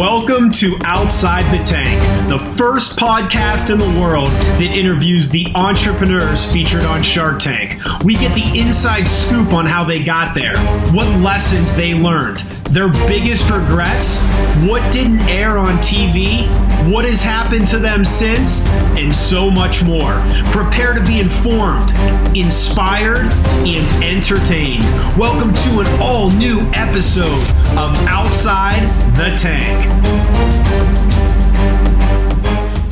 Welcome 0.00 0.50
to 0.52 0.78
Outside 0.86 1.42
the 1.54 1.62
Tank, 1.62 2.00
the 2.30 2.38
first 2.56 2.98
podcast 2.98 3.70
in 3.70 3.78
the 3.78 4.00
world 4.00 4.28
that 4.28 4.62
interviews 4.62 5.28
the 5.28 5.46
entrepreneurs 5.54 6.50
featured 6.50 6.84
on 6.84 7.02
Shark 7.02 7.38
Tank. 7.38 7.78
We 8.02 8.14
get 8.14 8.34
the 8.34 8.58
inside 8.58 9.04
scoop 9.04 9.52
on 9.52 9.66
how 9.66 9.84
they 9.84 10.02
got 10.02 10.34
there, 10.34 10.56
what 10.94 11.06
lessons 11.20 11.76
they 11.76 11.92
learned, 11.92 12.38
their 12.70 12.88
biggest 13.08 13.50
regrets, 13.50 14.22
what 14.62 14.92
didn't 14.92 15.20
air 15.22 15.58
on 15.58 15.76
TV, 15.78 16.46
what 16.88 17.04
has 17.04 17.20
happened 17.20 17.66
to 17.66 17.80
them 17.80 18.04
since, 18.04 18.64
and 18.96 19.12
so 19.12 19.50
much 19.50 19.82
more. 19.82 20.14
Prepare 20.52 20.92
to 20.92 21.02
be 21.04 21.18
informed, 21.18 21.90
inspired, 22.36 23.26
and 23.66 24.04
entertained. 24.04 24.84
Welcome 25.18 25.52
to 25.52 25.80
an 25.80 26.00
all 26.00 26.30
new 26.30 26.60
episode 26.74 27.42
of 27.76 27.98
Outside 28.06 28.78
the 29.16 29.34
Tank. 29.36 29.78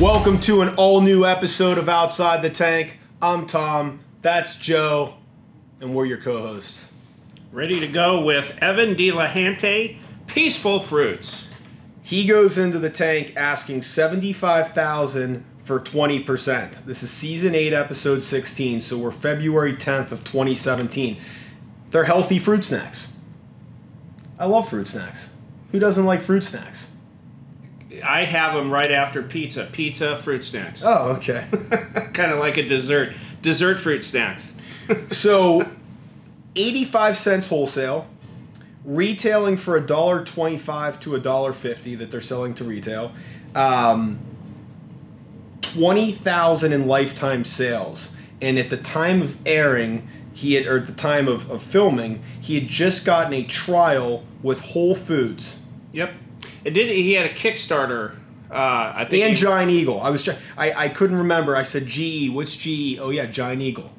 Welcome 0.01 0.41
to 0.41 0.61
an 0.61 0.75
all 0.75 0.99
new 0.99 1.23
episode 1.23 1.77
of 1.77 1.87
Outside 1.87 2.41
the 2.41 2.49
Tank. 2.49 2.99
I'm 3.21 3.47
Tom, 3.47 4.01
that's 4.21 4.57
Joe, 4.59 5.15
and 5.79 5.95
we're 5.95 6.05
your 6.05 6.17
co 6.17 6.37
hosts. 6.37 6.88
Ready 7.51 7.79
to 7.79 7.87
go 7.87 8.21
with 8.21 8.59
Evan 8.61 8.93
Delahanty, 8.93 9.97
Peaceful 10.27 10.79
Fruits. 10.79 11.47
He 12.03 12.27
goes 12.27 12.59
into 12.59 12.77
the 12.77 12.91
tank 12.91 13.33
asking 13.35 13.81
75,000 13.81 15.43
for 15.63 15.79
20%. 15.79 16.85
This 16.85 17.01
is 17.01 17.09
season 17.09 17.55
8 17.55 17.73
episode 17.73 18.23
16, 18.23 18.81
so 18.81 18.99
we're 18.99 19.09
February 19.09 19.73
10th 19.73 20.11
of 20.11 20.23
2017. 20.23 21.17
They're 21.89 22.03
healthy 22.03 22.37
fruit 22.37 22.63
snacks. 22.63 23.17
I 24.37 24.45
love 24.45 24.69
fruit 24.69 24.87
snacks. 24.87 25.35
Who 25.71 25.79
doesn't 25.79 26.05
like 26.05 26.21
fruit 26.21 26.43
snacks? 26.43 26.97
I 28.03 28.25
have 28.25 28.53
them 28.53 28.69
right 28.69 28.91
after 28.91 29.23
pizza. 29.23 29.67
Pizza, 29.71 30.15
fruit 30.15 30.43
snacks. 30.43 30.83
Oh, 30.85 31.15
okay. 31.17 31.47
kind 32.13 32.31
of 32.31 32.37
like 32.37 32.57
a 32.57 32.67
dessert. 32.67 33.13
Dessert 33.41 33.79
fruit 33.79 34.03
snacks. 34.03 34.55
so 35.09 35.67
85 36.59 37.17
cents 37.17 37.47
wholesale, 37.47 38.07
retailing 38.83 39.57
for 39.57 39.75
a 39.75 39.81
dollar 39.85 40.23
25 40.23 40.99
to 41.01 41.15
a 41.15 41.19
dollar 41.19 41.53
50 41.53 41.95
that 41.95 42.11
they're 42.11 42.21
selling 42.21 42.53
to 42.55 42.63
retail. 42.63 43.11
Um, 43.55 44.19
20,000 45.61 46.73
in 46.73 46.87
lifetime 46.87 47.45
sales. 47.45 48.15
And 48.41 48.57
at 48.57 48.69
the 48.69 48.77
time 48.77 49.21
of 49.21 49.37
airing, 49.45 50.07
he 50.33 50.53
had, 50.53 50.65
or 50.65 50.77
at 50.77 50.85
the 50.85 50.93
time 50.93 51.27
of, 51.27 51.49
of 51.51 51.61
filming, 51.61 52.21
he 52.41 52.55
had 52.59 52.67
just 52.67 53.05
gotten 53.05 53.33
a 53.33 53.43
trial 53.43 54.23
with 54.41 54.61
Whole 54.61 54.95
Foods. 54.95 55.61
Yep. 55.91 56.13
It 56.63 56.71
did. 56.71 56.89
He 56.89 57.13
had 57.13 57.25
a 57.25 57.33
Kickstarter. 57.33 58.15
Uh, 58.49 58.93
I 58.95 59.05
think. 59.05 59.23
And 59.23 59.37
he, 59.37 59.41
Giant 59.41 59.71
Eagle. 59.71 60.01
I 60.01 60.09
was. 60.09 60.27
I 60.57 60.71
I 60.71 60.89
couldn't 60.89 61.17
remember. 61.17 61.55
I 61.55 61.63
said 61.63 61.85
GE. 61.85 62.29
What's 62.29 62.55
GE? 62.55 62.97
Oh 62.99 63.09
yeah, 63.11 63.25
Giant 63.25 63.61
Eagle. 63.61 63.91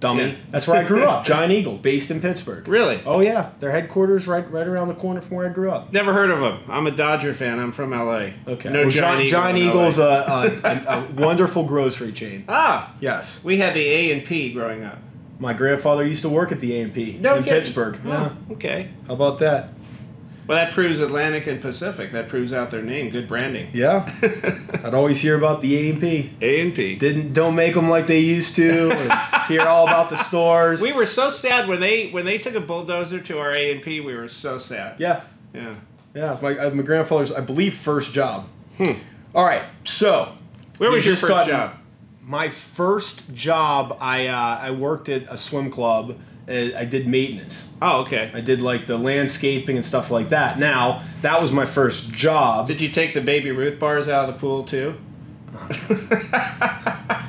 Dummy. 0.00 0.22
Yeah. 0.28 0.34
That's 0.52 0.68
where 0.68 0.76
I 0.82 0.86
grew 0.86 1.02
up. 1.04 1.24
Giant 1.26 1.50
Eagle, 1.52 1.76
based 1.76 2.10
in 2.12 2.20
Pittsburgh. 2.20 2.68
Really? 2.68 3.00
Oh 3.04 3.20
yeah, 3.20 3.50
their 3.58 3.70
headquarters 3.72 4.28
right 4.28 4.48
right 4.50 4.66
around 4.66 4.88
the 4.88 4.94
corner 4.94 5.20
from 5.20 5.36
where 5.38 5.50
I 5.50 5.52
grew 5.52 5.70
up. 5.70 5.92
Never 5.92 6.12
heard 6.12 6.30
of 6.30 6.40
them. 6.40 6.60
I'm 6.68 6.86
a 6.86 6.92
Dodger 6.92 7.34
fan. 7.34 7.58
I'm 7.58 7.72
from 7.72 7.90
LA. 7.90 8.30
Okay. 8.46 8.70
No 8.70 8.82
well, 8.82 8.90
Giant, 8.90 9.28
Giant, 9.28 9.58
Eagle. 9.58 9.90
Giant. 9.90 9.98
Eagle's 9.98 9.98
a, 9.98 10.02
a, 10.64 10.68
a, 10.68 11.00
a 11.00 11.06
wonderful 11.26 11.64
grocery 11.64 12.12
chain. 12.12 12.44
Ah, 12.48 12.94
Yes. 13.00 13.42
we 13.42 13.58
had 13.58 13.74
the 13.74 13.84
A 13.84 14.12
and 14.12 14.24
P 14.24 14.52
growing 14.52 14.84
up. 14.84 14.98
My 15.40 15.52
grandfather 15.52 16.04
used 16.04 16.22
to 16.22 16.28
work 16.28 16.50
at 16.50 16.58
the 16.58 16.80
A&P 16.80 17.16
in 17.16 17.22
kidding. 17.22 17.44
Pittsburgh. 17.44 18.00
Oh, 18.04 18.08
Yeah. 18.08 18.34
Okay. 18.54 18.90
How 19.06 19.14
about 19.14 19.38
that? 19.38 19.68
Well, 20.48 20.56
that 20.56 20.72
proves 20.72 20.98
Atlantic 20.98 21.46
and 21.46 21.60
Pacific. 21.60 22.10
That 22.12 22.28
proves 22.28 22.52
out 22.52 22.70
their 22.70 22.82
name. 22.82 23.10
Good 23.10 23.28
branding. 23.28 23.68
Yeah. 23.74 24.10
I'd 24.82 24.94
always 24.94 25.20
hear 25.20 25.36
about 25.36 25.60
the 25.60 25.90
A&P. 25.90 26.32
A 26.40 26.60
and 26.62 26.74
P. 26.74 26.96
Didn't 26.96 27.34
don't 27.34 27.54
make 27.54 27.74
them 27.74 27.88
like 27.90 28.06
they 28.06 28.20
used 28.20 28.56
to. 28.56 28.88
Hear 29.48 29.62
all 29.62 29.86
about 29.86 30.08
the 30.10 30.16
stores. 30.16 30.80
We 30.82 30.92
were 30.92 31.06
so 31.06 31.30
sad 31.30 31.68
when 31.68 31.80
they 31.80 32.10
when 32.10 32.24
they 32.26 32.38
took 32.38 32.54
a 32.54 32.60
bulldozer 32.60 33.20
to 33.20 33.38
our 33.38 33.54
A 33.54 33.72
and 33.72 33.82
P. 33.82 34.00
We 34.00 34.16
were 34.16 34.28
so 34.28 34.58
sad. 34.58 34.98
yeah. 34.98 35.20
Yeah. 35.54 35.74
Yeah, 36.14 36.32
it's 36.32 36.42
my 36.42 36.56
uh, 36.58 36.70
my 36.70 36.82
grandfather's, 36.82 37.30
I 37.32 37.40
believe, 37.42 37.74
first 37.74 38.12
job. 38.14 38.48
Hmm. 38.78 38.92
All 39.34 39.44
right, 39.44 39.62
so 39.84 40.32
Where 40.78 40.90
was 40.90 41.06
your 41.06 41.14
first 41.16 41.28
got- 41.28 41.46
job? 41.46 41.74
My 42.22 42.48
first 42.48 43.34
job, 43.34 43.96
I 44.00 44.26
uh, 44.28 44.58
I 44.62 44.70
worked 44.70 45.08
at 45.10 45.22
a 45.32 45.36
swim 45.36 45.70
club. 45.70 46.18
Uh, 46.48 46.76
I 46.76 46.84
did 46.84 47.06
maintenance. 47.06 47.76
Oh, 47.82 48.00
okay. 48.02 48.30
I 48.32 48.40
did 48.40 48.62
like 48.62 48.86
the 48.86 48.96
landscaping 48.96 49.76
and 49.76 49.84
stuff 49.84 50.10
like 50.10 50.30
that. 50.30 50.58
Now 50.58 51.02
that 51.22 51.40
was 51.40 51.52
my 51.52 51.66
first 51.66 52.10
job. 52.12 52.68
Did 52.68 52.80
you 52.80 52.88
take 52.88 53.12
the 53.12 53.20
Baby 53.20 53.50
Ruth 53.50 53.78
bars 53.78 54.08
out 54.08 54.28
of 54.28 54.34
the 54.34 54.40
pool 54.40 54.64
too? 54.64 54.96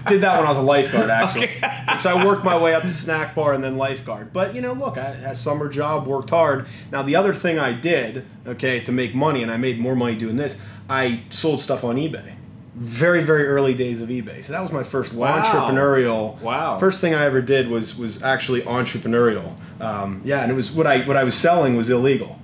Did 0.08 0.22
that 0.22 0.38
when 0.38 0.46
I 0.46 0.50
was 0.50 0.58
a 0.58 0.62
lifeguard, 0.62 1.10
actually. 1.10 1.50
so 1.98 2.18
I 2.18 2.26
worked 2.26 2.44
my 2.44 2.58
way 2.58 2.74
up 2.74 2.84
to 2.84 2.90
snack 2.90 3.36
bar 3.36 3.54
and 3.54 3.64
then 3.64 3.78
lifeguard. 3.78 4.34
But 4.34 4.56
you 4.56 4.62
know, 4.62 4.74
look, 4.74 4.98
I 4.98 5.12
had 5.12 5.32
a 5.32 5.36
summer 5.36 5.70
job, 5.70 6.08
worked 6.08 6.30
hard. 6.30 6.68
Now 6.92 7.04
the 7.04 7.16
other 7.16 7.34
thing 7.34 7.60
I 7.60 7.74
did, 7.74 8.26
okay, 8.48 8.80
to 8.82 8.92
make 8.92 9.14
money, 9.14 9.44
and 9.44 9.52
I 9.52 9.58
made 9.58 9.80
more 9.80 9.96
money 9.96 10.16
doing 10.16 10.36
this, 10.36 10.60
I 10.90 11.24
sold 11.30 11.60
stuff 11.60 11.84
on 11.84 11.96
eBay. 11.98 12.36
Very, 12.76 13.24
very 13.24 13.46
early 13.48 13.74
days 13.74 14.02
of 14.02 14.10
eBay. 14.10 14.44
So 14.44 14.54
that 14.54 14.62
was 14.62 14.72
my 14.72 14.84
first 14.84 15.14
Wow. 15.14 15.42
entrepreneurial. 15.42 16.40
Wow. 16.42 16.78
First 16.78 17.02
thing 17.02 17.14
I 17.14 17.26
ever 17.26 17.42
did 17.42 17.68
was 17.70 17.98
was 17.98 18.24
actually 18.24 18.62
entrepreneurial. 18.62 19.54
Um, 19.82 20.22
yeah, 20.24 20.42
and 20.44 20.52
it 20.52 20.56
was 20.56 20.72
what 20.72 20.88
I 20.88 21.02
what 21.02 21.18
I 21.18 21.24
was 21.24 21.36
selling 21.36 21.76
was 21.76 21.90
illegal. 21.90 22.40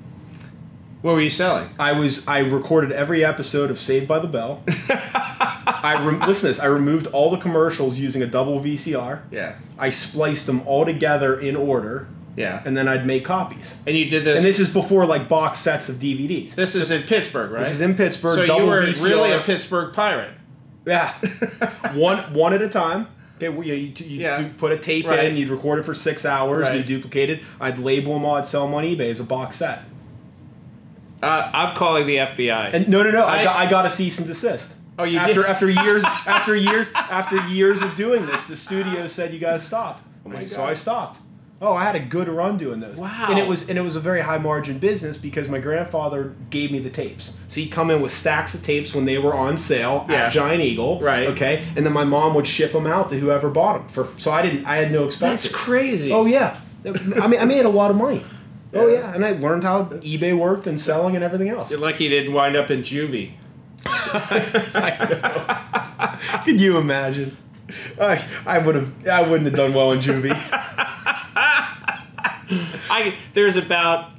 What 1.02 1.14
were 1.14 1.22
you 1.22 1.30
selling? 1.30 1.70
I 1.80 1.92
was 1.94 2.28
I 2.28 2.40
recorded 2.40 2.92
every 2.92 3.24
episode 3.24 3.70
of 3.70 3.78
Saved 3.78 4.08
by 4.08 4.18
the 4.20 4.28
Bell. 4.28 4.64
I 4.68 6.02
rem- 6.04 6.20
listen 6.22 6.42
to 6.42 6.48
this. 6.48 6.60
I 6.60 6.66
removed 6.66 7.08
all 7.08 7.30
the 7.30 7.38
commercials 7.38 8.00
using 8.00 8.24
a 8.24 8.26
double 8.28 8.60
VCR. 8.60 9.22
Yeah. 9.30 9.56
I 9.78 9.92
spliced 9.92 10.48
them 10.48 10.62
all 10.66 10.84
together 10.86 11.40
in 11.40 11.56
order, 11.56 12.08
Yeah. 12.36 12.62
And, 12.66 12.76
then 12.76 12.88
I'd 12.88 13.06
make 13.06 13.24
copies. 13.24 13.82
And 13.88 13.96
you 13.96 14.10
did 14.10 14.26
this. 14.26 14.38
And 14.38 14.46
this 14.46 14.60
is 14.60 14.72
before 14.74 15.06
like 15.06 15.30
box 15.30 15.60
sets 15.60 15.88
of 15.90 15.96
DVDs. 15.96 16.56
this 16.56 16.76
is 16.76 16.92
in 16.92 17.04
Pittsburgh, 17.04 17.52
right? 17.52 17.64
This 17.64 17.72
is 17.72 17.82
in 17.82 17.96
Pittsburgh. 17.96 18.36
So 18.40 18.46
double 18.46 18.66
you 18.66 18.70
were 18.72 18.82
VCR. 18.82 19.06
really 19.06 19.32
a 19.32 19.40
Pittsburgh 19.40 19.94
pirate. 19.94 20.34
yeah, 20.86 21.14
one 21.94 22.34
one 22.34 22.54
at 22.54 22.62
a 22.62 22.70
time. 22.70 23.08
Okay, 23.42 23.48
you, 23.54 23.74
you, 23.74 23.94
you 24.06 24.20
Yeah. 24.22 24.50
put 24.58 24.72
a 24.72 24.78
tape 24.78 25.08
Right. 25.08 25.26
in, 25.26 25.36
you'd 25.38 25.50
record 25.50 25.80
it 25.80 25.84
for 25.84 25.94
six 25.94 26.26
hours, 26.26 26.68
Right. 26.68 26.78
you 26.78 26.84
duplicate 26.84 27.30
it. 27.30 27.42
I'd 27.60 27.80
label 27.80 28.14
them 28.14 28.24
all, 28.26 28.36
I'd 28.36 28.46
sell 28.46 28.66
them 28.66 28.74
on 28.76 28.84
eBay 28.86 29.10
as 29.10 29.20
a 29.20 29.24
box 29.26 29.58
set. 29.58 29.80
Uh, 31.24 31.50
I'm 31.54 31.76
calling 31.76 32.06
the 32.08 32.18
FBI. 32.18 32.70
And 32.74 32.88
no, 32.88 33.02
no, 33.04 33.12
no, 33.12 33.24
I, 33.26 33.40
I- 33.40 33.44
got, 33.44 33.56
I 33.56 33.70
got 33.70 33.86
a 33.86 33.90
cease 33.90 34.20
and 34.20 34.28
desist. 34.28 34.74
Oh, 34.98 35.04
you 35.04 35.18
after 35.20 35.34
did? 35.42 35.46
after 35.46 35.70
years 35.70 36.04
after 36.06 36.56
years 36.56 36.92
after 36.94 37.38
years 37.48 37.82
of 37.82 37.96
doing 37.96 38.26
this, 38.26 38.46
the 38.48 38.56
studio 38.56 39.08
said 39.08 39.34
you 39.34 39.40
guys 39.40 39.66
stop. 39.66 40.02
Oh 40.26 40.30
my 40.30 40.40
so 40.40 40.58
God. 40.58 40.70
I 40.70 40.74
stopped. 40.74 41.20
Oh, 41.62 41.74
I 41.74 41.84
had 41.86 41.96
a 41.96 42.02
good 42.02 42.28
run 42.28 42.58
doing 42.58 42.82
this. 42.82 43.00
Wow. 43.00 43.28
And 43.30 43.40
it 43.40 43.48
was 43.48 43.70
and 43.70 43.80
it 43.80 43.82
was 43.82 43.96
a 43.96 44.00
very 44.02 44.20
high 44.20 44.38
margin 44.38 44.78
business 44.78 45.18
because 45.18 45.48
my 45.48 45.58
grandfather 45.60 46.34
gave 46.50 46.70
me 46.72 46.80
the 46.80 46.90
tapes. 46.90 47.40
So 47.48 47.62
he'd 47.62 47.72
come 47.72 47.90
in 47.90 48.02
with 48.02 48.12
stacks 48.12 48.54
of 48.56 48.62
tapes 48.64 48.94
when 48.94 49.06
they 49.06 49.18
were 49.18 49.34
on 49.34 49.58
sale 49.58 50.06
Yeah. 50.10 50.26
at 50.26 50.34
Giant 50.34 50.62
Eagle. 50.62 51.00
Right. 51.00 51.28
Okay. 51.30 51.66
And 51.78 51.86
then 51.86 51.94
my 51.94 52.04
mom 52.04 52.36
would 52.36 52.46
ship 52.46 52.74
them 52.74 52.86
out 52.86 53.10
to 53.12 53.18
whoever 53.20 53.50
bought 53.50 53.78
them. 53.80 53.88
For 53.88 54.06
so 54.20 54.32
I 54.32 54.42
didn't 54.42 54.66
I 54.66 54.76
had 54.76 54.92
no 54.92 55.06
expenses. 55.06 55.50
That's 55.50 55.64
crazy. 55.66 56.12
Oh 56.12 56.26
yeah. 56.26 56.60
I 56.86 57.28
mean 57.28 57.40
I 57.40 57.46
made 57.46 57.64
a 57.66 57.70
lot 57.70 57.90
of 57.90 57.96
money. 57.98 58.24
Oh 58.74 58.88
yeah, 58.90 59.16
and 59.16 59.24
I 59.26 59.32
learned 59.32 59.64
how 59.64 59.86
eBay 59.86 60.38
worked 60.38 60.68
and 60.68 60.80
selling 60.80 61.16
and 61.16 61.24
everything 61.24 61.48
else. 61.48 61.72
You're 61.72 61.80
lucky 61.80 62.04
you 62.04 62.10
didn't 62.10 62.34
wind 62.34 62.58
up 62.58 62.70
in 62.70 62.82
juvie. 62.82 63.32
Could 66.46 66.60
you 66.60 66.78
imagine? 66.78 67.38
I 68.00 68.24
I 68.46 68.60
would 68.60 68.76
have 68.76 69.08
I 69.08 69.22
wouldn't 69.22 69.46
have 69.46 69.56
done 69.56 69.74
well 69.74 69.94
in 69.94 70.00
juvie. 70.00 70.34
I 72.90 73.16
there's 73.34 73.56
about 73.56 74.14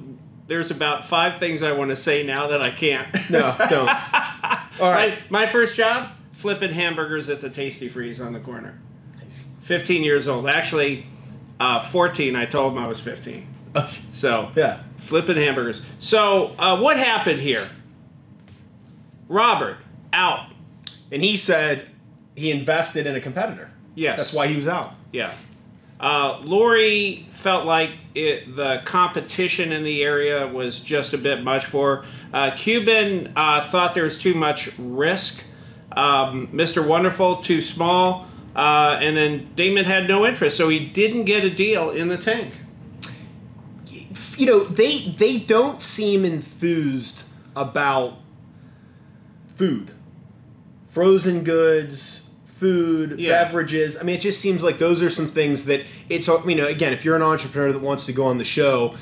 there's 0.47 0.71
about 0.71 1.03
five 1.03 1.37
things 1.39 1.61
I 1.63 1.71
want 1.73 1.89
to 1.89 1.95
say 1.95 2.23
now 2.23 2.47
that 2.47 2.61
I 2.61 2.71
can't. 2.71 3.07
No, 3.29 3.55
don't. 3.69 3.89
All 4.79 4.91
right. 4.91 5.15
My, 5.29 5.41
my 5.41 5.45
first 5.45 5.75
job, 5.75 6.11
flipping 6.33 6.71
hamburgers 6.71 7.27
at 7.29 7.41
the 7.41 7.49
Tasty 7.49 7.89
Freeze 7.89 8.21
on 8.21 8.31
the 8.33 8.39
corner. 8.39 8.79
Nice. 9.17 9.43
15 9.61 10.03
years 10.03 10.27
old. 10.27 10.47
Actually, 10.47 11.05
uh, 11.59 11.79
14. 11.81 12.35
I 12.35 12.45
told 12.45 12.73
him 12.73 12.79
I 12.79 12.87
was 12.87 12.99
15. 12.99 13.45
So 14.11 14.51
Yeah. 14.55 14.79
flipping 14.97 15.35
hamburgers. 15.35 15.83
So 15.99 16.55
uh, 16.57 16.79
what 16.79 16.97
happened 16.97 17.39
here? 17.41 17.63
Robert 19.27 19.77
out. 20.13 20.47
And 21.11 21.21
he 21.21 21.37
said 21.37 21.89
he 22.35 22.51
invested 22.51 23.05
in 23.07 23.15
a 23.15 23.19
competitor. 23.21 23.69
Yes. 23.95 24.17
That's 24.17 24.33
why 24.33 24.47
he 24.47 24.55
was 24.55 24.67
out. 24.67 24.93
Yeah. 25.11 25.31
Uh, 25.99 26.39
Lori 26.43 27.27
felt 27.31 27.65
like 27.65 27.91
it, 28.13 28.55
the 28.55 28.81
competition 28.85 29.71
in 29.71 29.83
the 29.83 30.03
area 30.03 30.47
was 30.47 30.79
just 30.79 31.13
a 31.13 31.17
bit 31.17 31.43
much 31.43 31.65
for 31.65 31.97
her. 31.97 32.05
Uh, 32.33 32.51
Cuban 32.55 33.33
uh, 33.35 33.61
thought 33.61 33.93
there 33.93 34.03
was 34.03 34.19
too 34.19 34.33
much 34.33 34.69
risk. 34.77 35.43
Um, 35.91 36.47
Mr. 36.49 36.85
Wonderful, 36.85 37.37
too 37.37 37.61
small. 37.61 38.27
Uh, 38.55 38.97
and 39.01 39.15
then 39.15 39.47
Daymond 39.55 39.85
had 39.85 40.07
no 40.07 40.25
interest, 40.25 40.57
so 40.57 40.69
he 40.69 40.79
didn't 40.79 41.25
get 41.25 41.43
a 41.43 41.49
deal 41.49 41.91
in 41.91 42.07
the 42.07 42.17
tank. 42.17 42.55
You 44.35 44.45
know, 44.45 44.63
they 44.63 45.09
they 45.09 45.37
don't 45.37 45.81
seem 45.81 46.25
enthused 46.25 47.23
about 47.55 48.19
food, 49.55 49.91
frozen 50.89 51.43
goods, 51.43 52.26
food, 52.59 53.19
Yeah. 53.19 53.43
beverages. 53.43 53.97
I 53.99 54.03
mean, 54.03 54.15
it 54.15 54.21
just 54.21 54.39
seems 54.41 54.63
like 54.63 54.77
those 54.77 55.01
are 55.03 55.09
some 55.09 55.27
things 55.27 55.65
that 55.65 55.81
it's. 56.09 56.27
You 56.27 56.55
know, 56.55 56.67
again, 56.67 56.93
if 56.93 57.05
you're 57.05 57.15
an 57.15 57.21
entrepreneur 57.21 57.71
that 57.71 57.81
wants 57.81 58.05
to 58.07 58.13
go 58.13 58.25
on 58.25 58.37
the 58.37 58.43
show, 58.43 58.95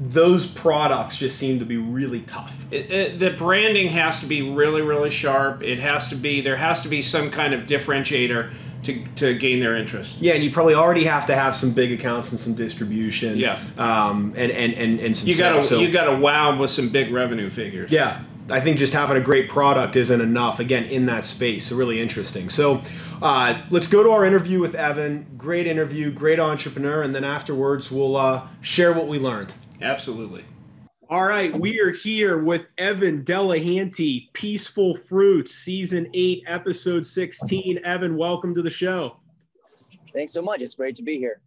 those 0.00 0.46
products 0.46 1.16
just 1.18 1.38
seem 1.38 1.58
to 1.58 1.64
be 1.64 1.76
really 1.76 2.20
tough. 2.20 2.64
It, 2.70 2.90
it, 2.90 3.18
the 3.18 3.30
branding 3.30 3.88
has 3.88 4.20
to 4.20 4.26
be 4.26 4.42
really, 4.42 4.82
really 4.82 5.10
sharp. 5.10 5.62
It 5.62 5.78
has 5.78 6.08
to 6.08 6.14
be 6.16 6.40
there 6.40 6.56
has 6.56 6.80
to 6.82 6.88
be 6.88 7.02
some 7.02 7.30
kind 7.30 7.54
of 7.54 7.66
differentiator 7.66 8.50
to, 8.84 9.04
to 9.16 9.34
gain 9.34 9.58
their 9.58 9.74
interest. 9.74 10.18
Yeah, 10.20 10.34
and 10.34 10.44
you 10.44 10.52
probably 10.52 10.74
already 10.74 11.02
have 11.04 11.26
to 11.26 11.34
have 11.34 11.56
some 11.56 11.72
big 11.72 11.90
accounts 11.90 12.30
and 12.30 12.40
some 12.40 12.54
distribution. 12.54 13.36
Yeah. 13.36 13.58
um, 13.76 14.32
and 14.36 14.52
and 14.52 14.72
and, 14.74 15.00
and 15.00 15.16
some 15.16 15.28
You 15.28 15.36
got 15.36 15.48
to 15.50 15.54
sales. 15.56 15.68
So- 15.68 15.80
you 15.80 15.90
got 15.90 16.04
to 16.04 16.16
wow 16.16 16.56
with 16.58 16.70
some 16.70 16.88
big 16.90 17.12
revenue 17.12 17.50
figures. 17.50 17.90
Yeah, 17.90 18.20
I 18.50 18.60
think 18.60 18.78
just 18.78 18.94
having 18.94 19.16
a 19.16 19.20
great 19.20 19.48
product 19.48 19.94
isn't 19.94 20.20
enough. 20.20 20.58
Again, 20.58 20.84
in 20.84 21.06
that 21.06 21.26
space, 21.26 21.66
so 21.66 21.76
really 21.76 22.00
interesting. 22.00 22.48
So, 22.48 22.80
uh, 23.20 23.60
let's 23.70 23.88
go 23.88 24.02
to 24.02 24.10
our 24.10 24.24
interview 24.24 24.60
with 24.60 24.74
Evan. 24.74 25.26
Great 25.36 25.66
interview, 25.66 26.10
great 26.10 26.40
entrepreneur, 26.40 27.02
and 27.02 27.14
then 27.14 27.24
afterwards 27.24 27.90
we'll 27.90 28.16
uh, 28.16 28.46
share 28.60 28.92
what 28.92 29.06
we 29.06 29.18
learned. 29.18 29.52
absolutely. 29.82 30.44
All 31.10 31.24
right, 31.24 31.58
we 31.58 31.80
are 31.80 31.90
here 31.90 32.36
with 32.36 32.66
Evan 32.76 33.24
Delahanty, 33.24 34.30
Peaceful 34.34 34.94
Fruits, 34.94 35.54
Season 35.54 36.06
8, 36.12 36.44
Episode 36.46 37.06
16. 37.06 37.80
Evan, 37.82 38.14
welcome 38.14 38.54
to 38.54 38.60
the 38.60 38.70
show. 38.70 39.16
Thanks 40.12 40.34
so 40.34 40.42
much. 40.42 40.60
It's 40.60 40.74
great 40.74 40.96
to 40.96 41.02
be 41.02 41.16
here. 41.16 41.40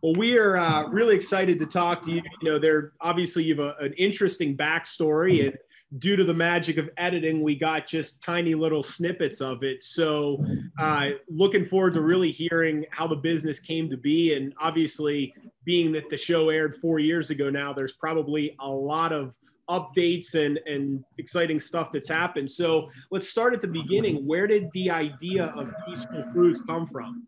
Well, 0.00 0.14
we 0.14 0.38
are 0.38 0.56
uh, 0.56 0.88
really 0.88 1.14
excited 1.14 1.58
to 1.58 1.66
talk 1.66 2.02
to 2.04 2.10
you. 2.10 2.22
You 2.40 2.52
know, 2.52 2.58
there 2.58 2.92
obviously 3.02 3.44
you 3.44 3.54
have 3.54 3.64
a, 3.64 3.84
an 3.84 3.92
interesting 3.94 4.56
backstory, 4.56 5.46
and 5.46 5.58
due 5.98 6.16
to 6.16 6.24
the 6.24 6.34
magic 6.34 6.78
of 6.78 6.88
editing, 6.96 7.42
we 7.42 7.54
got 7.54 7.86
just 7.86 8.22
tiny 8.22 8.54
little 8.54 8.82
snippets 8.82 9.40
of 9.40 9.62
it. 9.62 9.84
So, 9.84 10.44
uh, 10.78 11.10
looking 11.28 11.66
forward 11.66 11.94
to 11.94 12.00
really 12.00 12.32
hearing 12.32 12.86
how 12.90 13.06
the 13.06 13.16
business 13.16 13.60
came 13.60 13.90
to 13.90 13.96
be, 13.96 14.34
and 14.34 14.52
obviously, 14.60 15.34
being 15.64 15.92
that 15.92 16.08
the 16.10 16.16
show 16.16 16.48
aired 16.48 16.76
four 16.80 16.98
years 16.98 17.30
ago 17.30 17.50
now, 17.50 17.72
there's 17.72 17.92
probably 17.92 18.56
a 18.60 18.68
lot 18.68 19.12
of 19.12 19.34
updates 19.70 20.34
and 20.34 20.58
and 20.66 21.04
exciting 21.18 21.60
stuff 21.60 21.90
that's 21.92 22.08
happened. 22.08 22.50
So, 22.50 22.90
let's 23.10 23.28
start 23.28 23.52
at 23.52 23.60
the 23.60 23.68
beginning. 23.68 24.26
Where 24.26 24.46
did 24.46 24.68
the 24.72 24.90
idea 24.90 25.46
of 25.46 25.74
Peaceful 25.86 26.24
Fruits 26.32 26.60
come 26.66 26.86
from? 26.86 27.26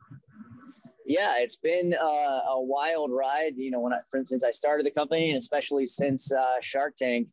Yeah, 1.07 1.35
it's 1.37 1.57
been 1.57 1.95
uh, 1.95 2.41
a 2.49 2.63
wild 2.63 3.11
ride. 3.13 3.57
You 3.57 3.71
know, 3.71 3.81
when 3.81 3.93
I, 3.93 3.99
for 4.11 4.17
instance, 4.17 4.43
I 4.43 4.53
started 4.53 4.87
the 4.87 4.91
company, 4.91 5.31
and 5.31 5.39
especially 5.39 5.85
since 5.85 6.33
uh, 6.33 6.63
Shark 6.63 6.97
Tank, 6.97 7.29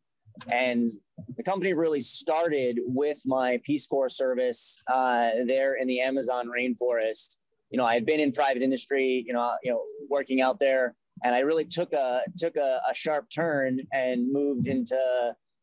and 0.50 0.90
the 1.36 1.42
company 1.42 1.72
really 1.72 2.00
started 2.00 2.80
with 2.84 3.18
my 3.24 3.60
Peace 3.64 3.86
Corps 3.86 4.08
service 4.08 4.82
uh, 4.92 5.30
there 5.46 5.74
in 5.74 5.86
the 5.86 6.00
Amazon 6.00 6.48
rainforest. 6.48 7.36
You 7.70 7.78
know, 7.78 7.84
I 7.84 7.94
had 7.94 8.04
been 8.04 8.20
in 8.20 8.32
private 8.32 8.62
industry, 8.62 9.24
you 9.26 9.32
know, 9.32 9.52
you 9.62 9.72
know, 9.72 9.82
working 10.08 10.40
out 10.40 10.58
there, 10.58 10.94
and 11.24 11.34
I 11.34 11.40
really 11.40 11.64
took 11.64 11.92
a 11.92 12.22
took 12.36 12.56
a, 12.56 12.80
a 12.90 12.94
sharp 12.94 13.28
turn 13.34 13.80
and 13.92 14.32
moved 14.32 14.66
into 14.66 14.98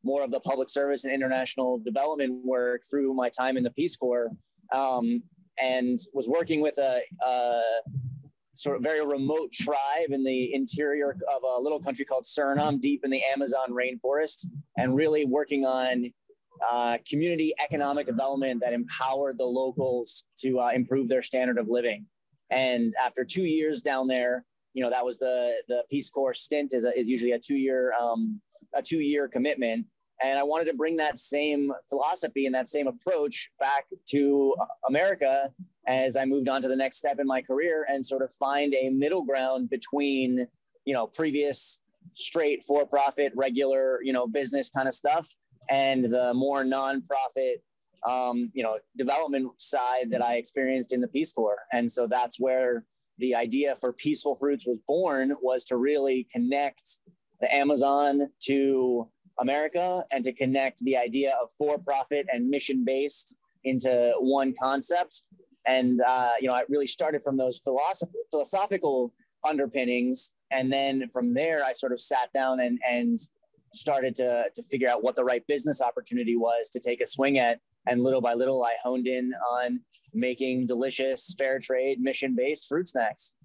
more 0.04 0.24
of 0.24 0.31
the 0.31 0.39
public 0.39 0.69
service 0.69 1.04
and 1.04 1.13
international 1.13 1.80
development 1.80 2.45
work 2.45 2.83
through 2.89 3.13
my 3.13 3.30
time 3.30 3.57
in 3.57 3.63
the 3.63 3.71
Peace 3.71 3.95
Corps. 3.95 4.31
Um, 4.74 5.24
and 5.62 6.00
was 6.13 6.27
working 6.27 6.62
with 6.62 6.77
a, 6.77 7.01
a 7.25 7.62
sort 8.59 8.75
of 8.75 8.83
very 8.83 9.06
remote 9.06 9.53
tribe 9.53 10.09
in 10.09 10.21
the 10.21 10.53
interior 10.53 11.11
of 11.33 11.44
a 11.44 11.61
little 11.61 11.79
country 11.79 12.03
called 12.03 12.25
Suriname, 12.25 12.81
deep 12.81 13.06
in 13.06 13.09
the 13.09 13.23
Amazon 13.23 13.69
rainforest, 13.71 14.45
and 14.77 14.94
really 14.94 15.23
working 15.23 15.65
on 15.65 16.11
uh, 16.69 16.97
community 17.09 17.53
economic 17.63 18.06
development 18.06 18.59
that 18.61 18.73
empowered 18.73 19.38
the 19.38 19.45
locals 19.45 20.25
to 20.39 20.59
uh, 20.59 20.71
improve 20.71 21.07
their 21.07 21.21
standard 21.21 21.57
of 21.57 21.69
living. 21.69 22.06
And 22.50 22.94
after 23.01 23.23
two 23.23 23.45
years 23.45 23.81
down 23.81 24.07
there, 24.07 24.44
you 24.73 24.83
know 24.83 24.89
that 24.89 25.06
was 25.06 25.17
the 25.19 25.53
the 25.69 25.83
Peace 25.89 26.09
Corps 26.09 26.33
stint 26.33 26.73
is, 26.73 26.83
a, 26.83 27.00
is 27.00 27.07
usually 27.07 27.31
a 27.31 27.39
two 27.39 27.56
year 27.56 27.94
um, 27.94 28.41
a 28.75 28.81
two 28.81 29.00
year 29.00 29.29
commitment. 29.29 29.85
And 30.21 30.38
I 30.38 30.44
wanted 30.44 30.65
to 30.65 30.75
bring 30.75 30.97
that 30.97 31.17
same 31.17 31.71
philosophy 31.88 32.45
and 32.45 32.53
that 32.53 32.67
same 32.67 32.88
approach 32.88 33.51
back 33.57 33.85
to 34.09 34.53
America 34.85 35.50
as 35.89 36.15
I 36.15 36.24
moved 36.25 36.47
on 36.47 36.62
to 36.62 36.68
the 36.68 36.75
next 36.75 36.97
step 36.97 37.19
in 37.19 37.25
my 37.25 37.41
career 37.41 37.86
and 37.89 38.06
sort 38.06 38.21
of 38.21 38.31
find 38.33 38.75
a 38.75 38.89
middle 38.89 39.24
ground 39.24 39.71
between, 39.71 40.47
you 40.86 40.94
know, 40.94 41.07
previous 41.07 41.80
straight 42.13 42.63
for 42.63 42.86
profit, 42.86 43.33
regular, 43.36 44.00
you 44.03 44.13
know, 44.13 44.27
business 44.27 44.69
kind 44.69 44.88
of 44.88 44.94
stuff 44.94 45.27
and 45.69 46.06
the 46.06 46.31
more 46.36 46.63
nonprofit, 46.63 47.56
um, 48.07 48.51
you 48.53 48.62
know, 48.62 48.77
development 48.97 49.50
side 49.57 50.12
that 50.12 50.24
I 50.24 50.36
experienced 50.36 50.94
in 50.94 51.01
the 51.01 51.07
Peace 51.07 51.33
Corps. 51.33 51.63
And 51.74 51.92
so 51.92 52.07
that's 52.07 52.39
where 52.39 52.85
the 53.18 53.35
idea 53.35 53.75
for 53.81 53.92
Peaceful 53.92 54.35
Fruits 54.35 54.68
was 54.68 54.80
born 54.88 55.33
was 55.42 55.65
to 55.65 55.77
really 55.77 56.27
connect 56.31 57.00
the 57.42 57.53
Amazon 57.53 58.30
to 58.44 59.09
America 59.39 60.03
and 60.12 60.24
to 60.24 60.33
connect 60.33 60.80
the 60.80 60.97
idea 60.97 61.35
of 61.42 61.50
for-profit 61.57 62.27
and 62.31 62.50
mission-based 62.50 63.35
into 63.63 64.13
one 64.19 64.53
concept. 64.62 65.24
And 65.69 66.01
uh, 66.01 66.31
you 66.42 66.48
know, 66.48 66.56
I 66.56 66.63
really 66.68 66.88
started 66.88 67.24
from 67.24 67.38
those 67.38 67.60
philosoph- 67.60 68.10
philosophical 68.31 69.13
underpinnings, 69.48 70.31
and 70.51 70.74
then 70.74 71.10
from 71.13 71.33
there, 71.36 71.63
I 71.63 71.74
sort 71.74 71.92
of 71.92 72.01
sat 72.01 72.33
down 72.33 72.60
and 72.60 72.80
and 72.89 73.19
started 73.71 74.16
to 74.16 74.45
to 74.56 74.63
figure 74.63 74.89
out 74.89 75.04
what 75.04 75.16
the 75.16 75.24
right 75.24 75.45
business 75.45 75.80
opportunity 75.80 76.36
was 76.36 76.69
to 76.71 76.80
take 76.80 77.01
a 77.01 77.06
swing 77.06 77.38
at. 77.38 77.60
And 77.88 78.04
little 78.04 78.21
by 78.21 78.33
little, 78.33 78.63
I 78.63 78.74
honed 78.83 79.07
in 79.07 79.31
on 79.51 79.80
making 80.13 80.68
delicious, 80.68 81.33
fair 81.38 81.60
trade, 81.60 82.00
mission-based 82.01 82.68
fruit 82.68 82.88
snacks. 82.88 83.36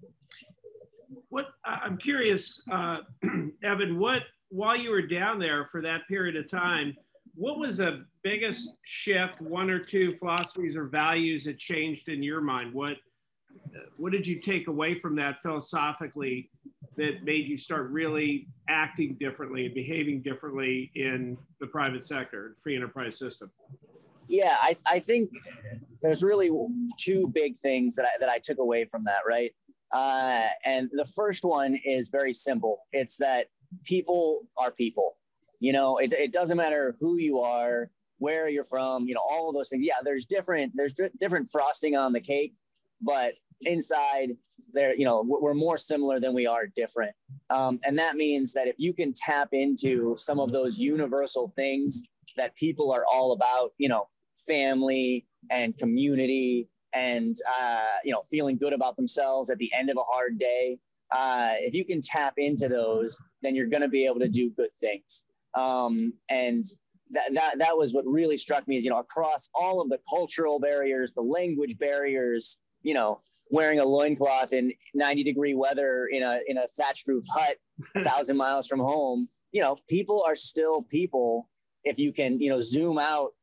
What 1.29 1.47
I'm 1.63 1.97
curious, 1.97 2.61
uh, 2.71 2.99
Evan, 3.63 3.99
what 3.99 4.23
while 4.49 4.75
you 4.75 4.89
were 4.89 5.05
down 5.05 5.37
there 5.39 5.69
for 5.71 5.81
that 5.81 6.07
period 6.07 6.35
of 6.35 6.49
time, 6.49 6.95
what 7.35 7.59
was 7.59 7.77
the 7.77 8.05
biggest 8.23 8.75
shift, 8.83 9.41
one 9.41 9.69
or 9.69 9.79
two 9.79 10.13
philosophies 10.13 10.75
or 10.75 10.85
values 10.85 11.43
that 11.45 11.57
changed 11.59 12.09
in 12.09 12.23
your 12.23 12.41
mind? 12.41 12.73
What 12.73 12.97
what 13.97 14.11
did 14.11 14.27
you 14.27 14.41
take 14.41 14.67
away 14.67 14.99
from 14.99 15.15
that 15.15 15.41
philosophically 15.41 16.49
that 16.97 17.23
made 17.23 17.47
you 17.47 17.57
start 17.57 17.89
really 17.89 18.47
acting 18.69 19.15
differently 19.19 19.65
and 19.65 19.73
behaving 19.73 20.21
differently 20.21 20.91
in 20.95 21.37
the 21.59 21.67
private 21.67 22.03
sector, 22.03 22.53
free 22.61 22.75
enterprise 22.75 23.17
system? 23.17 23.51
Yeah, 24.27 24.57
I, 24.61 24.75
I 24.87 24.99
think 24.99 25.29
there's 26.01 26.23
really 26.23 26.49
two 26.97 27.31
big 27.33 27.57
things 27.57 27.95
that 27.95 28.05
I, 28.05 28.17
that 28.19 28.29
I 28.29 28.39
took 28.39 28.57
away 28.59 28.85
from 28.85 29.03
that, 29.05 29.19
right? 29.27 29.51
Uh, 29.91 30.47
and 30.65 30.89
the 30.91 31.05
first 31.05 31.43
one 31.43 31.79
is 31.85 32.09
very 32.09 32.33
simple. 32.33 32.79
It's 32.91 33.17
that 33.17 33.47
people 33.83 34.41
are 34.57 34.71
people. 34.71 35.17
You 35.59 35.73
know, 35.73 35.97
it, 35.97 36.13
it 36.13 36.31
doesn't 36.31 36.57
matter 36.57 36.95
who 36.99 37.17
you 37.17 37.39
are, 37.39 37.89
where 38.17 38.47
you're 38.47 38.63
from, 38.63 39.07
you 39.07 39.13
know, 39.13 39.21
all 39.29 39.49
of 39.49 39.55
those 39.55 39.69
things. 39.69 39.83
Yeah, 39.83 39.95
there's 40.03 40.25
different 40.25 40.73
there's 40.75 40.93
di- 40.93 41.09
different 41.19 41.49
frosting 41.51 41.95
on 41.95 42.13
the 42.13 42.21
cake, 42.21 42.53
but 43.01 43.33
inside 43.61 44.31
there, 44.73 44.95
you 44.95 45.05
know, 45.05 45.23
we're 45.25 45.41
we're 45.41 45.53
more 45.53 45.77
similar 45.77 46.19
than 46.19 46.33
we 46.33 46.47
are 46.47 46.67
different. 46.67 47.15
Um, 47.49 47.79
and 47.83 47.97
that 47.99 48.15
means 48.15 48.53
that 48.53 48.67
if 48.67 48.75
you 48.77 48.93
can 48.93 49.13
tap 49.13 49.49
into 49.51 50.15
some 50.17 50.39
of 50.39 50.51
those 50.51 50.77
universal 50.77 51.53
things 51.55 52.03
that 52.37 52.55
people 52.55 52.91
are 52.91 53.05
all 53.11 53.31
about, 53.31 53.71
you 53.77 53.89
know, 53.89 54.07
family 54.47 55.25
and 55.49 55.77
community 55.77 56.69
and 56.93 57.37
uh, 57.59 57.83
you 58.03 58.11
know 58.11 58.21
feeling 58.31 58.57
good 58.57 58.73
about 58.73 58.95
themselves 58.95 59.49
at 59.49 59.57
the 59.57 59.69
end 59.77 59.89
of 59.89 59.97
a 59.97 60.03
hard 60.03 60.39
day 60.39 60.79
uh, 61.15 61.51
if 61.59 61.73
you 61.73 61.85
can 61.85 62.01
tap 62.01 62.33
into 62.37 62.67
those 62.67 63.19
then 63.41 63.55
you're 63.55 63.67
going 63.67 63.81
to 63.81 63.87
be 63.87 64.05
able 64.05 64.19
to 64.19 64.29
do 64.29 64.49
good 64.49 64.69
things 64.79 65.23
um, 65.55 66.13
and 66.29 66.65
that, 67.11 67.33
that 67.33 67.59
that 67.59 67.77
was 67.77 67.93
what 67.93 68.05
really 68.05 68.37
struck 68.37 68.67
me 68.67 68.77
is 68.77 68.83
you 68.83 68.89
know 68.89 68.99
across 68.99 69.49
all 69.53 69.81
of 69.81 69.89
the 69.89 69.99
cultural 70.09 70.59
barriers 70.59 71.13
the 71.13 71.21
language 71.21 71.77
barriers 71.77 72.57
you 72.81 72.93
know 72.93 73.19
wearing 73.51 73.79
a 73.79 73.85
loincloth 73.85 74.53
in 74.53 74.73
90 74.95 75.23
degree 75.23 75.53
weather 75.53 76.07
in 76.11 76.23
a 76.23 76.39
in 76.47 76.57
a 76.57 76.67
thatched 76.75 77.07
roof 77.07 77.25
hut 77.31 77.57
a 77.95 78.03
thousand 78.03 78.37
miles 78.37 78.67
from 78.67 78.79
home 78.79 79.27
you 79.51 79.61
know 79.61 79.77
people 79.87 80.23
are 80.27 80.35
still 80.35 80.81
people 80.83 81.47
if 81.83 81.99
you 81.99 82.11
can 82.11 82.39
you 82.39 82.49
know 82.49 82.59
zoom 82.59 82.97
out 82.97 83.33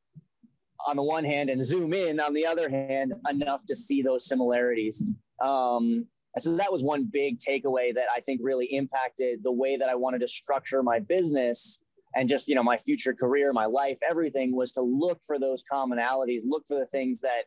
on 0.87 0.97
the 0.97 1.03
one 1.03 1.25
hand 1.25 1.49
and 1.49 1.65
zoom 1.65 1.93
in 1.93 2.19
on 2.19 2.35
the 2.35 2.45
other 2.45 2.69
hand 2.69 3.13
enough 3.31 3.65
to 3.67 3.77
see 3.77 4.03
those 4.03 4.27
similarities. 4.27 5.09
Um, 5.41 6.07
and 6.35 6.43
so 6.43 6.57
that 6.57 6.73
was 6.73 6.83
one 6.83 7.09
big 7.13 7.39
takeaway 7.39 7.95
that 7.95 8.07
i 8.15 8.21
think 8.21 8.41
really 8.43 8.67
impacted 8.67 9.43
the 9.43 9.53
way 9.53 9.77
that 9.77 9.89
i 9.89 9.95
wanted 9.95 10.21
to 10.21 10.29
structure 10.29 10.83
my 10.83 10.99
business 10.99 11.81
and 12.15 12.29
just 12.29 12.49
you 12.49 12.55
know 12.55 12.63
my 12.63 12.77
future 12.77 13.15
career 13.15 13.53
my 13.53 13.67
life 13.67 13.99
everything 14.09 14.55
was 14.55 14.73
to 14.73 14.83
look 14.83 15.21
for 15.27 15.39
those 15.39 15.63
commonalities 15.71 16.43
look 16.45 16.67
for 16.67 16.79
the 16.79 16.87
things 16.87 17.21
that 17.21 17.45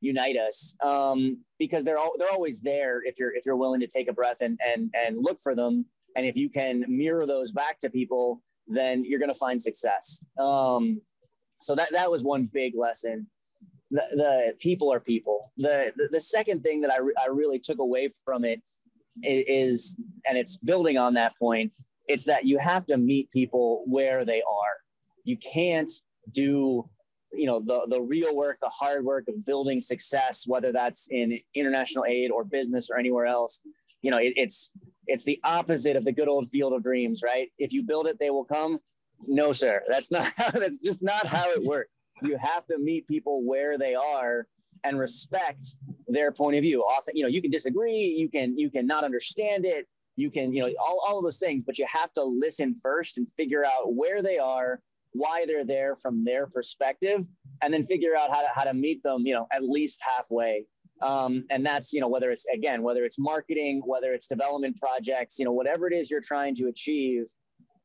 unite 0.00 0.36
us 0.36 0.74
um, 0.84 1.38
because 1.58 1.82
they're 1.82 1.98
all, 1.98 2.12
they're 2.18 2.30
always 2.30 2.60
there 2.60 3.02
if 3.04 3.18
you're 3.18 3.34
if 3.34 3.46
you're 3.46 3.56
willing 3.56 3.80
to 3.80 3.86
take 3.86 4.08
a 4.08 4.12
breath 4.12 4.40
and 4.40 4.58
and 4.66 4.90
and 4.94 5.16
look 5.18 5.40
for 5.40 5.54
them 5.54 5.86
and 6.16 6.26
if 6.26 6.36
you 6.36 6.48
can 6.48 6.84
mirror 6.86 7.26
those 7.26 7.50
back 7.50 7.78
to 7.78 7.88
people 7.88 8.42
then 8.68 9.04
you're 9.04 9.18
going 9.18 9.30
to 9.30 9.34
find 9.34 9.62
success 9.62 10.22
um, 10.40 11.00
so 11.60 11.74
that 11.74 11.92
that 11.92 12.10
was 12.10 12.22
one 12.22 12.48
big 12.52 12.76
lesson. 12.76 13.26
The, 13.90 14.02
the 14.12 14.54
people 14.58 14.92
are 14.92 15.00
people. 15.00 15.52
The, 15.56 15.92
the, 15.96 16.08
the 16.12 16.20
second 16.20 16.62
thing 16.62 16.80
that 16.82 16.92
I, 16.92 16.98
re- 16.98 17.14
I 17.22 17.28
really 17.28 17.58
took 17.58 17.78
away 17.78 18.10
from 18.24 18.44
it 18.44 18.62
is, 19.22 19.96
and 20.28 20.36
it's 20.36 20.56
building 20.56 20.98
on 20.98 21.14
that 21.14 21.36
point, 21.38 21.72
it's 22.08 22.24
that 22.24 22.44
you 22.44 22.58
have 22.58 22.86
to 22.86 22.96
meet 22.96 23.30
people 23.30 23.84
where 23.86 24.24
they 24.24 24.42
are. 24.42 24.76
You 25.24 25.36
can't 25.36 25.90
do 26.30 26.88
you 27.32 27.46
know 27.46 27.60
the 27.60 27.86
the 27.88 28.00
real 28.00 28.34
work 28.34 28.58
the 28.60 28.68
hard 28.68 29.04
work 29.04 29.28
of 29.28 29.44
building 29.44 29.80
success 29.80 30.44
whether 30.46 30.72
that's 30.72 31.08
in 31.10 31.38
international 31.54 32.04
aid 32.06 32.30
or 32.30 32.44
business 32.44 32.88
or 32.90 32.98
anywhere 32.98 33.26
else. 33.26 33.60
You 34.02 34.10
know 34.10 34.18
it, 34.18 34.32
it's 34.36 34.70
it's 35.06 35.24
the 35.24 35.38
opposite 35.44 35.96
of 35.96 36.04
the 36.04 36.12
good 36.12 36.28
old 36.28 36.48
field 36.50 36.72
of 36.72 36.82
dreams 36.82 37.22
right? 37.24 37.48
If 37.58 37.72
you 37.72 37.82
build 37.82 38.06
it 38.06 38.18
they 38.18 38.30
will 38.30 38.44
come. 38.44 38.78
No 39.26 39.52
sir. 39.52 39.82
That's 39.88 40.10
not 40.10 40.30
how, 40.36 40.50
that's 40.50 40.78
just 40.78 41.02
not 41.02 41.26
how 41.26 41.50
it 41.50 41.62
works. 41.62 41.90
You 42.22 42.38
have 42.40 42.66
to 42.66 42.78
meet 42.78 43.06
people 43.06 43.44
where 43.44 43.76
they 43.76 43.94
are 43.94 44.46
and 44.84 44.98
respect 44.98 45.66
their 46.06 46.32
point 46.32 46.56
of 46.56 46.62
view. 46.62 46.82
Often 46.82 47.16
you 47.16 47.22
know 47.22 47.28
you 47.28 47.42
can 47.42 47.50
disagree 47.50 48.14
you 48.16 48.28
can 48.28 48.56
you 48.56 48.70
can 48.70 48.86
not 48.86 49.04
understand 49.04 49.64
it 49.66 49.86
you 50.16 50.30
can 50.30 50.52
you 50.52 50.62
know 50.62 50.70
all, 50.80 51.00
all 51.06 51.18
of 51.18 51.24
those 51.24 51.38
things 51.38 51.62
but 51.64 51.78
you 51.78 51.86
have 51.90 52.12
to 52.12 52.22
listen 52.24 52.74
first 52.82 53.18
and 53.18 53.28
figure 53.36 53.64
out 53.64 53.94
where 53.94 54.22
they 54.22 54.38
are 54.38 54.80
why 55.16 55.44
they're 55.46 55.64
there 55.64 55.96
from 55.96 56.24
their 56.24 56.46
perspective 56.46 57.26
and 57.62 57.72
then 57.72 57.82
figure 57.82 58.16
out 58.16 58.30
how 58.30 58.40
to, 58.40 58.48
how 58.54 58.64
to 58.64 58.74
meet 58.74 59.02
them 59.02 59.22
you 59.26 59.34
know 59.34 59.46
at 59.52 59.62
least 59.62 60.00
halfway. 60.02 60.66
Um, 61.02 61.44
and 61.50 61.64
that's 61.64 61.92
you 61.92 62.00
know 62.00 62.08
whether 62.08 62.30
it's 62.30 62.46
again 62.46 62.82
whether 62.82 63.04
it's 63.04 63.18
marketing 63.18 63.82
whether 63.84 64.14
it's 64.14 64.26
development 64.26 64.78
projects 64.78 65.38
you 65.38 65.44
know 65.44 65.52
whatever 65.52 65.86
it 65.86 65.92
is 65.92 66.10
you're 66.10 66.22
trying 66.22 66.54
to 66.56 66.68
achieve 66.68 67.26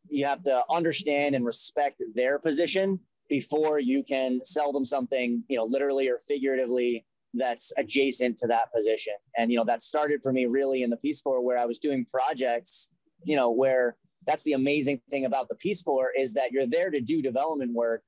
you 0.08 0.26
have 0.26 0.44
to 0.44 0.64
understand 0.70 1.36
and 1.36 1.46
respect 1.46 2.02
their 2.16 2.40
position 2.40 3.02
before 3.28 3.80
you 3.80 4.02
can 4.02 4.40
sell 4.46 4.72
them 4.72 4.86
something 4.86 5.44
you 5.50 5.58
know 5.58 5.66
literally 5.66 6.08
or 6.08 6.20
figuratively 6.26 7.06
that's 7.34 7.72
adjacent 7.78 8.38
to 8.38 8.48
that 8.48 8.72
position 8.76 9.14
and 9.38 9.52
you 9.52 9.58
know 9.58 9.64
that 9.64 9.82
started 9.82 10.22
for 10.22 10.34
me 10.34 10.46
really 10.46 10.84
in 10.84 10.90
the 10.90 10.98
peace 10.98 11.22
corps 11.22 11.42
where 11.42 11.58
i 11.58 11.66
was 11.66 11.80
doing 11.80 12.06
projects 12.06 12.90
you 13.24 13.36
know 13.36 13.50
where 13.50 13.96
that's 14.26 14.44
the 14.44 14.54
amazing 14.54 15.02
thing 15.10 15.26
about 15.26 15.50
the 15.50 15.56
Peace 15.56 15.82
Corps 15.82 16.12
is 16.18 16.34
that 16.34 16.52
you're 16.52 16.68
there 16.68 16.90
to 16.90 17.02
do 17.02 17.22
development 17.22 17.74
work, 17.74 18.04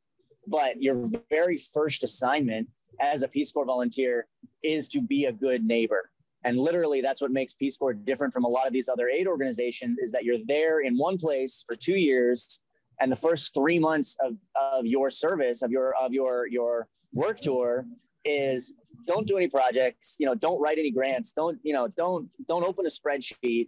but 0.48 0.82
your 0.82 1.10
very 1.30 1.58
first 1.58 2.04
assignment 2.04 2.68
as 3.00 3.24
a 3.24 3.28
Peace 3.28 3.52
Corps 3.52 3.66
volunteer 3.66 4.28
is 4.64 4.90
to 4.90 5.02
be 5.02 5.26
a 5.26 5.32
good 5.32 5.64
neighbor. 5.64 6.12
And 6.46 6.58
literally, 6.58 7.02
that's 7.02 7.22
what 7.22 7.32
makes 7.32 7.54
Peace 7.54 7.78
Corps 7.78 7.94
different 7.94 8.34
from 8.34 8.44
a 8.44 8.50
lot 8.50 8.68
of 8.68 8.74
these 8.74 8.90
other 8.90 9.08
aid 9.08 9.28
organizations 9.28 9.98
is 10.00 10.12
that 10.12 10.24
you're 10.24 10.44
there 10.46 10.82
in 10.82 10.98
one 10.98 11.18
place 11.18 11.64
for 11.66 11.76
two 11.76 11.96
years, 11.96 12.62
and 13.00 13.12
the 13.12 13.16
first 13.16 13.54
three 13.54 13.80
months 13.80 14.16
of, 14.22 14.36
of 14.56 14.86
your 14.86 15.10
service 15.10 15.62
of 15.62 15.72
your 15.72 15.96
of 15.96 16.14
your 16.14 16.48
your 16.48 16.88
work 17.12 17.40
tour 17.40 17.86
is 18.26 18.74
don't 19.06 19.28
do 19.28 19.38
any 19.38 19.48
projects 19.48 20.16
you 20.20 20.26
know 20.26 20.36
don't 20.36 20.62
write 20.62 20.78
any 20.78 20.92
grants 20.92 21.34
don't 21.34 21.60
you 21.64 21.74
know 21.74 21.88
don't 21.90 22.34
don't 22.48 22.64
open 22.64 22.86
a 22.86 22.90
spreadsheet 22.90 23.68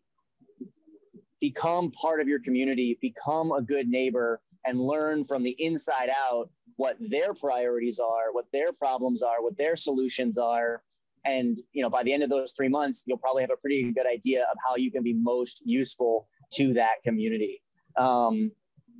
become 1.45 1.91
part 1.91 2.19
of 2.19 2.27
your 2.27 2.39
community, 2.39 2.97
become 3.01 3.51
a 3.51 3.61
good 3.61 3.87
neighbor, 3.87 4.41
and 4.65 4.79
learn 4.79 5.23
from 5.23 5.43
the 5.43 5.55
inside 5.59 6.09
out 6.09 6.49
what 6.77 6.97
their 6.99 7.33
priorities 7.33 7.99
are, 7.99 8.31
what 8.31 8.45
their 8.51 8.73
problems 8.73 9.21
are, 9.21 9.43
what 9.43 9.57
their 9.57 9.75
solutions 9.75 10.39
are. 10.39 10.81
And 11.23 11.57
you 11.71 11.83
know, 11.83 11.89
by 11.89 12.01
the 12.01 12.13
end 12.13 12.23
of 12.23 12.29
those 12.29 12.51
three 12.51 12.67
months, 12.67 13.03
you'll 13.05 13.19
probably 13.19 13.43
have 13.43 13.51
a 13.51 13.57
pretty 13.57 13.91
good 13.91 14.07
idea 14.11 14.41
of 14.41 14.57
how 14.67 14.75
you 14.75 14.91
can 14.91 15.03
be 15.03 15.13
most 15.13 15.61
useful 15.65 16.27
to 16.53 16.73
that 16.73 17.03
community. 17.03 17.61
Um, 17.95 18.51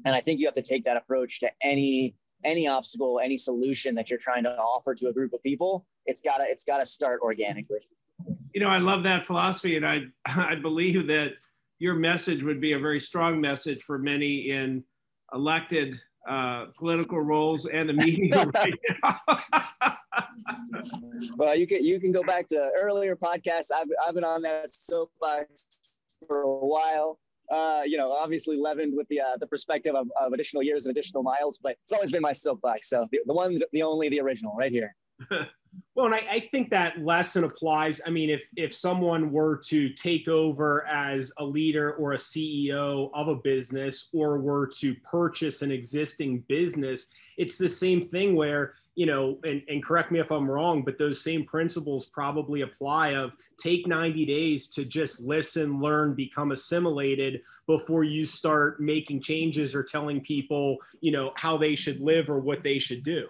and 0.06 0.16
I 0.16 0.22
think 0.22 0.40
you 0.40 0.46
have 0.46 0.56
to 0.56 0.62
take 0.62 0.84
that 0.84 0.98
approach 0.98 1.40
to 1.40 1.50
any 1.64 2.16
any 2.46 2.68
obstacle, 2.68 3.20
any 3.22 3.38
solution 3.38 3.96
that 3.96 4.10
you're 4.10 4.20
trying 4.20 4.44
to 4.44 4.52
offer 4.52 4.96
to 4.96 5.08
a 5.08 5.14
group 5.14 5.34
of 5.34 5.42
people. 5.44 5.86
It's 6.06 6.22
gotta 6.22 6.46
it's 6.48 6.64
gotta 6.64 6.86
start 6.86 7.20
organically. 7.22 7.80
You 8.54 8.62
know, 8.62 8.70
I 8.70 8.78
love 8.78 9.04
that 9.04 9.26
philosophy, 9.26 9.76
and 9.76 9.86
I 9.86 10.04
I 10.26 10.56
believe 10.56 11.08
that 11.08 11.34
your 11.80 11.96
message 11.96 12.44
would 12.44 12.62
be 12.62 12.74
a 12.74 12.80
very 12.80 13.00
strong 13.00 13.42
message 13.42 13.82
for 13.82 13.98
many 13.98 14.50
in 14.50 14.84
elected 15.34 16.00
uh, 16.30 16.66
political 16.78 17.20
roles 17.22 17.66
and 17.66 17.90
the 17.90 17.94
media 17.94 18.46
right 18.56 18.74
now. 19.04 19.20
well, 21.36 21.56
you 21.56 21.68
can 21.68 21.84
you 21.84 22.00
can 22.00 22.12
go 22.12 22.24
back 22.24 22.48
to 22.48 22.70
earlier 22.80 23.16
podcasts. 23.16 23.72
I've 23.76 23.88
I've 24.08 24.14
been 24.14 24.24
on 24.24 24.42
that 24.44 24.74
soapbox 24.74 25.68
for 26.28 26.42
a 26.42 26.66
while. 26.66 27.20
Uh, 27.52 27.82
you 27.86 27.98
know, 27.98 28.12
obviously 28.12 28.58
leavened 28.58 28.96
with 28.96 29.08
the 29.08 29.22
uh, 29.22 29.38
the 29.40 29.48
perspective 29.48 29.96
of, 29.96 30.08
of 30.20 30.34
additional 30.34 30.64
years 30.64 30.86
and 30.86 30.96
additional 30.96 31.24
miles, 31.24 31.60
but 31.62 31.78
it's 31.84 31.92
always 31.92 32.12
been 32.12 32.22
my 32.22 32.34
soapbox. 32.34 32.90
So 32.90 33.08
the, 33.12 33.20
the 33.26 33.34
one, 33.34 33.60
the 33.72 33.84
only, 33.84 34.10
the 34.10 34.20
original, 34.22 34.56
right 34.58 34.72
here. 34.72 34.96
Well, 35.94 36.08
and 36.08 36.16
I, 36.16 36.26
I, 36.30 36.40
think 36.52 36.70
that 36.70 37.00
lesson 37.04 37.44
applies. 37.44 38.02
I 38.06 38.10
mean, 38.10 38.30
if 38.30 38.44
if 38.56 38.74
someone 38.74 39.32
were 39.32 39.62
to 39.68 39.90
take 39.90 40.28
over 40.28 40.86
as 40.88 41.32
a 41.38 41.46
leader 41.46 41.94
or 41.94 42.14
a 42.14 42.18
CEO 42.18 43.10
of 43.14 43.28
a 43.28 43.36
business, 43.36 44.10
or 44.14 44.40
were 44.40 44.72
to 44.80 44.96
purchase 44.96 45.62
an 45.62 45.72
existing 45.72 46.44
business, 46.48 47.08
it's 47.38 47.58
the 47.58 47.70
same 47.70 48.10
thing 48.10 48.36
where 48.36 48.76
you 48.96 49.06
know, 49.06 49.38
and, 49.44 49.62
and 49.68 49.84
correct 49.84 50.12
me 50.12 50.20
if 50.20 50.32
I'm 50.32 50.50
wrong, 50.50 50.82
but 50.84 50.98
those 50.98 51.22
same 51.22 51.46
principles 51.46 52.06
probably 52.06 52.62
apply 52.62 53.14
of 53.14 53.34
take 53.58 53.88
90 53.88 54.26
days 54.26 54.68
to 54.72 54.86
just 54.86 55.22
listen, 55.22 55.82
learn, 55.82 56.14
become 56.14 56.52
assimilated 56.52 57.42
before 57.68 58.04
you 58.04 58.26
start 58.26 58.80
making 58.80 59.22
changes 59.22 59.76
or 59.76 59.84
telling 59.84 60.22
people, 60.22 60.78
you 61.02 61.12
know, 61.12 61.34
how 61.36 61.58
they 61.58 61.76
should 61.76 62.00
live 62.00 62.30
or 62.30 62.40
what 62.40 62.64
they 62.64 62.80
should 62.80 63.04
do 63.04 63.28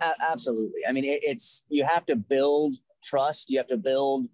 absolutely. 0.00 0.80
I 0.88 0.92
mean, 0.92 1.04
it, 1.04 1.20
it's 1.22 1.62
you 1.68 1.84
have 1.84 2.06
to 2.06 2.16
build 2.16 2.76
trust. 3.02 3.50
You 3.50 3.58
have 3.58 3.66
to 3.68 3.76
build 3.76 4.26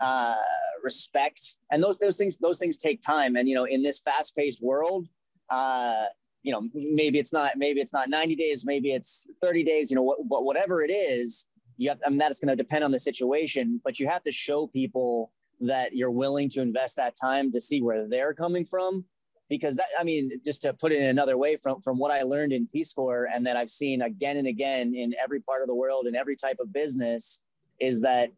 uh, 0.00 0.34
respect, 0.82 1.56
and 1.70 1.82
those 1.82 1.98
those 1.98 2.16
things 2.16 2.36
those 2.38 2.58
things 2.58 2.76
take 2.76 3.02
time. 3.02 3.36
And 3.36 3.48
you 3.48 3.54
know, 3.54 3.64
in 3.64 3.82
this 3.82 4.00
fast 4.00 4.36
paced 4.36 4.62
world, 4.62 5.08
uh, 5.50 6.04
you 6.42 6.52
know, 6.52 6.68
maybe 6.74 7.18
it's 7.18 7.32
not 7.32 7.52
maybe 7.56 7.80
it's 7.80 7.92
not 7.92 8.08
ninety 8.08 8.34
days, 8.34 8.64
maybe 8.64 8.92
it's 8.92 9.28
thirty 9.42 9.64
days. 9.64 9.90
You 9.90 9.96
know, 9.96 10.02
what, 10.02 10.44
whatever 10.44 10.82
it 10.82 10.90
is, 10.90 11.46
you 11.76 11.90
have. 11.90 12.00
I 12.04 12.08
mean, 12.08 12.18
that's 12.18 12.40
going 12.40 12.48
to 12.48 12.56
depend 12.56 12.84
on 12.84 12.90
the 12.90 13.00
situation, 13.00 13.80
but 13.84 14.00
you 14.00 14.08
have 14.08 14.22
to 14.24 14.32
show 14.32 14.66
people 14.66 15.32
that 15.60 15.94
you're 15.94 16.10
willing 16.10 16.48
to 16.50 16.62
invest 16.62 16.96
that 16.96 17.14
time 17.20 17.52
to 17.52 17.60
see 17.60 17.82
where 17.82 18.08
they're 18.08 18.34
coming 18.34 18.64
from 18.64 19.04
because 19.50 19.76
that 19.76 19.86
i 19.98 20.04
mean 20.04 20.30
just 20.44 20.62
to 20.62 20.72
put 20.72 20.92
it 20.92 21.00
in 21.02 21.08
another 21.08 21.36
way 21.36 21.56
from 21.56 21.82
from 21.82 21.98
what 21.98 22.10
i 22.10 22.22
learned 22.22 22.52
in 22.52 22.66
peace 22.68 22.92
corps 22.94 23.28
and 23.34 23.46
that 23.46 23.56
i've 23.56 23.68
seen 23.68 24.00
again 24.00 24.38
and 24.38 24.46
again 24.46 24.94
in 24.94 25.12
every 25.22 25.40
part 25.40 25.60
of 25.60 25.68
the 25.68 25.74
world 25.74 26.06
in 26.06 26.16
every 26.16 26.36
type 26.36 26.56
of 26.60 26.72
business 26.72 27.40
is 27.78 28.00
that 28.00 28.30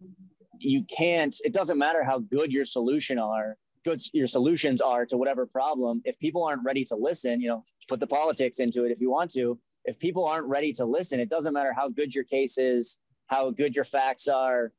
you 0.58 0.84
can't 0.84 1.36
it 1.44 1.52
doesn't 1.52 1.78
matter 1.78 2.02
how 2.02 2.18
good 2.18 2.50
your 2.50 2.64
solution 2.64 3.18
are 3.18 3.56
good 3.84 4.02
your 4.12 4.26
solutions 4.26 4.80
are 4.80 5.04
to 5.06 5.16
whatever 5.16 5.46
problem 5.46 6.00
if 6.04 6.18
people 6.18 6.44
aren't 6.44 6.64
ready 6.64 6.84
to 6.84 6.96
listen 6.96 7.40
you 7.40 7.48
know 7.48 7.62
put 7.88 8.00
the 8.00 8.06
politics 8.06 8.58
into 8.58 8.84
it 8.84 8.90
if 8.90 9.00
you 9.00 9.10
want 9.10 9.30
to 9.30 9.58
if 9.84 9.98
people 9.98 10.24
aren't 10.24 10.46
ready 10.46 10.72
to 10.72 10.84
listen 10.84 11.20
it 11.20 11.28
doesn't 11.28 11.52
matter 11.52 11.72
how 11.72 11.88
good 11.88 12.14
your 12.14 12.24
case 12.24 12.58
is 12.58 12.98
how 13.26 13.50
good 13.50 13.74
your 13.74 13.84
facts 13.84 14.28
are 14.28 14.72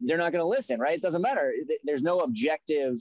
they're 0.00 0.18
not 0.18 0.32
going 0.32 0.42
to 0.42 0.48
listen 0.48 0.78
right 0.78 0.96
it 0.96 1.02
doesn't 1.02 1.22
matter 1.22 1.52
there's 1.84 2.02
no 2.02 2.20
objective 2.20 2.98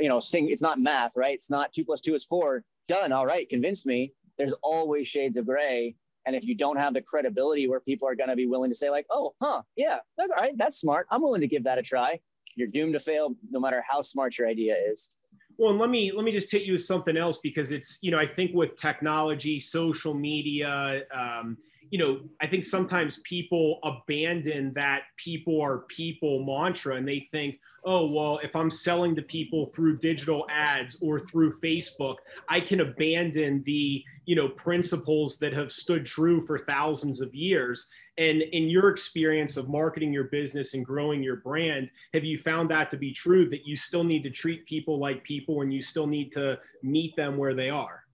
you 0.00 0.08
know, 0.08 0.18
sing, 0.18 0.48
it's 0.48 0.62
not 0.62 0.80
math, 0.80 1.16
right? 1.16 1.34
It's 1.34 1.50
not 1.50 1.72
two 1.72 1.84
plus 1.84 2.00
two 2.00 2.14
is 2.14 2.24
four. 2.24 2.64
Done. 2.88 3.12
All 3.12 3.26
right. 3.26 3.48
Convince 3.48 3.86
me. 3.86 4.14
There's 4.38 4.54
always 4.62 5.06
shades 5.06 5.36
of 5.36 5.46
gray. 5.46 5.94
And 6.26 6.34
if 6.34 6.44
you 6.44 6.54
don't 6.54 6.78
have 6.78 6.94
the 6.94 7.02
credibility 7.02 7.68
where 7.68 7.80
people 7.80 8.08
are 8.08 8.14
going 8.14 8.30
to 8.30 8.36
be 8.36 8.46
willing 8.46 8.70
to 8.70 8.76
say, 8.76 8.90
like, 8.90 9.06
oh, 9.10 9.34
huh, 9.40 9.62
yeah, 9.74 9.98
all 10.18 10.26
right, 10.28 10.52
that's 10.56 10.78
smart. 10.78 11.06
I'm 11.10 11.22
willing 11.22 11.40
to 11.40 11.46
give 11.46 11.64
that 11.64 11.78
a 11.78 11.82
try. 11.82 12.20
You're 12.56 12.68
doomed 12.68 12.94
to 12.94 13.00
fail 13.00 13.34
no 13.50 13.60
matter 13.60 13.82
how 13.88 14.00
smart 14.00 14.38
your 14.38 14.48
idea 14.48 14.76
is. 14.90 15.08
Well, 15.58 15.70
and 15.70 15.78
let 15.78 15.90
me 15.90 16.10
let 16.12 16.24
me 16.24 16.32
just 16.32 16.50
hit 16.50 16.62
you 16.62 16.72
with 16.72 16.84
something 16.84 17.16
else 17.16 17.38
because 17.42 17.70
it's 17.70 17.98
you 18.00 18.10
know 18.10 18.18
I 18.18 18.26
think 18.26 18.54
with 18.54 18.76
technology, 18.76 19.60
social 19.60 20.14
media, 20.14 21.02
um, 21.12 21.58
you 21.90 21.98
know, 21.98 22.20
I 22.40 22.46
think 22.46 22.64
sometimes 22.64 23.20
people 23.24 23.80
abandon 23.82 24.72
that 24.74 25.02
people 25.16 25.60
are 25.60 25.78
people 25.88 26.44
mantra 26.44 26.94
and 26.94 27.06
they 27.06 27.28
think, 27.32 27.58
oh, 27.84 28.06
well, 28.06 28.38
if 28.38 28.54
I'm 28.54 28.70
selling 28.70 29.16
to 29.16 29.22
people 29.22 29.72
through 29.74 29.98
digital 29.98 30.46
ads 30.50 30.98
or 31.02 31.18
through 31.18 31.58
Facebook, 31.60 32.16
I 32.48 32.60
can 32.60 32.80
abandon 32.80 33.62
the, 33.66 34.04
you 34.24 34.36
know, 34.36 34.48
principles 34.48 35.38
that 35.38 35.52
have 35.52 35.72
stood 35.72 36.06
true 36.06 36.46
for 36.46 36.58
thousands 36.58 37.20
of 37.20 37.34
years. 37.34 37.88
And 38.20 38.42
in 38.42 38.68
your 38.68 38.90
experience 38.90 39.56
of 39.56 39.70
marketing 39.70 40.12
your 40.12 40.24
business 40.24 40.74
and 40.74 40.84
growing 40.84 41.22
your 41.22 41.36
brand, 41.36 41.88
have 42.12 42.22
you 42.22 42.36
found 42.36 42.70
that 42.70 42.90
to 42.90 42.98
be 42.98 43.14
true 43.14 43.48
that 43.48 43.66
you 43.66 43.76
still 43.76 44.04
need 44.04 44.22
to 44.24 44.30
treat 44.30 44.66
people 44.66 44.98
like 44.98 45.24
people 45.24 45.62
and 45.62 45.72
you 45.72 45.80
still 45.80 46.06
need 46.06 46.30
to 46.32 46.60
meet 46.82 47.16
them 47.16 47.38
where 47.38 47.54
they 47.54 47.70
are? 47.70 48.04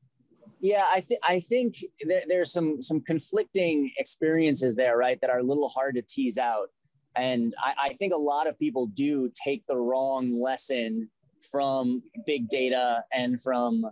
Yeah, 0.61 0.85
I 0.89 1.01
think 1.01 1.21
I 1.25 1.41
think 1.41 1.85
there, 2.01 2.23
there's 2.29 2.53
some 2.53 2.81
some 2.81 3.01
conflicting 3.01 3.91
experiences 3.99 4.77
there, 4.77 4.97
right? 4.97 5.21
That 5.21 5.29
are 5.29 5.41
a 5.41 5.43
little 5.43 5.69
hard 5.69 5.97
to 5.97 6.03
tease 6.03 6.39
out, 6.39 6.69
and 7.17 7.53
I, 7.63 7.89
I 7.89 7.93
think 7.95 8.15
a 8.15 8.17
lot 8.17 8.47
of 8.47 8.59
people 8.59 8.87
do 8.87 9.31
take 9.45 9.67
the 9.67 9.77
wrong 9.77 10.41
lesson 10.41 11.11
from 11.51 12.03
big 12.27 12.49
data 12.49 13.05
and 13.13 13.41
from 13.43 13.85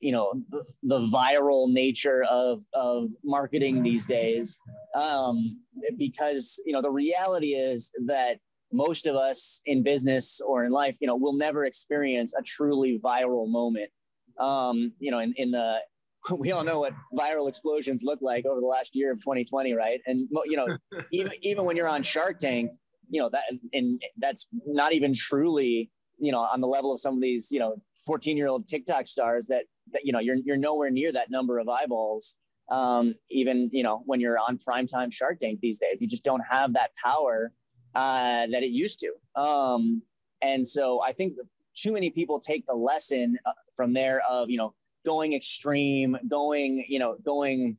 you 0.00 0.12
know 0.12 0.32
the, 0.50 0.64
the, 0.82 1.00
viral 1.00 1.72
nature 1.72 2.24
of 2.24 2.62
of 2.72 3.10
marketing 3.24 3.82
these 3.82 4.06
days. 4.06 4.58
Um, 4.94 5.60
because 5.96 6.60
you 6.66 6.72
know 6.72 6.82
the 6.82 6.90
reality 6.90 7.54
is 7.54 7.90
that 8.06 8.38
most 8.72 9.06
of 9.06 9.16
us 9.16 9.60
in 9.66 9.82
business 9.82 10.40
or 10.46 10.64
in 10.64 10.72
life 10.72 10.96
you 11.00 11.06
know 11.06 11.16
will 11.16 11.34
never 11.34 11.64
experience 11.64 12.34
a 12.38 12.42
truly 12.42 13.00
viral 13.02 13.48
moment. 13.48 13.90
Um, 14.38 14.92
you 14.98 15.10
know 15.10 15.20
in, 15.20 15.32
in 15.36 15.50
the 15.50 15.78
we 16.36 16.52
all 16.52 16.64
know 16.64 16.80
what 16.80 16.92
viral 17.16 17.48
explosions 17.48 18.02
look 18.02 18.20
like 18.22 18.46
over 18.46 18.60
the 18.60 18.66
last 18.66 18.94
year 18.94 19.10
of 19.10 19.18
2020 19.18 19.74
right? 19.74 20.00
And 20.06 20.20
you 20.46 20.56
know 20.56 20.76
even 21.12 21.32
even 21.42 21.64
when 21.64 21.76
you're 21.76 21.88
on 21.88 22.02
shark 22.02 22.38
tank 22.38 22.70
you 23.08 23.20
know 23.20 23.28
that 23.30 23.44
and 23.72 24.02
that's 24.18 24.46
not 24.66 24.92
even 24.92 25.14
truly 25.14 25.90
you 26.18 26.32
know 26.32 26.40
on 26.40 26.60
the 26.60 26.66
level 26.66 26.92
of 26.92 27.00
some 27.00 27.14
of 27.14 27.20
these 27.20 27.48
you 27.50 27.58
know 27.58 27.76
14 28.06 28.36
year 28.36 28.48
old 28.48 28.66
tiktok 28.66 29.06
stars 29.06 29.46
that 29.46 29.46
that 29.48 29.64
you 30.02 30.12
know 30.12 30.20
you're 30.20 30.36
you're 30.36 30.56
nowhere 30.56 30.90
near 30.90 31.12
that 31.12 31.30
number 31.30 31.58
of 31.58 31.68
eyeballs. 31.68 32.36
Um, 32.70 33.14
even 33.30 33.68
you 33.72 33.82
know 33.82 34.02
when 34.06 34.20
you're 34.20 34.38
on 34.38 34.58
primetime 34.58 35.12
Shark 35.12 35.38
Tank 35.38 35.60
these 35.60 35.78
days, 35.78 36.00
you 36.00 36.08
just 36.08 36.24
don't 36.24 36.42
have 36.48 36.72
that 36.74 36.90
power 37.02 37.52
uh, 37.94 38.46
that 38.50 38.62
it 38.62 38.70
used 38.70 39.00
to. 39.00 39.40
Um, 39.40 40.02
and 40.42 40.66
so 40.66 41.02
I 41.02 41.12
think 41.12 41.34
too 41.76 41.92
many 41.92 42.10
people 42.10 42.40
take 42.40 42.66
the 42.66 42.74
lesson 42.74 43.38
uh, 43.44 43.52
from 43.76 43.92
there 43.92 44.22
of 44.28 44.50
you 44.50 44.56
know 44.56 44.74
going 45.04 45.34
extreme, 45.34 46.16
going 46.28 46.84
you 46.88 46.98
know 46.98 47.16
going 47.24 47.78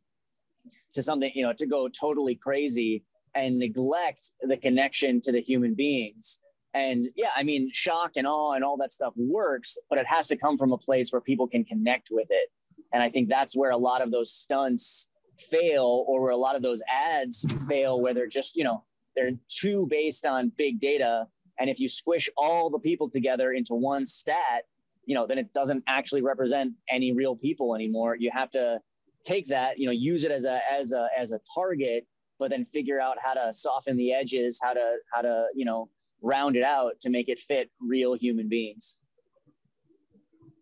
to 0.94 1.04
something 1.04 1.32
you 1.34 1.44
know 1.44 1.54
to 1.54 1.66
go 1.66 1.88
totally 1.88 2.36
crazy 2.36 3.04
and 3.34 3.60
neglect 3.60 4.32
the 4.42 4.58
connection 4.58 5.20
to 5.22 5.32
the 5.32 5.42
human 5.42 5.74
beings 5.74 6.40
and 6.76 7.08
yeah, 7.16 7.30
I 7.36 7.44
mean, 7.44 7.70
shock 7.72 8.12
and 8.18 8.28
awe 8.28 8.52
and 8.52 8.64
all 8.64 8.76
that 8.78 8.92
stuff 8.92 9.14
works, 9.16 9.78
but 9.90 9.98
it 9.98 10.06
has 10.08 10.28
to 10.28 10.36
come 10.36 10.58
from 10.58 10.74
a 10.74 10.78
place 10.78 11.10
where 11.12 11.22
people 11.22 11.48
can 11.48 11.64
connect 11.64 12.10
with 12.12 12.28
it. 12.30 12.50
And 12.94 13.02
I 13.02 13.10
think 13.10 13.30
that's 13.30 13.56
where 13.56 13.72
a 13.72 13.78
lot 13.78 14.02
of 14.02 14.12
those 14.12 14.34
stunts 14.34 15.08
fail, 15.40 16.04
or 16.08 16.22
where 16.22 16.32
a 16.32 16.38
lot 16.38 16.58
of 16.58 16.62
those 16.62 16.82
ads 16.90 17.46
fail, 17.68 18.02
where 18.02 18.14
they're 18.14 18.28
just, 18.28 18.58
you 18.58 18.66
know, 18.66 18.84
they're 19.16 19.32
too 19.48 19.88
based 19.90 20.26
on 20.26 20.52
big 20.58 20.82
data. 20.82 21.28
And 21.58 21.70
if 21.70 21.80
you 21.80 21.88
squish 21.88 22.30
all 22.38 22.70
the 22.70 22.80
people 22.80 23.10
together 23.10 23.54
into 23.54 23.74
one 23.74 24.06
stat, 24.06 24.64
you 25.06 25.16
know, 25.16 25.26
then 25.26 25.38
it 25.38 25.54
doesn't 25.54 25.84
actually 25.88 26.24
represent 26.24 26.74
any 26.90 27.14
real 27.14 27.38
people 27.38 27.74
anymore. 27.74 28.18
You 28.18 28.32
have 28.34 28.50
to 28.52 28.80
take 29.26 29.48
that, 29.48 29.80
you 29.80 29.86
know, 29.86 29.94
use 29.94 30.26
it 30.26 30.32
as 30.32 30.44
a 30.44 30.60
as 30.70 30.92
a 30.92 31.08
as 31.18 31.32
a 31.32 31.40
target, 31.54 32.06
but 32.38 32.50
then 32.50 32.66
figure 32.66 33.00
out 33.00 33.18
how 33.24 33.34
to 33.34 33.54
soften 33.54 33.96
the 33.96 34.14
edges, 34.14 34.60
how 34.62 34.74
to 34.74 34.98
how 35.14 35.22
to, 35.22 35.46
you 35.56 35.64
know, 35.64 35.90
round 36.22 36.56
it 36.56 36.64
out 36.64 37.00
to 37.02 37.10
make 37.10 37.30
it 37.30 37.40
fit 37.40 37.70
real 37.80 38.14
human 38.14 38.50
beings. 38.50 38.98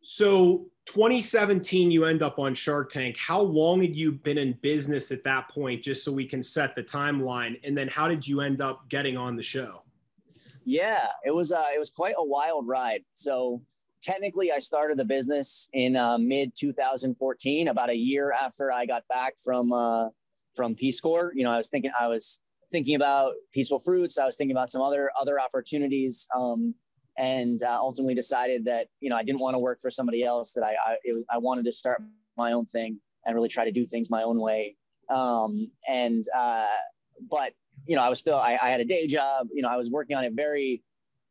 So 0.01 0.65
2017, 0.85 1.89
you 1.89 2.05
end 2.05 2.21
up 2.21 2.37
on 2.37 2.53
Shark 2.53 2.91
Tank. 2.91 3.15
How 3.17 3.39
long 3.39 3.81
had 3.81 3.95
you 3.95 4.11
been 4.11 4.37
in 4.37 4.57
business 4.61 5.11
at 5.11 5.23
that 5.23 5.49
point, 5.49 5.83
just 5.83 6.03
so 6.03 6.11
we 6.11 6.27
can 6.27 6.43
set 6.43 6.75
the 6.75 6.83
timeline? 6.83 7.59
And 7.63 7.77
then 7.77 7.87
how 7.87 8.07
did 8.07 8.27
you 8.27 8.41
end 8.41 8.61
up 8.61 8.89
getting 8.89 9.15
on 9.15 9.37
the 9.37 9.43
show? 9.43 9.83
Yeah, 10.65 11.07
it 11.25 11.31
was 11.31 11.51
uh, 11.51 11.67
it 11.73 11.79
was 11.79 11.89
quite 11.89 12.15
a 12.17 12.23
wild 12.23 12.67
ride. 12.67 13.01
So 13.13 13.61
technically, 14.01 14.51
I 14.51 14.59
started 14.59 14.97
the 14.97 15.05
business 15.05 15.69
in 15.73 15.95
uh, 15.95 16.17
mid 16.17 16.53
2014, 16.55 17.67
about 17.69 17.89
a 17.89 17.97
year 17.97 18.31
after 18.31 18.71
I 18.71 18.85
got 18.85 19.07
back 19.07 19.35
from 19.43 19.71
uh, 19.71 20.09
from 20.55 20.75
Peace 20.75 20.99
Corps. 20.99 21.31
You 21.33 21.43
know, 21.43 21.51
I 21.51 21.57
was 21.57 21.69
thinking 21.69 21.91
I 21.99 22.07
was 22.07 22.41
thinking 22.73 22.95
about 22.95 23.35
peaceful 23.53 23.79
fruits. 23.79 24.17
I 24.17 24.25
was 24.25 24.35
thinking 24.35 24.55
about 24.55 24.69
some 24.69 24.81
other 24.81 25.11
other 25.19 25.39
opportunities, 25.39 26.27
um, 26.35 26.75
and 27.17 27.63
uh, 27.63 27.77
ultimately 27.79 28.15
decided 28.15 28.65
that 28.65 28.87
you 28.99 29.09
know 29.09 29.15
I 29.15 29.23
didn't 29.23 29.39
want 29.39 29.53
to 29.53 29.59
work 29.59 29.79
for 29.79 29.89
somebody 29.89 30.23
else. 30.25 30.51
That 30.53 30.63
I 30.63 30.71
I, 30.71 30.95
it, 31.03 31.25
I, 31.31 31.37
wanted 31.37 31.63
to 31.65 31.71
start 31.71 32.01
my 32.35 32.51
own 32.51 32.65
thing 32.65 32.99
and 33.25 33.33
really 33.35 33.47
try 33.47 33.63
to 33.63 33.71
do 33.71 33.85
things 33.85 34.09
my 34.09 34.23
own 34.23 34.41
way. 34.41 34.75
Um, 35.09 35.71
and 35.87 36.25
uh, 36.37 36.65
but 37.31 37.53
you 37.85 37.95
know 37.95 38.01
I 38.01 38.09
was 38.09 38.19
still 38.19 38.37
I, 38.37 38.57
I 38.61 38.69
had 38.69 38.81
a 38.81 38.85
day 38.85 39.07
job. 39.07 39.47
You 39.53 39.61
know 39.61 39.69
I 39.69 39.77
was 39.77 39.89
working 39.89 40.17
on 40.17 40.25
it 40.25 40.33
very 40.33 40.83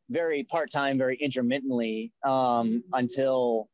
very 0.09 0.43
part 0.43 0.71
time, 0.71 0.97
very 0.97 1.17
intermittently 1.17 2.13
um, 2.25 2.83
until 2.93 3.69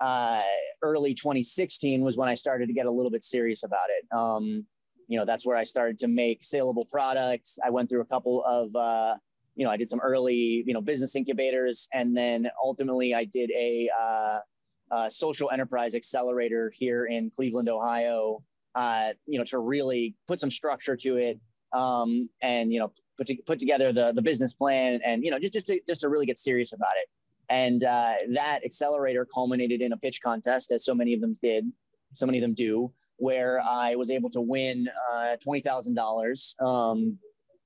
uh, 0.00 0.42
early 0.82 1.14
2016 1.14 2.02
was 2.02 2.16
when 2.16 2.28
I 2.28 2.34
started 2.34 2.66
to 2.66 2.72
get 2.72 2.86
a 2.86 2.90
little 2.90 3.10
bit 3.10 3.24
serious 3.24 3.62
about 3.62 3.88
it. 3.90 4.16
Um, 4.16 4.66
you 5.12 5.18
know, 5.18 5.26
that's 5.26 5.44
where 5.44 5.58
I 5.58 5.64
started 5.64 5.98
to 5.98 6.08
make 6.08 6.42
saleable 6.42 6.86
products. 6.90 7.58
I 7.62 7.68
went 7.68 7.90
through 7.90 8.00
a 8.00 8.06
couple 8.06 8.42
of, 8.46 8.74
uh, 8.74 9.16
you 9.54 9.64
know, 9.66 9.70
I 9.70 9.76
did 9.76 9.90
some 9.90 10.00
early, 10.00 10.64
you 10.66 10.72
know, 10.72 10.80
business 10.80 11.14
incubators, 11.14 11.86
and 11.92 12.16
then 12.16 12.48
ultimately 12.64 13.14
I 13.14 13.24
did 13.24 13.50
a, 13.50 13.90
uh, 14.02 15.08
social 15.08 15.50
enterprise 15.50 15.94
accelerator 15.94 16.72
here 16.74 17.06
in 17.06 17.30
Cleveland, 17.34 17.68
Ohio. 17.68 18.42
Uh, 18.74 19.08
you 19.26 19.38
know, 19.38 19.44
to 19.44 19.58
really 19.58 20.14
put 20.26 20.40
some 20.40 20.50
structure 20.50 20.96
to 20.96 21.16
it, 21.18 21.38
um, 21.74 22.28
and 22.42 22.72
you 22.72 22.78
know, 22.78 22.90
put 23.18 23.26
to, 23.26 23.36
put 23.46 23.58
together 23.58 23.92
the 23.92 24.12
the 24.14 24.22
business 24.22 24.54
plan, 24.54 25.00
and 25.04 25.24
you 25.24 25.30
know, 25.30 25.38
just 25.38 25.52
just 25.52 25.66
to, 25.66 25.78
just 25.86 26.00
to 26.02 26.08
really 26.08 26.24
get 26.24 26.38
serious 26.38 26.72
about 26.72 26.94
it. 27.02 27.08
And 27.50 27.84
uh, 27.84 28.14
that 28.34 28.60
accelerator 28.64 29.26
culminated 29.26 29.82
in 29.82 29.92
a 29.92 29.96
pitch 29.98 30.20
contest, 30.22 30.72
as 30.72 30.84
so 30.84 30.94
many 30.94 31.12
of 31.12 31.20
them 31.20 31.34
did, 31.42 31.70
so 32.12 32.24
many 32.24 32.38
of 32.38 32.42
them 32.42 32.54
do 32.54 32.92
where 33.22 33.60
I 33.60 33.94
was 33.94 34.10
able 34.10 34.30
to 34.30 34.40
win 34.40 34.88
uh, 35.12 35.36
$20,000, 35.46 36.60
um, 36.60 37.18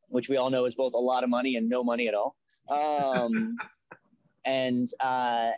which 0.09 0.29
we 0.29 0.37
all 0.37 0.51
know 0.51 0.67
is 0.67 0.75
both 0.75 0.93
a 0.93 0.99
lot 0.99 1.25
of 1.25 1.31
money 1.31 1.57
and 1.57 1.67
no 1.67 1.83
money 1.83 2.09
at 2.09 2.15
all. 2.15 2.37
Um, 2.69 3.57
and, 4.45 4.87
uh, 5.01 5.53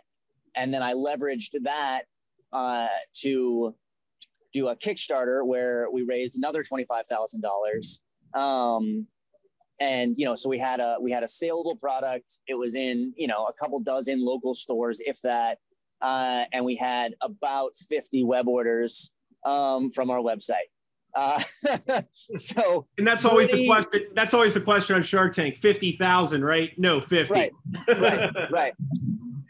and 0.55 0.73
then 0.73 0.85
I 0.85 0.93
leveraged 0.93 1.51
that 1.65 2.03
uh, 2.53 2.87
to 3.23 3.75
do 4.53 4.69
a 4.69 4.77
Kickstarter 4.77 5.45
where 5.45 5.89
we 5.93 6.03
raised 6.03 6.37
another 6.37 6.63
$25,000. 6.63 8.01
Um, 8.41 9.09
and 9.81 10.17
you 10.17 10.27
know, 10.27 10.37
so 10.37 10.49
we 10.49 10.61
had 10.61 10.79
a 10.79 10.97
we 11.01 11.11
had 11.11 11.23
a 11.23 11.29
saleable 11.29 11.77
product. 11.77 12.41
It 12.49 12.55
was 12.55 12.75
in 12.75 13.15
you 13.17 13.29
know 13.29 13.47
a 13.47 13.53
couple 13.53 13.79
dozen 13.79 14.25
local 14.25 14.53
stores, 14.53 15.01
if 15.05 15.21
that, 15.23 15.59
uh, 16.03 16.45
and 16.53 16.65
we 16.65 16.75
had 16.75 17.15
about 17.23 17.77
50 17.77 18.25
web 18.25 18.49
orders 18.49 19.13
um, 19.49 19.91
from 19.91 20.11
our 20.11 20.19
website. 20.19 20.69
Uh, 21.15 21.43
so, 22.13 22.87
and 22.99 23.07
that's 23.07 23.25
always 23.25 23.51
the 23.51 23.67
question. 23.67 24.07
That's 24.15 24.35
always 24.35 24.55
the 24.55 24.61
question 24.61 24.97
on 24.97 25.03
Shark 25.03 25.35
Tank. 25.35 25.57
Fifty 25.57 25.93
thousand, 25.93 26.45
right? 26.45 26.79
No, 26.79 27.01
fifty. 27.01 27.33
Right, 27.33 27.53
right, 27.89 28.31
right. 28.51 28.75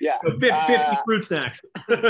Yeah, 0.00 0.18
so 0.24 0.30
50, 0.30 0.48
50 0.48 0.74
uh, 0.74 0.96
fruit 1.04 1.24
snacks. 1.24 1.60
right. 1.88 2.00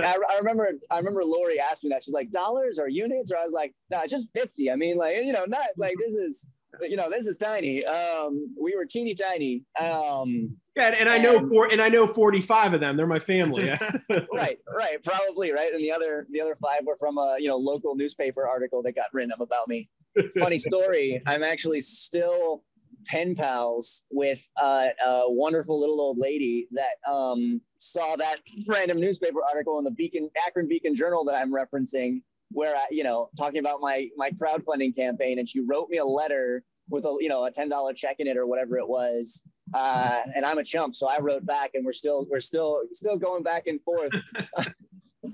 I, 0.00 0.16
I, 0.30 0.38
remember. 0.38 0.70
I 0.92 0.98
remember 0.98 1.24
Lori 1.24 1.58
asked 1.58 1.82
me 1.82 1.90
that. 1.90 2.04
She's 2.04 2.14
like, 2.14 2.30
"Dollars 2.30 2.78
or 2.78 2.88
units?" 2.88 3.32
Or 3.32 3.36
I 3.36 3.44
was 3.44 3.52
like, 3.52 3.74
"No, 3.90 4.00
it's 4.02 4.12
just 4.12 4.32
50. 4.32 4.70
I 4.70 4.76
mean, 4.76 4.96
like, 4.96 5.16
you 5.16 5.32
know, 5.32 5.44
not 5.46 5.66
like 5.76 5.96
this 5.98 6.14
is 6.14 6.46
you 6.80 6.96
know, 6.96 7.10
this 7.10 7.26
is 7.26 7.36
tiny. 7.36 7.84
Um, 7.84 8.54
we 8.60 8.74
were 8.74 8.84
teeny 8.84 9.14
tiny. 9.14 9.64
Um, 9.78 10.56
yeah, 10.76 10.88
and, 10.88 10.96
and 10.96 11.08
I 11.08 11.18
know 11.18 11.48
four, 11.48 11.66
and 11.66 11.82
I 11.82 11.88
know 11.88 12.06
forty-five 12.06 12.72
of 12.72 12.80
them. 12.80 12.96
They're 12.96 13.06
my 13.06 13.18
family. 13.18 13.68
right, 14.34 14.58
right, 14.74 15.02
probably 15.04 15.52
right. 15.52 15.72
And 15.72 15.80
the 15.80 15.92
other, 15.92 16.26
the 16.30 16.40
other 16.40 16.56
five 16.62 16.80
were 16.86 16.96
from 16.98 17.18
a 17.18 17.36
you 17.38 17.48
know 17.48 17.56
local 17.56 17.94
newspaper 17.94 18.48
article 18.48 18.82
that 18.82 18.94
got 18.94 19.06
written 19.12 19.32
up 19.32 19.40
about 19.40 19.68
me. 19.68 19.88
Funny 20.38 20.58
story. 20.58 21.22
I'm 21.26 21.42
actually 21.42 21.80
still 21.80 22.64
pen 23.06 23.34
pals 23.34 24.02
with 24.10 24.48
uh, 24.60 24.88
a 25.04 25.24
wonderful 25.26 25.78
little 25.80 26.00
old 26.00 26.18
lady 26.18 26.68
that 26.72 27.10
um, 27.10 27.60
saw 27.76 28.16
that 28.16 28.36
random 28.68 29.00
newspaper 29.00 29.40
article 29.48 29.78
in 29.78 29.84
the 29.84 29.90
Beacon 29.90 30.30
Akron 30.46 30.68
Beacon 30.68 30.94
Journal 30.94 31.24
that 31.24 31.34
I'm 31.34 31.52
referencing 31.52 32.22
where 32.52 32.74
I, 32.76 32.86
you 32.90 33.04
know, 33.04 33.30
talking 33.36 33.58
about 33.58 33.80
my 33.80 34.08
my 34.16 34.30
crowdfunding 34.30 34.94
campaign, 34.96 35.38
and 35.38 35.48
she 35.48 35.60
wrote 35.60 35.88
me 35.88 35.98
a 35.98 36.04
letter 36.04 36.64
with 36.88 37.04
a 37.04 37.16
you 37.20 37.28
know 37.28 37.44
a 37.44 37.50
ten 37.50 37.68
dollar 37.68 37.92
check 37.92 38.16
in 38.18 38.26
it 38.26 38.36
or 38.36 38.46
whatever 38.46 38.78
it 38.78 38.88
was. 38.88 39.42
Uh, 39.74 40.20
and 40.34 40.44
I'm 40.44 40.58
a 40.58 40.64
chump, 40.64 40.94
so 40.94 41.08
I 41.08 41.18
wrote 41.20 41.46
back, 41.46 41.70
and 41.74 41.84
we're 41.84 41.92
still 41.92 42.26
we're 42.30 42.40
still 42.40 42.80
still 42.92 43.16
going 43.16 43.42
back 43.42 43.66
and 43.66 43.80
forth. 43.82 44.12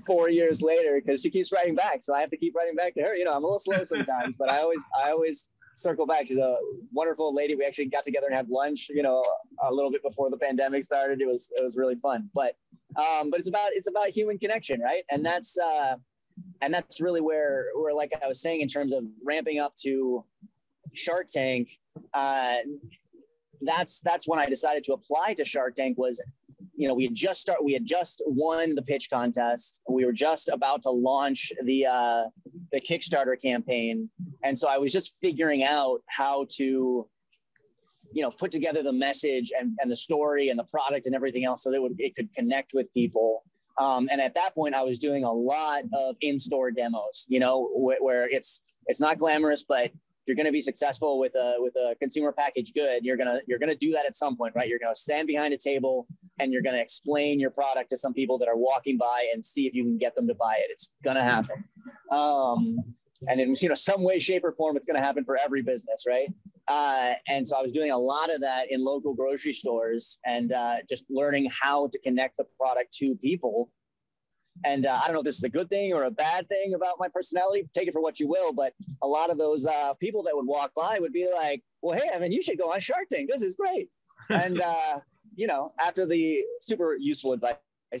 four 0.05 0.29
years 0.29 0.61
later 0.61 1.01
because 1.03 1.19
she 1.19 1.31
keeps 1.31 1.51
writing 1.51 1.73
back 1.73 2.03
so 2.03 2.13
i 2.13 2.21
have 2.21 2.29
to 2.29 2.37
keep 2.37 2.55
writing 2.55 2.75
back 2.75 2.93
to 2.93 3.01
her. 3.01 3.15
You 3.15 3.25
know 3.25 3.31
i'm 3.31 3.43
a 3.43 3.47
little 3.47 3.57
slow 3.57 3.83
sometimes 3.83 4.35
but 4.37 4.47
i 4.47 4.59
always 4.59 4.85
i 5.03 5.09
always 5.09 5.49
circle 5.79 6.05
back. 6.05 6.27
She's 6.27 6.37
a 6.37 6.57
wonderful 6.91 7.33
lady. 7.33 7.55
We 7.55 7.65
actually 7.65 7.85
got 7.85 8.03
together 8.03 8.27
and 8.27 8.35
had 8.35 8.49
lunch 8.49 8.87
you 8.89 9.01
know 9.01 9.23
a 9.63 9.73
little 9.73 9.91
bit 9.91 10.03
before 10.03 10.29
the 10.29 10.37
pandemic 10.37 10.83
started. 10.83 11.21
It 11.21 11.27
was 11.27 11.49
it 11.55 11.63
was 11.63 11.75
really 11.75 11.95
fun. 11.95 12.29
But 12.33 12.55
um 12.97 13.29
but 13.29 13.39
it's 13.39 13.49
about 13.49 13.69
it's 13.71 13.87
about 13.87 14.09
human 14.09 14.37
connection 14.37 14.81
right? 14.81 15.03
And 15.09 15.25
that's 15.25 15.57
uh 15.57 15.95
and 16.61 16.73
that's 16.73 16.99
really 16.99 17.21
where 17.21 17.67
where 17.75 17.93
like 17.93 18.11
I 18.21 18.27
was 18.27 18.41
saying 18.41 18.61
in 18.61 18.67
terms 18.67 18.93
of 18.93 19.03
ramping 19.23 19.59
up 19.59 19.75
to 19.83 20.25
Shark 20.93 21.29
Tank. 21.29 21.79
Uh, 22.13 22.55
that's 23.61 23.99
that's 24.01 24.27
when 24.27 24.39
I 24.39 24.47
decided 24.47 24.83
to 24.85 24.93
apply 24.93 25.33
to 25.35 25.45
Shark 25.45 25.75
Tank. 25.75 25.97
Was 25.97 26.21
you 26.75 26.87
know 26.87 26.93
we 26.93 27.03
had 27.05 27.15
just 27.15 27.41
start 27.41 27.63
we 27.63 27.73
had 27.73 27.85
just 27.85 28.21
won 28.25 28.75
the 28.75 28.81
pitch 28.81 29.09
contest. 29.09 29.81
We 29.89 30.05
were 30.05 30.13
just 30.13 30.49
about 30.49 30.83
to 30.83 30.91
launch 30.91 31.51
the 31.63 31.85
uh, 31.85 32.23
the 32.71 32.79
Kickstarter 32.79 33.39
campaign, 33.41 34.09
and 34.43 34.57
so 34.57 34.67
I 34.67 34.77
was 34.77 34.91
just 34.91 35.15
figuring 35.21 35.63
out 35.63 36.01
how 36.07 36.45
to 36.57 37.07
you 38.11 38.23
know 38.23 38.31
put 38.31 38.51
together 38.51 38.81
the 38.81 38.93
message 38.93 39.51
and, 39.57 39.77
and 39.79 39.91
the 39.91 39.95
story 39.95 40.49
and 40.49 40.57
the 40.57 40.63
product 40.63 41.05
and 41.05 41.15
everything 41.15 41.45
else 41.45 41.63
so 41.63 41.69
that 41.69 41.77
it, 41.77 41.81
would, 41.81 41.95
it 41.99 42.15
could 42.15 42.33
connect 42.33 42.73
with 42.73 42.91
people 42.93 43.43
Um, 43.79 44.09
and 44.11 44.19
at 44.19 44.35
that 44.35 44.53
point, 44.53 44.75
I 44.75 44.83
was 44.83 44.99
doing 44.99 45.23
a 45.23 45.31
lot 45.31 45.83
of 45.93 46.15
in-store 46.21 46.71
demos, 46.71 47.25
you 47.27 47.39
know, 47.39 47.67
wh- 47.67 48.01
where 48.03 48.29
it's 48.29 48.61
it's 48.87 48.99
not 48.99 49.17
glamorous, 49.17 49.63
but 49.63 49.91
you're 50.25 50.35
going 50.35 50.45
to 50.45 50.51
be 50.51 50.61
successful 50.61 51.17
with 51.17 51.33
a 51.35 51.55
with 51.57 51.75
a 51.75 51.95
consumer 51.99 52.31
package 52.31 52.71
good, 52.73 53.03
you're 53.03 53.17
gonna 53.17 53.39
you're 53.47 53.57
gonna 53.57 53.75
do 53.75 53.91
that 53.93 54.05
at 54.05 54.15
some 54.15 54.37
point, 54.37 54.53
right? 54.55 54.67
You're 54.67 54.77
to 54.93 54.99
stand 54.99 55.27
behind 55.27 55.53
a 55.53 55.57
table 55.57 56.07
and 56.39 56.53
you're 56.53 56.61
to 56.75 56.81
explain 56.81 57.39
your 57.39 57.49
product 57.49 57.89
to 57.91 57.97
some 57.97 58.13
people 58.13 58.37
that 58.37 58.47
are 58.47 58.57
walking 58.57 58.97
by 58.97 59.27
and 59.33 59.43
see 59.43 59.65
if 59.65 59.73
you 59.73 59.83
can 59.83 59.97
get 59.97 60.15
them 60.15 60.27
to 60.27 60.35
buy 60.35 60.55
it. 60.59 60.67
It's 60.69 60.89
to 61.15 61.23
happen. 61.23 61.63
Um, 62.11 62.95
and 63.27 63.41
in 63.41 63.55
you 63.59 63.69
know 63.69 63.75
some 63.75 64.03
way, 64.03 64.19
shape, 64.19 64.43
or 64.43 64.51
form, 64.51 64.77
it's 64.77 64.85
to 64.97 65.03
happen 65.03 65.25
for 65.25 65.35
every 65.35 65.61
business, 65.61 66.03
right? 66.07 66.29
Uh, 66.69 67.13
and 67.27 67.47
so 67.47 67.57
I 67.57 67.61
was 67.61 67.71
doing 67.71 67.89
a 67.91 67.97
lot 67.97 68.33
of 68.33 68.41
that 68.41 68.65
in 68.69 68.83
local 68.83 69.15
grocery 69.15 69.53
stores 69.53 70.19
and 70.23 70.53
uh, 70.53 70.75
just 70.87 71.05
learning 71.09 71.49
how 71.61 71.87
to 71.87 71.99
connect 71.99 72.37
the 72.37 72.45
product 72.59 72.93
to 72.97 73.15
people. 73.15 73.71
And 74.65 74.85
uh, 74.85 74.99
I 75.01 75.07
don't 75.07 75.13
know 75.13 75.19
if 75.19 75.25
this 75.25 75.37
is 75.37 75.43
a 75.43 75.49
good 75.49 75.69
thing 75.69 75.93
or 75.93 76.03
a 76.03 76.11
bad 76.11 76.47
thing 76.47 76.73
about 76.75 76.97
my 76.99 77.07
personality. 77.07 77.67
Take 77.73 77.87
it 77.87 77.93
for 77.93 78.01
what 78.01 78.19
you 78.19 78.27
will. 78.27 78.53
But 78.53 78.73
a 79.01 79.07
lot 79.07 79.31
of 79.31 79.37
those 79.37 79.65
uh, 79.65 79.93
people 79.95 80.21
that 80.23 80.35
would 80.35 80.45
walk 80.45 80.71
by 80.75 80.99
would 80.99 81.13
be 81.13 81.27
like, 81.33 81.63
"Well, 81.81 81.97
hey, 81.97 82.09
Evan, 82.11 82.31
you 82.31 82.41
should 82.41 82.57
go 82.57 82.71
on 82.71 82.79
Shark 82.81 83.07
Tank. 83.11 83.29
This 83.31 83.41
is 83.41 83.55
great." 83.55 83.89
and 84.29 84.61
uh, 84.61 84.99
you 85.35 85.47
know, 85.47 85.71
after 85.79 86.05
the 86.05 86.43
super 86.61 86.95
useful 86.99 87.33
advice, 87.33 87.55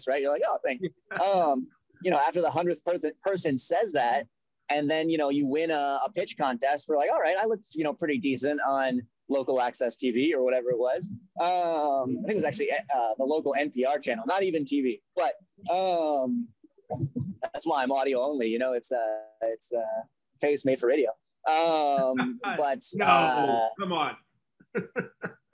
right? 0.07 0.21
You're 0.21 0.33
like, 0.33 0.41
"Oh, 0.47 0.57
thanks." 0.63 0.85
Um, 1.23 1.67
you 2.01 2.11
know, 2.11 2.17
after 2.17 2.41
the 2.41 2.51
hundredth 2.51 2.83
per- 2.83 2.99
person 3.23 3.57
says 3.57 3.93
that, 3.93 4.27
and 4.69 4.89
then 4.89 5.09
you 5.09 5.17
know 5.17 5.29
you 5.29 5.45
win 5.45 5.71
a, 5.71 5.99
a 6.05 6.11
pitch 6.13 6.37
contest 6.37 6.87
we're 6.87 6.97
like 6.97 7.09
all 7.11 7.19
right 7.19 7.37
i 7.41 7.45
looked 7.45 7.67
you 7.73 7.83
know 7.83 7.93
pretty 7.93 8.17
decent 8.17 8.59
on 8.67 9.01
local 9.29 9.61
access 9.61 9.95
tv 9.95 10.33
or 10.33 10.43
whatever 10.43 10.71
it 10.71 10.79
was. 10.79 11.09
Um, 11.39 12.17
i 12.23 12.27
think 12.27 12.31
it 12.31 12.35
was 12.37 12.45
actually 12.45 12.71
uh, 12.71 13.13
the 13.17 13.23
local 13.23 13.53
npr 13.59 14.01
channel 14.01 14.23
not 14.27 14.43
even 14.43 14.65
tv 14.65 15.01
but 15.15 15.33
um, 15.71 16.47
that's 17.41 17.65
why 17.65 17.83
i'm 17.83 17.91
audio 17.91 18.21
only 18.21 18.47
you 18.47 18.59
know 18.59 18.73
it's 18.73 18.91
uh 18.91 18.97
it's 19.43 19.71
uh 19.71 20.03
face 20.39 20.65
made 20.65 20.79
for 20.79 20.87
radio. 20.87 21.09
Um 21.47 22.39
but 22.57 22.83
no 22.95 23.05
uh, 23.05 23.67
come 23.79 23.93
on. 23.93 24.15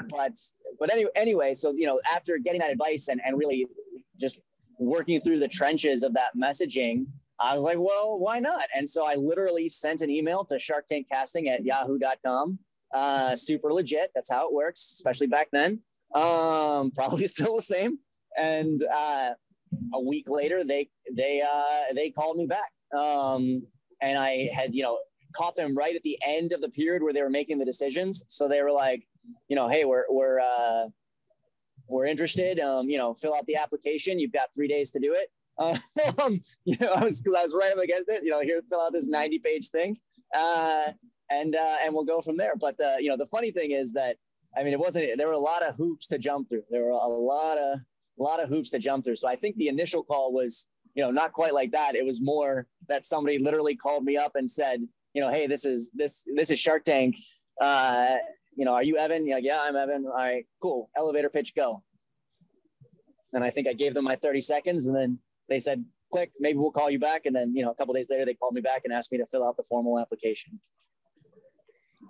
but 0.10 0.32
but 0.80 0.92
anyway 0.92 1.10
anyway 1.16 1.56
so 1.56 1.74
you 1.76 1.86
know 1.86 2.00
after 2.14 2.38
getting 2.38 2.62
that 2.62 2.72
advice 2.72 3.08
and 3.08 3.22
and 3.26 3.38
really 3.38 3.68
just 4.20 4.40
working 4.78 5.20
through 5.20 5.40
the 5.40 5.48
trenches 5.48 6.04
of 6.04 6.14
that 6.14 6.30
messaging 6.38 7.06
I 7.40 7.56
was 7.56 7.64
like, 7.64 7.78
well, 7.80 8.18
why 8.18 8.40
not? 8.40 8.66
And 8.76 8.90
so 8.90 9.06
I 9.06 9.16
literally 9.16 9.68
sent 9.70 10.02
an 10.02 10.10
email 10.10 10.46
to 10.46 10.60
Shark 10.60 10.88
Tank 10.88 11.08
Casting 11.12 11.50
at 11.50 11.66
yahoo.com. 11.66 12.60
Uh, 12.94 13.36
super 13.36 13.74
legit. 13.74 14.12
That's 14.16 14.30
how 14.30 14.48
it 14.48 14.54
works, 14.54 14.94
especially 14.96 15.28
back 15.28 15.50
then. 15.52 15.82
Um, 16.14 16.92
probably 16.96 17.28
still 17.28 17.58
the 17.58 17.62
same. 17.62 18.00
And 18.38 18.82
uh, 18.84 19.32
a 19.94 20.00
week 20.00 20.30
later, 20.30 20.64
they 20.64 20.90
they 21.14 21.42
uh, 21.42 21.94
they 21.94 22.10
called 22.10 22.38
me 22.38 22.46
back. 22.46 22.72
Um, 22.98 23.64
and 24.02 24.18
I 24.18 24.50
had 24.54 24.74
you 24.74 24.84
know 24.84 25.00
caught 25.36 25.56
them 25.56 25.76
right 25.76 25.96
at 25.96 26.04
the 26.04 26.18
end 26.26 26.54
of 26.54 26.62
the 26.62 26.70
period 26.70 27.04
where 27.04 27.14
they 27.14 27.22
were 27.22 27.30
making 27.30 27.58
the 27.60 27.66
decisions. 27.66 28.24
So 28.30 28.48
they 28.48 28.62
were 28.62 28.72
like, 28.72 29.06
you 29.50 29.56
know, 29.56 29.68
hey, 29.68 29.86
we're 29.86 30.06
we're 30.10 30.40
uh, 30.40 30.86
we're 31.88 32.06
interested. 32.06 32.60
Um, 32.60 32.90
you 32.90 32.98
know, 32.98 33.14
fill 33.14 33.36
out 33.36 33.46
the 33.46 33.56
application. 33.56 34.20
You've 34.20 34.34
got 34.34 34.54
three 34.54 34.68
days 34.68 34.92
to 34.92 35.00
do 35.00 35.14
it. 35.14 35.30
Um, 36.20 36.42
you 36.66 36.78
know, 36.80 36.92
I 36.94 37.04
was 37.04 37.22
because 37.22 37.36
I 37.38 37.44
was 37.44 37.54
right 37.54 37.72
up 37.72 37.80
against 37.80 38.10
it. 38.10 38.24
You 38.24 38.32
know, 38.32 38.42
here 38.42 38.62
fill 38.70 38.82
out 38.82 38.94
this 38.94 39.08
ninety 39.08 39.40
page 39.40 39.70
thing, 39.70 39.96
uh, 40.36 40.88
and 41.30 41.56
uh, 41.56 41.76
and 41.84 41.94
we'll 41.94 42.06
go 42.06 42.22
from 42.22 42.38
there. 42.38 42.56
But 42.60 42.78
the 42.78 42.98
you 43.00 43.10
know 43.10 43.18
the 43.18 43.26
funny 43.26 43.52
thing 43.52 43.72
is 43.72 43.94
that 43.94 44.18
I 44.58 44.64
mean 44.64 44.74
it 44.74 44.80
wasn't 44.80 45.18
there 45.18 45.28
were 45.28 45.34
a 45.34 45.40
lot 45.40 45.64
of 45.64 45.76
hoops 45.76 46.08
to 46.08 46.18
jump 46.18 46.50
through. 46.50 46.64
There 46.70 46.84
were 46.84 46.92
a 46.92 47.08
lot 47.08 47.58
of 47.58 47.80
a 48.20 48.24
lot 48.24 48.42
of 48.42 48.50
hoops 48.50 48.70
to 48.72 48.80
jump 48.80 49.06
through. 49.06 49.16
So 49.16 49.28
I 49.28 49.36
think 49.36 49.56
the 49.56 49.68
initial 49.68 50.04
call 50.04 50.34
was 50.34 50.68
you 50.94 51.04
know 51.04 51.12
not 51.12 51.34
quite 51.34 51.54
like 51.54 51.72
that. 51.72 51.96
It 51.96 52.06
was 52.06 52.22
more 52.22 52.68
that 52.88 53.06
somebody 53.06 53.40
literally 53.40 53.76
called 53.76 54.04
me 54.04 54.18
up 54.18 54.34
and 54.36 54.50
said 54.50 54.86
you 55.14 55.22
know 55.22 55.32
hey 55.32 55.48
this 55.48 55.66
is 55.66 55.90
this 55.94 56.24
this 56.36 56.52
is 56.52 56.60
Shark 56.60 56.84
Tank. 56.84 57.16
Uh, 57.62 58.16
you 58.56 58.66
know, 58.66 58.74
are 58.74 58.84
you 58.84 58.98
Evan? 58.98 59.30
Like, 59.30 59.44
yeah, 59.44 59.60
I'm 59.62 59.76
Evan. 59.76 60.06
All 60.06 60.14
right, 60.14 60.46
cool. 60.62 60.90
Elevator 60.98 61.30
pitch, 61.30 61.54
go. 61.56 61.84
And 63.34 63.44
I 63.44 63.50
think 63.50 63.68
I 63.68 63.74
gave 63.74 63.94
them 63.94 64.06
my 64.06 64.16
30 64.16 64.42
seconds 64.42 64.88
and 64.88 64.96
then 64.96 65.20
they 65.50 65.60
said, 65.60 65.86
click, 66.12 66.32
maybe 66.40 66.58
we'll 66.58 66.72
call 66.72 66.90
you 66.90 67.00
back. 67.00 67.26
And 67.26 67.36
then, 67.36 67.56
you 67.56 67.64
know, 67.64 67.72
a 67.72 67.76
couple 67.76 67.94
days 67.94 68.10
later, 68.10 68.26
they 68.26 68.34
called 68.34 68.54
me 68.54 68.62
back 68.62 68.82
and 68.86 68.94
asked 68.94 69.12
me 69.12 69.18
to 69.18 69.26
fill 69.26 69.46
out 69.46 69.58
the 69.58 69.64
formal 69.64 70.00
application. 70.00 70.60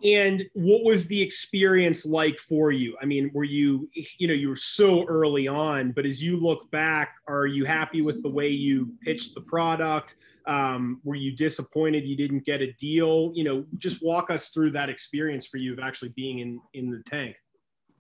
And 0.04 0.44
what 0.54 0.84
was 0.84 1.08
the 1.08 1.22
experience 1.22 2.06
like 2.06 2.38
for 2.40 2.72
you? 2.72 2.98
I 3.02 3.06
mean, 3.06 3.32
were 3.34 3.46
you, 3.46 3.90
you 4.18 4.28
know, 4.28 4.34
you 4.34 4.50
were 4.50 4.56
so 4.56 5.06
early 5.06 5.48
on, 5.48 5.94
but 5.94 6.06
as 6.06 6.22
you 6.22 6.38
look 6.38 6.70
back, 6.70 7.16
are 7.28 7.48
you 7.48 7.66
happy 7.66 8.02
with 8.02 8.22
the 8.22 8.30
way 8.30 8.50
you 8.50 8.94
pitched 9.04 9.34
the 9.36 9.42
product? 9.42 10.18
Um, 10.48 11.00
were 11.04 11.16
you 11.16 11.36
disappointed 11.36 12.06
you 12.06 12.16
didn't 12.16 12.46
get 12.46 12.62
a 12.62 12.72
deal? 12.74 13.32
You 13.34 13.46
know, 13.46 13.66
just 13.78 14.04
walk 14.04 14.30
us 14.30 14.50
through 14.50 14.72
that 14.72 14.90
experience 14.90 15.48
for 15.48 15.58
you 15.58 15.74
of 15.74 15.80
actually 15.80 16.10
being 16.10 16.40
in 16.40 16.60
in 16.74 16.92
the 16.92 17.02
tank. 17.10 17.36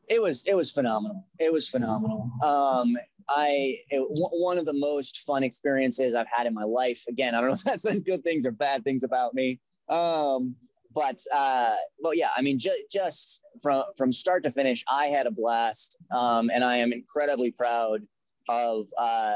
It 0.09 0.21
was 0.21 0.45
it 0.45 0.55
was 0.55 0.71
phenomenal. 0.71 1.25
It 1.39 1.51
was 1.51 1.67
phenomenal. 1.67 2.31
Um, 2.43 2.97
I 3.29 3.77
it, 3.89 3.99
w- 3.99 4.29
one 4.43 4.57
of 4.57 4.65
the 4.65 4.73
most 4.73 5.19
fun 5.19 5.43
experiences 5.43 6.13
I've 6.13 6.27
had 6.31 6.47
in 6.47 6.53
my 6.53 6.63
life. 6.63 7.03
Again, 7.07 7.33
I 7.33 7.41
don't 7.41 7.49
know 7.49 7.55
if 7.55 7.63
that 7.63 7.81
says 7.81 8.01
good 8.01 8.23
things 8.23 8.45
or 8.45 8.51
bad 8.51 8.83
things 8.83 9.03
about 9.03 9.33
me. 9.33 9.59
Um, 9.89 10.55
but 10.93 11.19
uh, 11.35 11.75
yeah, 12.13 12.29
I 12.35 12.41
mean, 12.41 12.57
ju- 12.57 12.85
just 12.91 13.41
from 13.61 13.83
from 13.97 14.13
start 14.13 14.43
to 14.43 14.51
finish, 14.51 14.83
I 14.89 15.07
had 15.07 15.27
a 15.27 15.31
blast, 15.31 15.97
um, 16.15 16.49
and 16.49 16.63
I 16.63 16.77
am 16.77 16.93
incredibly 16.93 17.51
proud 17.51 18.01
of 18.47 18.87
uh, 18.97 19.33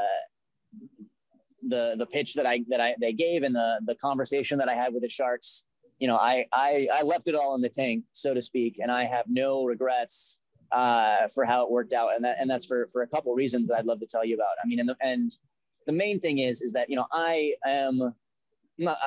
the 1.62 1.94
the 1.98 2.06
pitch 2.06 2.34
that 2.34 2.46
I 2.46 2.64
that 2.68 2.80
I 2.80 2.94
they 3.00 3.12
gave 3.12 3.42
and 3.42 3.54
the 3.54 3.80
the 3.84 3.94
conversation 3.94 4.58
that 4.58 4.68
I 4.68 4.74
had 4.74 4.92
with 4.92 5.02
the 5.02 5.08
Sharks. 5.08 5.64
You 5.98 6.08
know, 6.08 6.16
I 6.16 6.46
I 6.52 6.88
I 6.92 7.02
left 7.02 7.28
it 7.28 7.34
all 7.34 7.54
in 7.54 7.60
the 7.60 7.68
tank, 7.68 8.04
so 8.12 8.32
to 8.32 8.40
speak, 8.40 8.78
and 8.80 8.90
I 8.90 9.04
have 9.04 9.26
no 9.28 9.64
regrets 9.64 10.39
uh, 10.72 11.28
for 11.34 11.44
how 11.44 11.64
it 11.64 11.70
worked 11.70 11.92
out, 11.92 12.14
and 12.14 12.24
that 12.24 12.36
and 12.40 12.50
that's 12.50 12.66
for 12.66 12.86
for 12.88 13.02
a 13.02 13.06
couple 13.06 13.34
reasons 13.34 13.68
that 13.68 13.78
I'd 13.78 13.86
love 13.86 14.00
to 14.00 14.06
tell 14.06 14.24
you 14.24 14.34
about. 14.34 14.56
I 14.62 14.66
mean, 14.66 14.80
and 14.80 14.88
the 14.88 14.96
and 15.00 15.30
the 15.86 15.92
main 15.92 16.20
thing 16.20 16.38
is 16.38 16.62
is 16.62 16.72
that 16.72 16.88
you 16.90 16.96
know 16.96 17.06
I 17.12 17.54
am 17.66 18.14
not. 18.78 18.98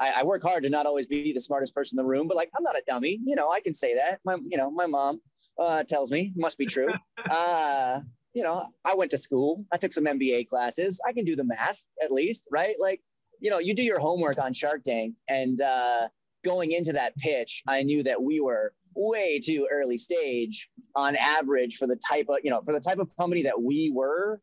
I, 0.00 0.12
I 0.18 0.22
work 0.22 0.42
hard 0.42 0.62
to 0.62 0.70
not 0.70 0.86
always 0.86 1.08
be 1.08 1.32
the 1.32 1.40
smartest 1.40 1.74
person 1.74 1.98
in 1.98 2.04
the 2.04 2.08
room, 2.08 2.28
but 2.28 2.36
like 2.36 2.50
I'm 2.56 2.62
not 2.62 2.76
a 2.76 2.82
dummy. 2.86 3.18
You 3.24 3.34
know, 3.34 3.50
I 3.50 3.60
can 3.60 3.74
say 3.74 3.94
that. 3.96 4.20
My 4.24 4.36
you 4.46 4.56
know 4.56 4.70
my 4.70 4.86
mom 4.86 5.20
uh, 5.58 5.84
tells 5.84 6.10
me 6.10 6.32
must 6.36 6.58
be 6.58 6.66
true. 6.66 6.88
Uh, 7.28 8.00
you 8.32 8.44
know, 8.44 8.68
I 8.84 8.94
went 8.94 9.10
to 9.10 9.18
school. 9.18 9.64
I 9.72 9.76
took 9.76 9.92
some 9.92 10.04
MBA 10.04 10.48
classes. 10.48 11.00
I 11.06 11.12
can 11.12 11.24
do 11.24 11.34
the 11.34 11.44
math 11.44 11.84
at 12.02 12.12
least, 12.12 12.46
right? 12.50 12.76
Like, 12.78 13.00
you 13.40 13.50
know, 13.50 13.58
you 13.58 13.74
do 13.74 13.82
your 13.82 13.98
homework 13.98 14.38
on 14.38 14.52
Shark 14.52 14.84
Tank, 14.84 15.14
and 15.28 15.60
uh, 15.60 16.08
going 16.44 16.72
into 16.72 16.92
that 16.92 17.16
pitch, 17.16 17.62
I 17.66 17.82
knew 17.82 18.02
that 18.04 18.22
we 18.22 18.40
were 18.40 18.74
way 18.98 19.38
too 19.38 19.66
early 19.70 19.96
stage 19.96 20.68
on 20.96 21.14
average 21.16 21.76
for 21.76 21.86
the 21.86 21.96
type 22.08 22.26
of 22.28 22.36
you 22.42 22.50
know 22.50 22.60
for 22.62 22.72
the 22.72 22.80
type 22.80 22.98
of 22.98 23.08
company 23.16 23.42
that 23.42 23.62
we 23.62 23.90
were 23.94 24.40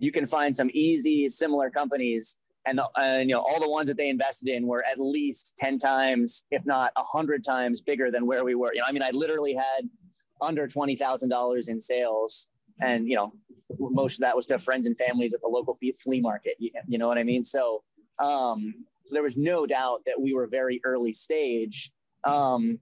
you 0.00 0.10
can 0.10 0.26
find 0.26 0.56
some 0.56 0.68
easy 0.74 1.28
similar 1.28 1.70
companies 1.70 2.36
and, 2.66 2.78
the, 2.78 2.88
and 2.98 3.28
you 3.28 3.36
know 3.36 3.40
all 3.40 3.60
the 3.60 3.68
ones 3.68 3.86
that 3.86 3.96
they 3.96 4.08
invested 4.08 4.48
in 4.48 4.66
were 4.66 4.84
at 4.84 4.98
least 4.98 5.54
10 5.58 5.78
times 5.78 6.44
if 6.50 6.66
not 6.66 6.90
100 6.96 7.44
times 7.44 7.80
bigger 7.80 8.10
than 8.10 8.26
where 8.26 8.44
we 8.44 8.56
were. 8.56 8.74
You 8.74 8.80
know 8.80 8.86
i 8.88 8.92
mean 8.92 9.02
i 9.02 9.10
literally 9.10 9.54
had 9.54 9.88
under 10.42 10.66
$20000 10.66 11.68
in 11.68 11.80
sales 11.80 12.48
and 12.82 13.08
you 13.08 13.14
know 13.14 13.32
most 13.78 14.14
of 14.14 14.20
that 14.20 14.34
was 14.34 14.46
to 14.46 14.58
friends 14.58 14.86
and 14.86 14.98
families 14.98 15.34
at 15.34 15.40
the 15.40 15.48
local 15.48 15.78
flea 16.02 16.20
market 16.20 16.54
you, 16.58 16.70
you 16.88 16.98
know 16.98 17.06
what 17.06 17.18
i 17.18 17.22
mean? 17.22 17.44
So 17.44 17.84
um 18.18 18.74
so 19.06 19.14
there 19.14 19.22
was 19.22 19.36
no 19.36 19.66
doubt 19.66 20.00
that 20.06 20.20
we 20.20 20.32
were 20.32 20.46
very 20.46 20.80
early 20.84 21.12
stage. 21.12 21.92
Um 22.24 22.80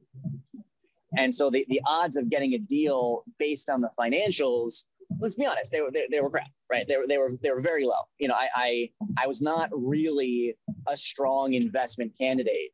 and 1.16 1.35
so 1.35 1.51
the, 1.51 1.64
the 1.68 1.81
odds 1.87 2.16
of 2.16 2.31
getting 2.31 2.55
a 2.55 2.59
deal 2.59 3.25
based 3.38 3.68
on 3.68 3.81
the 3.81 3.90
financials, 3.98 4.85
let's 5.20 5.35
be 5.35 5.46
honest, 5.46 5.72
they 5.72 5.81
were 5.81 5.90
they, 5.90 6.07
they 6.11 6.20
were 6.20 6.31
crap, 6.31 6.48
right? 6.70 6.87
They 6.87 6.96
were 6.96 7.07
they 7.07 7.18
were 7.18 7.31
they 7.42 7.51
were 7.51 7.61
very 7.61 7.85
low. 7.85 8.03
You 8.18 8.29
know, 8.29 8.35
I 8.35 8.48
I, 8.55 8.90
I 9.22 9.27
was 9.27 9.42
not 9.42 9.70
really 9.72 10.57
a 10.88 10.96
strong 10.96 11.55
investment 11.55 12.16
candidate. 12.18 12.72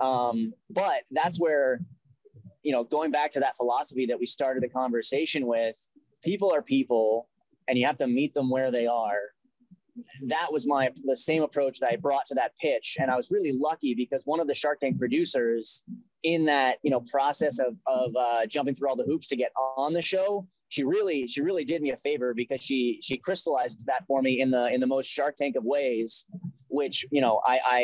Um, 0.00 0.54
but 0.70 1.02
that's 1.10 1.38
where, 1.38 1.80
you 2.62 2.72
know, 2.72 2.84
going 2.84 3.10
back 3.10 3.32
to 3.32 3.40
that 3.40 3.56
philosophy 3.56 4.06
that 4.06 4.18
we 4.18 4.26
started 4.26 4.62
the 4.62 4.68
conversation 4.68 5.46
with, 5.46 5.76
people 6.22 6.52
are 6.54 6.62
people 6.62 7.28
and 7.68 7.78
you 7.78 7.86
have 7.86 7.98
to 7.98 8.06
meet 8.06 8.34
them 8.34 8.50
where 8.50 8.70
they 8.70 8.86
are. 8.86 9.18
That 10.26 10.52
was 10.52 10.66
my 10.66 10.90
the 11.04 11.16
same 11.16 11.42
approach 11.42 11.80
that 11.80 11.92
I 11.92 11.96
brought 11.96 12.26
to 12.26 12.34
that 12.34 12.56
pitch. 12.58 12.96
And 13.00 13.10
I 13.10 13.16
was 13.16 13.30
really 13.30 13.52
lucky 13.52 13.94
because 13.94 14.24
one 14.24 14.40
of 14.40 14.46
the 14.46 14.54
Shark 14.54 14.80
Tank 14.80 14.98
producers 14.98 15.82
in 16.22 16.44
that 16.46 16.78
you 16.82 16.90
know 16.90 17.00
process 17.00 17.58
of 17.58 17.76
of 17.86 18.14
uh, 18.16 18.46
jumping 18.46 18.74
through 18.74 18.88
all 18.88 18.96
the 18.96 19.04
hoops 19.04 19.28
to 19.28 19.36
get 19.36 19.52
on 19.76 19.92
the 19.92 20.02
show 20.02 20.46
she 20.70 20.84
really 20.84 21.26
she 21.26 21.42
really 21.42 21.64
did 21.64 21.82
me 21.82 21.90
a 21.90 21.96
favor 21.96 22.32
because 22.32 22.62
she 22.62 22.98
she 23.02 23.16
crystallized 23.16 23.84
that 23.86 24.06
for 24.06 24.22
me 24.22 24.40
in 24.40 24.50
the 24.50 24.66
in 24.66 24.80
the 24.80 24.86
most 24.86 25.06
shark 25.06 25.36
tank 25.36 25.56
of 25.56 25.64
ways 25.64 26.24
which 26.68 27.04
you 27.10 27.20
know 27.20 27.40
i 27.46 27.60
i 27.64 27.80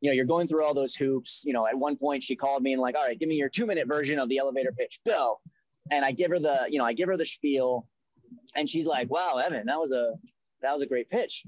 you 0.00 0.10
know 0.10 0.12
you're 0.12 0.24
going 0.24 0.48
through 0.48 0.64
all 0.64 0.74
those 0.74 0.94
hoops 0.94 1.42
you 1.44 1.52
know 1.52 1.66
at 1.66 1.76
one 1.76 1.96
point 1.96 2.22
she 2.22 2.34
called 2.34 2.62
me 2.62 2.72
and 2.72 2.82
like 2.82 2.96
all 2.96 3.04
right 3.04 3.20
give 3.20 3.28
me 3.28 3.36
your 3.36 3.48
two 3.48 3.66
minute 3.66 3.86
version 3.86 4.18
of 4.18 4.28
the 4.28 4.38
elevator 4.38 4.72
pitch 4.76 5.00
go 5.06 5.38
and 5.92 6.04
i 6.04 6.10
give 6.10 6.30
her 6.30 6.38
the 6.38 6.66
you 6.68 6.78
know 6.78 6.84
i 6.84 6.92
give 6.92 7.08
her 7.08 7.16
the 7.16 7.26
spiel 7.26 7.86
and 8.56 8.68
she's 8.68 8.86
like 8.86 9.10
wow 9.10 9.36
evan 9.36 9.66
that 9.66 9.78
was 9.78 9.92
a 9.92 10.14
that 10.62 10.72
was 10.72 10.82
a 10.82 10.86
great 10.86 11.08
pitch. 11.10 11.44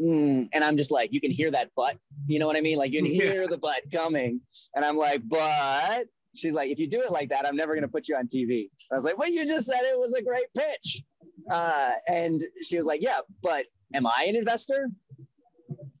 Mm, 0.00 0.48
and 0.52 0.64
I'm 0.64 0.76
just 0.76 0.90
like, 0.90 1.12
you 1.12 1.20
can 1.20 1.30
hear 1.30 1.50
that 1.50 1.70
butt. 1.76 1.96
You 2.26 2.38
know 2.38 2.46
what 2.46 2.56
I 2.56 2.60
mean? 2.60 2.78
Like 2.78 2.92
you 2.92 3.02
can 3.02 3.10
hear 3.10 3.46
the 3.46 3.58
butt 3.58 3.82
coming. 3.92 4.40
And 4.74 4.84
I'm 4.84 4.96
like, 4.96 5.22
but 5.26 6.06
she's 6.34 6.54
like, 6.54 6.70
if 6.70 6.78
you 6.78 6.88
do 6.88 7.02
it 7.02 7.10
like 7.10 7.30
that, 7.30 7.46
I'm 7.46 7.56
never 7.56 7.74
going 7.74 7.82
to 7.82 7.88
put 7.88 8.08
you 8.08 8.16
on 8.16 8.26
TV. 8.26 8.70
I 8.90 8.96
was 8.96 9.04
like, 9.04 9.18
well, 9.18 9.30
you 9.30 9.46
just 9.46 9.66
said 9.66 9.80
it 9.82 9.98
was 9.98 10.14
a 10.14 10.22
great 10.22 10.46
pitch. 10.56 11.02
Uh, 11.50 11.92
and 12.08 12.42
she 12.62 12.76
was 12.76 12.86
like, 12.86 13.02
yeah, 13.02 13.18
but 13.42 13.66
am 13.94 14.06
I 14.06 14.26
an 14.28 14.36
investor? 14.36 14.90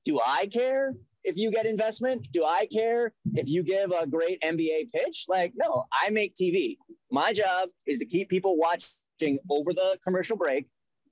Do 0.04 0.20
I 0.24 0.46
care 0.46 0.94
if 1.24 1.36
you 1.36 1.50
get 1.50 1.66
investment? 1.66 2.28
Do 2.32 2.44
I 2.44 2.66
care 2.66 3.12
if 3.34 3.48
you 3.48 3.62
give 3.62 3.90
a 3.92 4.06
great 4.06 4.40
MBA 4.42 4.90
pitch? 4.92 5.26
Like, 5.28 5.52
no, 5.56 5.86
I 5.92 6.10
make 6.10 6.34
TV. 6.34 6.78
My 7.10 7.32
job 7.32 7.70
is 7.86 7.98
to 7.98 8.06
keep 8.06 8.28
people 8.28 8.56
watching 8.56 9.38
over 9.50 9.72
the 9.72 9.98
commercial 10.02 10.36
break 10.36 10.66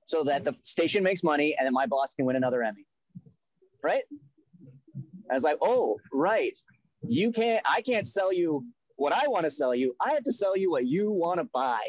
so 0.09 0.23
that 0.23 0.43
the 0.43 0.55
station 0.63 1.03
makes 1.03 1.23
money 1.23 1.55
and 1.55 1.67
then 1.67 1.73
my 1.73 1.85
boss 1.85 2.15
can 2.15 2.25
win 2.25 2.35
another 2.35 2.63
Emmy. 2.63 2.87
Right? 3.83 4.01
I 5.29 5.35
was 5.35 5.43
like, 5.43 5.57
oh, 5.61 5.97
right. 6.11 6.57
You 7.07 7.31
can't, 7.31 7.63
I 7.69 7.81
can't 7.81 8.07
sell 8.07 8.33
you 8.33 8.65
what 8.95 9.13
I 9.13 9.27
want 9.27 9.43
to 9.43 9.51
sell 9.51 9.75
you. 9.75 9.95
I 10.03 10.13
have 10.13 10.23
to 10.23 10.33
sell 10.33 10.57
you 10.57 10.71
what 10.71 10.87
you 10.87 11.11
want 11.11 11.39
to 11.39 11.47
buy. 11.53 11.81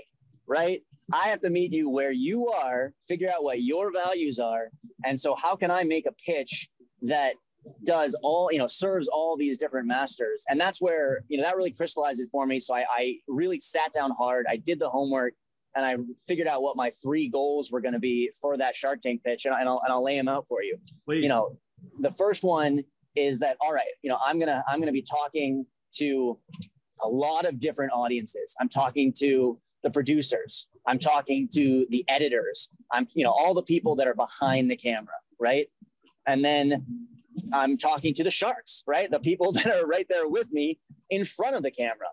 Right? 0.47 0.83
I 1.11 1.29
have 1.29 1.41
to 1.41 1.49
meet 1.49 1.73
you 1.73 1.89
where 1.89 2.13
you 2.13 2.49
are, 2.49 2.93
figure 3.09 3.31
out 3.31 3.43
what 3.43 3.63
your 3.63 3.91
values 3.91 4.39
are. 4.39 4.69
And 5.03 5.19
so, 5.19 5.35
how 5.35 5.57
can 5.57 5.71
I 5.71 5.85
make 5.85 6.05
a 6.05 6.13
pitch 6.13 6.69
that 7.01 7.37
does 7.85 8.15
all, 8.23 8.53
you 8.53 8.59
know, 8.59 8.67
serves 8.67 9.09
all 9.09 9.39
these 9.39 9.57
different 9.57 9.87
masters? 9.87 10.45
And 10.47 10.61
that's 10.61 10.79
where, 10.79 11.23
you 11.29 11.39
know, 11.39 11.45
that 11.45 11.57
really 11.57 11.71
crystallized 11.71 12.21
it 12.21 12.29
for 12.31 12.45
me. 12.45 12.61
So, 12.61 12.75
I, 12.75 12.85
I 12.95 13.15
really 13.29 13.61
sat 13.61 13.95
down 13.95 14.11
hard. 14.11 14.45
I 14.47 14.57
did 14.57 14.79
the 14.79 14.91
homework 14.91 15.33
and 15.75 15.85
I 15.85 15.97
figured 16.27 16.49
out 16.49 16.63
what 16.63 16.77
my 16.77 16.91
three 17.03 17.29
goals 17.29 17.71
were 17.71 17.81
going 17.81 17.95
to 17.95 18.01
be 18.01 18.31
for 18.41 18.57
that 18.57 18.75
Shark 18.75 19.01
Tank 19.01 19.23
pitch. 19.25 19.45
And, 19.45 19.55
I'll, 19.55 19.81
and 19.85 19.93
I'll 19.93 20.03
lay 20.03 20.17
them 20.17 20.29
out 20.29 20.47
for 20.49 20.63
you. 20.63 20.79
Please. 21.07 21.23
You 21.23 21.29
know, 21.29 21.57
the 22.01 22.11
first 22.11 22.43
one 22.43 22.85
is 23.17 23.39
that, 23.41 23.57
all 23.61 23.73
right, 23.73 23.85
you 24.03 24.11
know, 24.11 24.19
I'm 24.25 24.41
to, 24.41 24.65
I'm 24.69 24.83
to 24.83 24.93
be 24.93 25.03
talking 25.03 25.67
to 25.97 26.39
a 27.03 27.09
lot 27.09 27.47
of 27.47 27.61
different 27.61 27.93
audiences. 27.93 28.55
I'm 28.61 28.69
talking 28.69 29.13
to 29.19 29.59
the 29.83 29.91
producers. 29.91 30.69
I'm 30.87 30.99
talking 30.99 31.49
to 31.55 31.87
the 31.91 32.05
editors. 32.09 32.69
I'm, 32.93 33.07
you 33.15 33.25
know, 33.25 33.31
all 33.31 33.55
the 33.55 33.63
people 33.63 33.97
that 33.97 34.07
are 34.07 34.15
behind 34.15 34.71
the 34.71 34.77
camera, 34.77 35.15
right? 35.39 35.69
And 36.27 36.45
then 36.45 36.85
I'm 37.53 37.79
talking 37.79 38.15
to 38.15 38.25
the 38.25 38.31
sharks, 38.31 38.83
right? 38.87 39.11
The 39.11 39.21
people 39.21 39.53
that 39.53 39.67
are 39.67 39.87
right 39.87 40.07
there 40.09 40.29
with 40.29 40.53
me 40.53 40.79
in 41.09 41.25
front 41.25 41.57
of 41.57 41.63
the 41.63 41.71
camera. 41.71 42.09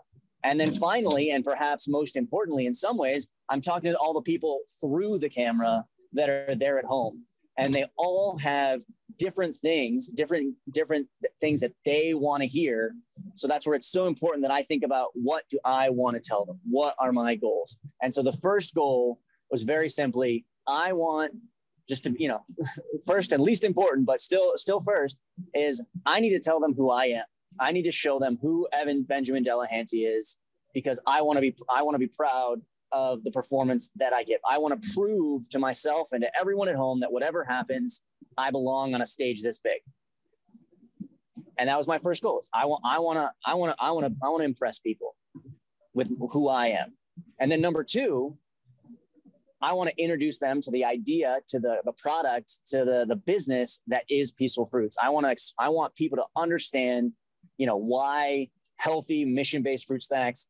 And 0.47 0.57
then 0.57 0.73
finally, 0.73 1.31
and 1.31 1.43
perhaps 1.43 1.89
most 1.89 2.15
importantly, 2.15 2.67
in 2.67 2.73
some 2.73 2.97
ways, 2.97 3.27
I'm 3.49 3.60
talking 3.60 3.91
to 3.91 3.97
all 3.97 4.13
the 4.13 4.21
people 4.21 4.62
through 4.79 5.19
the 5.19 5.27
camera 5.27 5.83
that 6.13 6.29
are 6.29 6.55
there 6.55 6.79
at 6.79 6.86
home. 6.86 7.25
And 7.57 7.75
they 7.75 7.86
all 7.97 8.38
have 8.38 8.81
different 9.17 9.57
things, 9.57 10.07
different 10.07 10.55
different 10.71 11.07
things 11.41 11.60
that 11.60 11.73
they 11.83 12.13
want 12.13 12.43
to 12.43 12.47
hear. 12.47 12.93
So 13.36 13.45
that's 13.49 13.65
where 13.65 13.75
it's 13.75 13.91
so 13.91 14.07
important 14.07 14.43
that 14.43 14.51
I 14.51 14.63
think 14.63 14.83
about 14.83 15.10
what 15.15 15.43
do 15.49 15.60
I 15.65 15.89
want 15.89 16.15
to 16.15 16.25
tell 16.25 16.45
them? 16.45 16.62
What 16.63 16.95
are 16.97 17.12
my 17.12 17.36
goals? 17.36 17.77
And 18.01 18.13
so 18.13 18.23
the 18.23 18.31
first 18.31 18.73
goal 18.73 19.19
was 19.51 19.63
very 19.63 19.89
simply 19.89 20.45
I 20.65 20.93
want 20.93 21.33
just 21.89 22.03
to 22.03 22.15
you 22.17 22.29
know 22.29 22.45
first 23.05 23.33
and 23.33 23.43
least 23.43 23.65
important 23.65 24.05
but 24.05 24.21
still 24.21 24.53
still 24.55 24.79
first 24.79 25.17
is 25.53 25.81
I 26.05 26.21
need 26.21 26.31
to 26.31 26.39
tell 26.39 26.62
them 26.62 26.73
who 26.73 26.89
I 26.89 27.05
am. 27.05 27.25
I 27.59 27.71
need 27.71 27.83
to 27.83 27.91
show 27.91 28.19
them 28.19 28.37
who 28.41 28.67
Evan 28.71 29.03
Benjamin 29.03 29.43
Delahanty 29.43 30.17
is 30.17 30.37
because 30.73 30.99
I 31.05 31.21
want 31.21 31.37
to 31.37 31.41
be 31.41 31.55
I 31.69 31.81
want 31.83 31.95
to 31.95 31.99
be 31.99 32.07
proud 32.07 32.61
of 32.91 33.23
the 33.23 33.31
performance 33.31 33.89
that 33.97 34.13
I 34.13 34.23
give. 34.23 34.39
I 34.49 34.57
want 34.57 34.81
to 34.81 34.93
prove 34.93 35.49
to 35.49 35.59
myself 35.59 36.09
and 36.11 36.21
to 36.21 36.39
everyone 36.39 36.69
at 36.69 36.75
home 36.75 37.01
that 37.01 37.11
whatever 37.11 37.43
happens, 37.43 38.01
I 38.37 38.51
belong 38.51 38.95
on 38.95 39.01
a 39.01 39.05
stage 39.05 39.41
this 39.41 39.59
big. 39.59 39.81
And 41.59 41.69
that 41.69 41.77
was 41.77 41.87
my 41.87 41.97
first 41.97 42.21
goal. 42.21 42.43
I 42.53 42.65
want, 42.65 42.83
I 42.85 42.99
want 42.99 43.17
to, 43.17 43.31
I 43.45 43.55
want 43.55 43.75
to, 43.75 43.83
I 43.83 43.91
want 43.91 44.05
to, 44.05 44.15
I 44.23 44.29
want 44.29 44.41
to 44.41 44.45
impress 44.45 44.79
people 44.79 45.15
with 45.93 46.09
who 46.31 46.47
I 46.47 46.67
am. 46.67 46.93
And 47.39 47.51
then 47.51 47.61
number 47.61 47.83
two, 47.83 48.37
I 49.61 49.73
want 49.73 49.89
to 49.89 50.01
introduce 50.01 50.37
them 50.37 50.61
to 50.61 50.71
the 50.71 50.85
idea, 50.85 51.39
to 51.47 51.59
the, 51.59 51.77
the 51.83 51.91
product, 51.93 52.59
to 52.67 52.85
the, 52.85 53.05
the 53.07 53.15
business 53.15 53.79
that 53.87 54.03
is 54.07 54.31
Peaceful 54.31 54.67
Fruits. 54.67 54.97
I 55.01 55.09
want 55.09 55.25
to, 55.25 55.53
I 55.57 55.69
want 55.69 55.95
people 55.95 56.17
to 56.17 56.25
understand, 56.35 57.13
you 57.57 57.65
know, 57.65 57.77
why 57.77 58.49
healthy 58.77 59.25
mission-based 59.25 59.87
fruit 59.87 60.03
snacks 60.03 60.47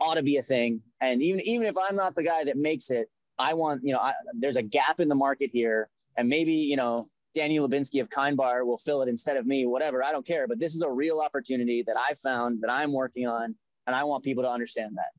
ought 0.00 0.14
to 0.14 0.22
be 0.22 0.36
a 0.36 0.42
thing. 0.42 0.82
And 1.00 1.22
even 1.22 1.40
even 1.40 1.66
if 1.66 1.76
I'm 1.78 1.96
not 1.96 2.14
the 2.14 2.22
guy 2.22 2.44
that 2.44 2.56
makes 2.56 2.90
it, 2.90 3.10
I 3.38 3.54
want 3.54 3.82
you 3.84 3.92
know 3.92 4.00
I, 4.00 4.12
there's 4.38 4.56
a 4.56 4.62
gap 4.62 5.00
in 5.00 5.08
the 5.08 5.14
market 5.14 5.50
here, 5.52 5.88
and 6.16 6.28
maybe 6.28 6.52
you 6.52 6.76
know 6.76 7.06
Danny 7.34 7.58
Lubetzky 7.58 8.00
of 8.00 8.10
Kind 8.10 8.36
Bar 8.36 8.64
will 8.64 8.78
fill 8.78 9.02
it 9.02 9.08
instead 9.08 9.36
of 9.36 9.46
me. 9.46 9.66
Whatever, 9.66 10.02
I 10.02 10.12
don't 10.12 10.26
care. 10.26 10.46
But 10.46 10.60
this 10.60 10.74
is 10.74 10.82
a 10.82 10.90
real 10.90 11.20
opportunity 11.20 11.82
that 11.86 11.96
I 11.98 12.14
found 12.14 12.60
that 12.62 12.70
I'm 12.70 12.92
working 12.92 13.26
on, 13.26 13.54
and 13.86 13.96
I 13.96 14.04
want 14.04 14.24
people 14.24 14.44
to 14.44 14.50
understand 14.50 14.96
that 14.96 15.12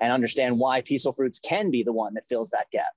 and 0.00 0.12
understand 0.12 0.58
why 0.58 0.80
Peaceful 0.80 1.12
Fruits 1.12 1.38
can 1.38 1.70
be 1.70 1.82
the 1.82 1.92
one 1.92 2.14
that 2.14 2.26
fills 2.28 2.50
that 2.50 2.66
gap. 2.72 2.92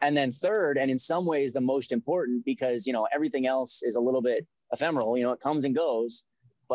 And 0.00 0.16
then 0.16 0.32
third, 0.32 0.76
and 0.76 0.90
in 0.90 0.98
some 0.98 1.24
ways 1.24 1.52
the 1.52 1.60
most 1.60 1.92
important, 1.92 2.44
because 2.44 2.86
you 2.86 2.92
know 2.92 3.06
everything 3.12 3.46
else 3.46 3.82
is 3.82 3.96
a 3.96 4.00
little 4.00 4.22
bit 4.22 4.46
ephemeral. 4.72 5.16
You 5.16 5.24
know, 5.24 5.32
it 5.32 5.40
comes 5.40 5.64
and 5.64 5.74
goes. 5.74 6.24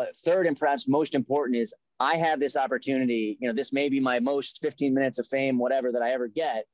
But 0.00 0.16
third, 0.16 0.46
and 0.46 0.58
perhaps 0.58 0.88
most 0.88 1.14
important, 1.14 1.58
is 1.58 1.74
I 2.00 2.16
have 2.16 2.40
this 2.40 2.56
opportunity, 2.56 3.36
you 3.38 3.46
know, 3.46 3.52
this 3.52 3.70
may 3.70 3.90
be 3.90 4.00
my 4.00 4.18
most 4.18 4.58
15 4.62 4.94
minutes 4.94 5.18
of 5.18 5.26
fame, 5.26 5.58
whatever 5.58 5.92
that 5.92 6.00
I 6.00 6.12
ever 6.12 6.26
get. 6.26 6.64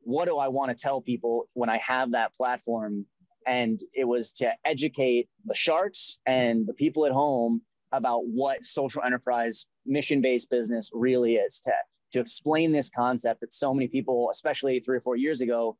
What 0.00 0.28
do 0.28 0.38
I 0.38 0.48
want 0.48 0.70
to 0.70 0.82
tell 0.82 1.02
people 1.02 1.44
when 1.52 1.68
I 1.68 1.76
have 1.76 2.12
that 2.12 2.32
platform? 2.32 3.04
And 3.46 3.78
it 3.92 4.08
was 4.08 4.32
to 4.38 4.54
educate 4.64 5.28
the 5.44 5.54
sharks 5.54 6.20
and 6.24 6.66
the 6.66 6.72
people 6.72 7.04
at 7.04 7.12
home 7.12 7.60
about 7.92 8.20
what 8.24 8.64
social 8.64 9.02
enterprise 9.02 9.66
mission 9.84 10.22
based 10.22 10.48
business 10.48 10.88
really 10.94 11.34
is 11.34 11.60
to, 11.60 11.72
to 12.12 12.20
explain 12.20 12.72
this 12.72 12.88
concept 12.88 13.42
that 13.42 13.52
so 13.52 13.74
many 13.74 13.88
people, 13.88 14.30
especially 14.32 14.80
three 14.80 14.96
or 14.96 15.00
four 15.00 15.16
years 15.16 15.42
ago, 15.42 15.76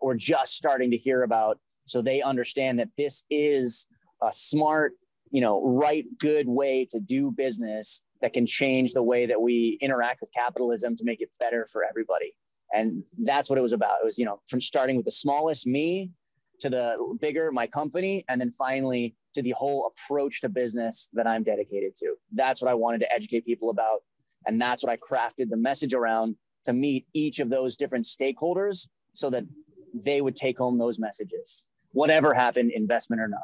were 0.00 0.14
just 0.14 0.54
starting 0.54 0.92
to 0.92 0.96
hear 0.96 1.24
about. 1.24 1.58
So 1.84 2.00
they 2.00 2.22
understand 2.22 2.78
that 2.78 2.88
this 2.96 3.22
is 3.28 3.86
a 4.22 4.32
smart, 4.32 4.94
you 5.30 5.40
know, 5.40 5.64
right, 5.64 6.04
good 6.18 6.48
way 6.48 6.86
to 6.90 7.00
do 7.00 7.30
business 7.30 8.02
that 8.20 8.32
can 8.32 8.46
change 8.46 8.92
the 8.92 9.02
way 9.02 9.26
that 9.26 9.40
we 9.40 9.78
interact 9.80 10.20
with 10.20 10.30
capitalism 10.32 10.96
to 10.96 11.04
make 11.04 11.20
it 11.20 11.30
better 11.40 11.66
for 11.70 11.84
everybody. 11.84 12.34
And 12.72 13.04
that's 13.18 13.48
what 13.48 13.58
it 13.58 13.62
was 13.62 13.72
about. 13.72 13.98
It 14.02 14.04
was, 14.04 14.18
you 14.18 14.24
know, 14.24 14.40
from 14.48 14.60
starting 14.60 14.96
with 14.96 15.04
the 15.04 15.12
smallest 15.12 15.66
me 15.66 16.10
to 16.60 16.68
the 16.68 17.16
bigger 17.20 17.52
my 17.52 17.66
company, 17.66 18.24
and 18.28 18.40
then 18.40 18.50
finally 18.50 19.14
to 19.34 19.42
the 19.42 19.52
whole 19.52 19.92
approach 19.92 20.40
to 20.40 20.48
business 20.48 21.08
that 21.12 21.26
I'm 21.26 21.44
dedicated 21.44 21.94
to. 21.96 22.14
That's 22.32 22.60
what 22.60 22.70
I 22.70 22.74
wanted 22.74 22.98
to 23.00 23.12
educate 23.12 23.46
people 23.46 23.70
about. 23.70 24.00
And 24.46 24.60
that's 24.60 24.82
what 24.82 24.90
I 24.90 24.96
crafted 24.96 25.50
the 25.50 25.56
message 25.56 25.94
around 25.94 26.36
to 26.64 26.72
meet 26.72 27.06
each 27.14 27.38
of 27.38 27.48
those 27.48 27.76
different 27.76 28.06
stakeholders 28.06 28.88
so 29.12 29.30
that 29.30 29.44
they 29.94 30.20
would 30.20 30.36
take 30.36 30.58
home 30.58 30.78
those 30.78 30.98
messages, 30.98 31.64
whatever 31.92 32.34
happened, 32.34 32.72
investment 32.72 33.22
or 33.22 33.28
not. 33.28 33.40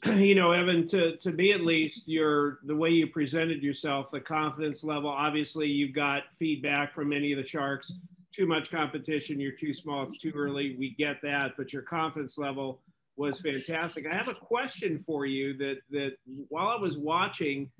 you 0.16 0.34
know, 0.34 0.52
Evan, 0.52 0.88
to, 0.88 1.16
to 1.18 1.32
me 1.32 1.52
at 1.52 1.62
least, 1.62 2.08
your 2.08 2.58
the 2.64 2.74
way 2.74 2.90
you 2.90 3.06
presented 3.06 3.62
yourself, 3.62 4.10
the 4.10 4.20
confidence 4.20 4.84
level. 4.84 5.08
Obviously, 5.08 5.68
you've 5.68 5.94
got 5.94 6.24
feedback 6.38 6.94
from 6.94 7.08
many 7.10 7.32
of 7.32 7.38
the 7.38 7.46
sharks. 7.46 7.92
Too 8.34 8.46
much 8.46 8.70
competition. 8.70 9.40
You're 9.40 9.52
too 9.52 9.72
small. 9.72 10.02
It's 10.02 10.18
too 10.18 10.32
early. 10.34 10.76
We 10.78 10.94
get 10.98 11.22
that, 11.22 11.52
but 11.56 11.72
your 11.72 11.82
confidence 11.82 12.36
level 12.36 12.82
was 13.16 13.40
fantastic. 13.40 14.06
I 14.06 14.14
have 14.14 14.28
a 14.28 14.34
question 14.34 14.98
for 14.98 15.24
you. 15.24 15.56
That 15.56 15.76
that 15.90 16.12
while 16.48 16.68
I 16.68 16.76
was 16.76 16.98
watching, 16.98 17.70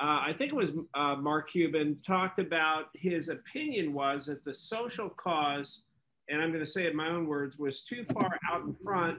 uh, 0.00 0.22
I 0.26 0.34
think 0.36 0.52
it 0.52 0.56
was 0.56 0.72
uh, 0.94 1.16
Mark 1.16 1.52
Cuban 1.52 1.98
talked 2.04 2.40
about 2.40 2.86
his 2.94 3.28
opinion 3.28 3.92
was 3.92 4.26
that 4.26 4.44
the 4.44 4.54
social 4.54 5.08
cause, 5.10 5.82
and 6.28 6.42
I'm 6.42 6.48
going 6.48 6.64
to 6.64 6.70
say 6.70 6.86
it 6.86 6.90
in 6.90 6.96
my 6.96 7.08
own 7.08 7.26
words, 7.26 7.56
was 7.58 7.82
too 7.82 8.04
far 8.04 8.36
out 8.50 8.62
in 8.62 8.74
front 8.74 9.18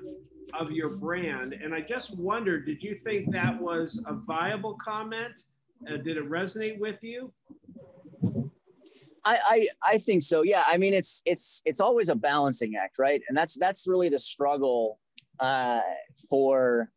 of 0.59 0.71
your 0.71 0.89
brand. 0.89 1.53
And 1.53 1.73
I 1.73 1.81
just 1.81 2.17
wondered, 2.17 2.65
did 2.65 2.81
you 2.83 2.99
think 3.03 3.31
that 3.31 3.59
was 3.59 4.03
a 4.07 4.13
viable 4.13 4.75
comment? 4.75 5.33
Uh, 5.87 5.97
did 5.97 6.17
it 6.17 6.29
resonate 6.29 6.79
with 6.79 6.97
you? 7.01 7.31
I, 9.25 9.37
I 9.47 9.67
I 9.83 9.97
think 9.99 10.23
so. 10.23 10.41
Yeah. 10.41 10.63
I 10.67 10.77
mean, 10.77 10.93
it's 10.93 11.21
it's 11.25 11.61
it's 11.65 11.79
always 11.79 12.09
a 12.09 12.15
balancing 12.15 12.75
act, 12.75 12.99
right? 12.99 13.21
And 13.27 13.37
that's 13.37 13.57
that's 13.57 13.87
really 13.87 14.09
the 14.09 14.19
struggle 14.19 14.99
uh, 15.39 15.81
for. 16.29 16.89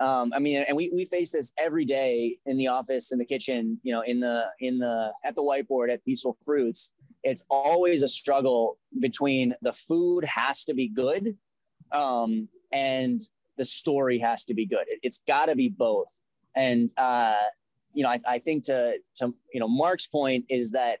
Um, 0.00 0.32
I 0.34 0.40
mean, 0.40 0.64
and 0.66 0.76
we, 0.76 0.90
we 0.92 1.04
face 1.04 1.30
this 1.30 1.52
every 1.56 1.84
day 1.84 2.38
in 2.46 2.56
the 2.56 2.66
office, 2.66 3.12
in 3.12 3.18
the 3.18 3.24
kitchen, 3.24 3.78
you 3.84 3.92
know, 3.94 4.00
in 4.00 4.18
the 4.18 4.46
in 4.58 4.78
the 4.78 5.12
at 5.24 5.36
the 5.36 5.42
whiteboard 5.42 5.92
at 5.92 6.04
Peaceful 6.04 6.36
Fruits. 6.44 6.90
It's 7.22 7.44
always 7.48 8.02
a 8.02 8.08
struggle 8.08 8.76
between 8.98 9.54
the 9.62 9.72
food 9.72 10.24
has 10.24 10.64
to 10.64 10.74
be 10.74 10.88
good, 10.88 11.38
um, 11.92 12.48
and 12.74 13.20
the 13.56 13.64
story 13.64 14.18
has 14.18 14.44
to 14.44 14.54
be 14.54 14.66
good. 14.66 14.84
It, 14.88 15.00
has 15.04 15.20
got 15.26 15.46
to 15.46 15.54
be 15.54 15.68
both. 15.68 16.08
And 16.56 16.92
uh, 16.98 17.34
you 17.94 18.02
know, 18.02 18.10
I, 18.10 18.18
I 18.26 18.38
think 18.40 18.64
to 18.64 18.94
to 19.16 19.34
you 19.52 19.60
know 19.60 19.68
Mark's 19.68 20.06
point 20.06 20.44
is 20.50 20.72
that 20.72 20.98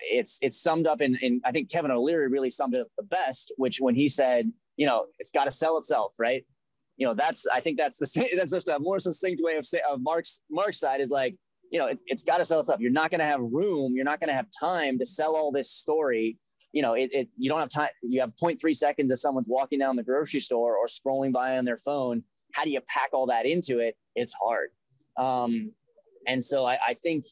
it's 0.00 0.38
it's 0.42 0.60
summed 0.60 0.86
up 0.86 1.00
in, 1.00 1.16
in 1.16 1.40
I 1.44 1.52
think 1.52 1.70
Kevin 1.70 1.90
O'Leary 1.90 2.28
really 2.28 2.50
summed 2.50 2.74
it 2.74 2.82
up 2.82 2.88
the 2.96 3.04
best, 3.04 3.52
which 3.56 3.78
when 3.80 3.94
he 3.94 4.08
said, 4.08 4.52
you 4.76 4.86
know, 4.86 5.06
it's 5.18 5.30
got 5.30 5.44
to 5.44 5.50
sell 5.50 5.78
itself, 5.78 6.12
right? 6.18 6.44
You 6.96 7.06
know, 7.06 7.14
that's 7.14 7.46
I 7.46 7.60
think 7.60 7.78
that's 7.78 7.96
the 7.96 8.06
same, 8.14 8.28
that's 8.36 8.52
just 8.52 8.68
a 8.68 8.78
more 8.78 8.98
succinct 8.98 9.40
way 9.42 9.56
of 9.56 9.66
saying 9.66 9.84
of 9.90 10.00
Mark's 10.02 10.42
Mark's 10.50 10.78
side 10.78 11.00
is 11.00 11.10
like, 11.10 11.36
you 11.72 11.78
know, 11.78 11.86
it, 11.86 11.98
has 12.10 12.22
got 12.22 12.38
to 12.38 12.44
sell 12.44 12.60
itself. 12.60 12.80
You're 12.80 12.92
not 12.92 13.10
going 13.10 13.20
to 13.20 13.26
have 13.26 13.40
room. 13.40 13.94
You're 13.94 14.04
not 14.04 14.20
going 14.20 14.28
to 14.28 14.34
have 14.34 14.48
time 14.58 14.98
to 14.98 15.06
sell 15.06 15.36
all 15.36 15.52
this 15.52 15.70
story. 15.70 16.38
You 16.72 16.82
know, 16.82 16.94
it, 16.94 17.10
it 17.12 17.28
you 17.36 17.48
don't 17.48 17.60
have 17.60 17.70
time. 17.70 17.88
You 18.02 18.20
have 18.20 18.34
0.3 18.36 18.76
seconds 18.76 19.10
as 19.10 19.22
someone's 19.22 19.48
walking 19.48 19.78
down 19.78 19.96
the 19.96 20.02
grocery 20.02 20.40
store 20.40 20.76
or 20.76 20.86
scrolling 20.86 21.32
by 21.32 21.56
on 21.56 21.64
their 21.64 21.78
phone. 21.78 22.24
How 22.52 22.64
do 22.64 22.70
you 22.70 22.80
pack 22.80 23.10
all 23.12 23.26
that 23.26 23.46
into 23.46 23.78
it? 23.78 23.96
It's 24.14 24.32
hard. 24.32 24.70
Um, 25.16 25.72
and 26.26 26.44
so 26.44 26.66
I, 26.66 26.78
I 26.88 26.94
think 26.94 27.24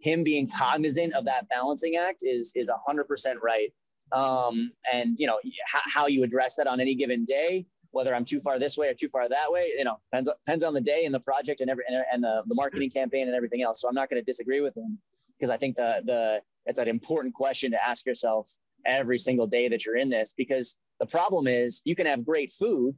him 0.00 0.22
being 0.22 0.48
cognizant 0.48 1.14
of 1.14 1.24
that 1.24 1.48
balancing 1.48 1.96
act 1.96 2.22
is 2.22 2.52
is 2.54 2.68
a 2.68 2.76
hundred 2.86 3.04
percent 3.04 3.38
right. 3.42 3.72
Um, 4.12 4.72
and 4.92 5.16
you 5.18 5.26
know 5.26 5.40
how, 5.66 5.80
how 5.86 6.06
you 6.06 6.22
address 6.22 6.54
that 6.56 6.66
on 6.66 6.78
any 6.78 6.94
given 6.94 7.24
day, 7.24 7.66
whether 7.90 8.14
I'm 8.14 8.24
too 8.24 8.40
far 8.40 8.58
this 8.58 8.76
way 8.76 8.88
or 8.88 8.94
too 8.94 9.08
far 9.08 9.28
that 9.28 9.50
way, 9.50 9.72
you 9.76 9.84
know, 9.84 9.98
depends 10.10 10.28
depends 10.44 10.62
on 10.62 10.74
the 10.74 10.80
day 10.80 11.04
and 11.04 11.14
the 11.14 11.20
project 11.20 11.60
and 11.60 11.70
every 11.70 11.84
and, 11.88 12.04
and 12.12 12.22
the, 12.22 12.42
the 12.46 12.54
marketing 12.54 12.90
campaign 12.90 13.26
and 13.26 13.34
everything 13.34 13.62
else. 13.62 13.80
So 13.80 13.88
I'm 13.88 13.94
not 13.94 14.10
going 14.10 14.20
to 14.20 14.24
disagree 14.24 14.60
with 14.60 14.76
him 14.76 14.98
because 15.38 15.50
I 15.50 15.56
think 15.56 15.76
the 15.76 16.02
the 16.04 16.40
it's 16.66 16.78
an 16.78 16.88
important 16.88 17.34
question 17.34 17.70
to 17.72 17.82
ask 17.82 18.06
yourself 18.06 18.50
every 18.86 19.18
single 19.18 19.46
day 19.46 19.68
that 19.68 19.84
you're 19.84 19.96
in 19.96 20.08
this 20.08 20.34
because 20.36 20.76
the 21.00 21.06
problem 21.06 21.46
is 21.46 21.82
you 21.84 21.96
can 21.96 22.06
have 22.06 22.24
great 22.24 22.52
food, 22.52 22.96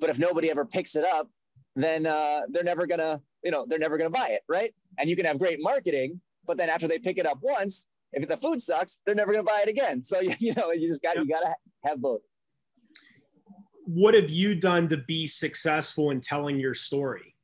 but 0.00 0.10
if 0.10 0.18
nobody 0.18 0.50
ever 0.50 0.64
picks 0.64 0.96
it 0.96 1.04
up, 1.04 1.28
then 1.76 2.06
uh, 2.06 2.42
they're 2.48 2.64
never 2.64 2.86
gonna 2.86 3.20
you 3.44 3.50
know 3.50 3.64
they're 3.68 3.78
never 3.78 3.96
gonna 3.96 4.10
buy 4.10 4.28
it, 4.28 4.42
right? 4.48 4.74
and 5.00 5.08
you 5.08 5.16
can 5.16 5.24
have 5.24 5.38
great 5.38 5.58
marketing, 5.60 6.20
but 6.46 6.56
then 6.56 6.68
after 6.68 6.86
they 6.86 6.98
pick 6.98 7.18
it 7.18 7.26
up 7.26 7.38
once, 7.40 7.86
if 8.12 8.28
the 8.28 8.36
food 8.36 8.60
sucks, 8.60 8.98
they're 9.06 9.14
never 9.14 9.32
to 9.32 9.42
buy 9.42 9.62
it 9.62 9.68
again. 9.68 10.02
So 10.02 10.20
you 10.38 10.54
know, 10.54 10.72
you 10.72 10.88
just 10.88 11.02
got 11.02 11.16
yep. 11.16 11.24
you 11.24 11.30
got 11.30 11.40
to 11.40 11.54
have 11.84 12.00
both. 12.00 12.20
What 13.86 14.14
have 14.14 14.30
you 14.30 14.54
done 14.54 14.88
to 14.90 14.98
be 14.98 15.26
successful 15.26 16.10
in 16.10 16.20
telling 16.20 16.60
your 16.60 16.74
story? 16.74 17.34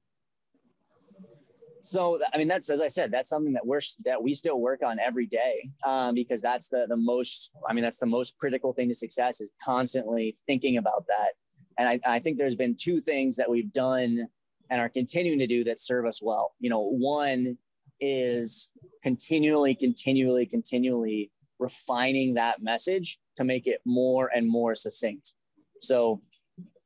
So 1.86 2.18
I 2.34 2.38
mean, 2.38 2.48
that's 2.48 2.68
as 2.68 2.80
I 2.80 2.88
said, 2.88 3.10
that's 3.12 3.28
something 3.28 3.52
that 3.52 3.64
we're 3.64 3.80
that 4.04 4.22
we 4.22 4.34
still 4.34 4.60
work 4.60 4.82
on 4.82 4.98
every 4.98 5.26
day 5.26 5.70
um, 5.86 6.14
because 6.14 6.42
that's 6.42 6.68
the 6.68 6.86
the 6.88 6.96
most. 6.96 7.52
I 7.68 7.72
mean, 7.72 7.84
that's 7.84 7.98
the 7.98 8.06
most 8.06 8.36
critical 8.38 8.72
thing 8.72 8.88
to 8.88 8.94
success 8.94 9.40
is 9.40 9.50
constantly 9.62 10.36
thinking 10.46 10.76
about 10.78 11.06
that. 11.06 11.32
And 11.78 11.88
I, 11.88 12.00
I 12.06 12.18
think 12.18 12.38
there's 12.38 12.56
been 12.56 12.74
two 12.74 13.00
things 13.00 13.36
that 13.36 13.48
we've 13.48 13.72
done 13.72 14.26
and 14.70 14.80
are 14.80 14.88
continuing 14.88 15.38
to 15.38 15.46
do 15.46 15.62
that 15.64 15.78
serve 15.78 16.06
us 16.06 16.20
well. 16.20 16.54
You 16.58 16.70
know, 16.70 16.80
one 16.80 17.58
is 18.00 18.70
continually, 19.02 19.74
continually, 19.74 20.46
continually 20.46 21.30
refining 21.58 22.34
that 22.34 22.62
message 22.62 23.18
to 23.36 23.44
make 23.44 23.66
it 23.66 23.80
more 23.84 24.30
and 24.34 24.48
more 24.48 24.74
succinct. 24.74 25.34
So 25.80 26.20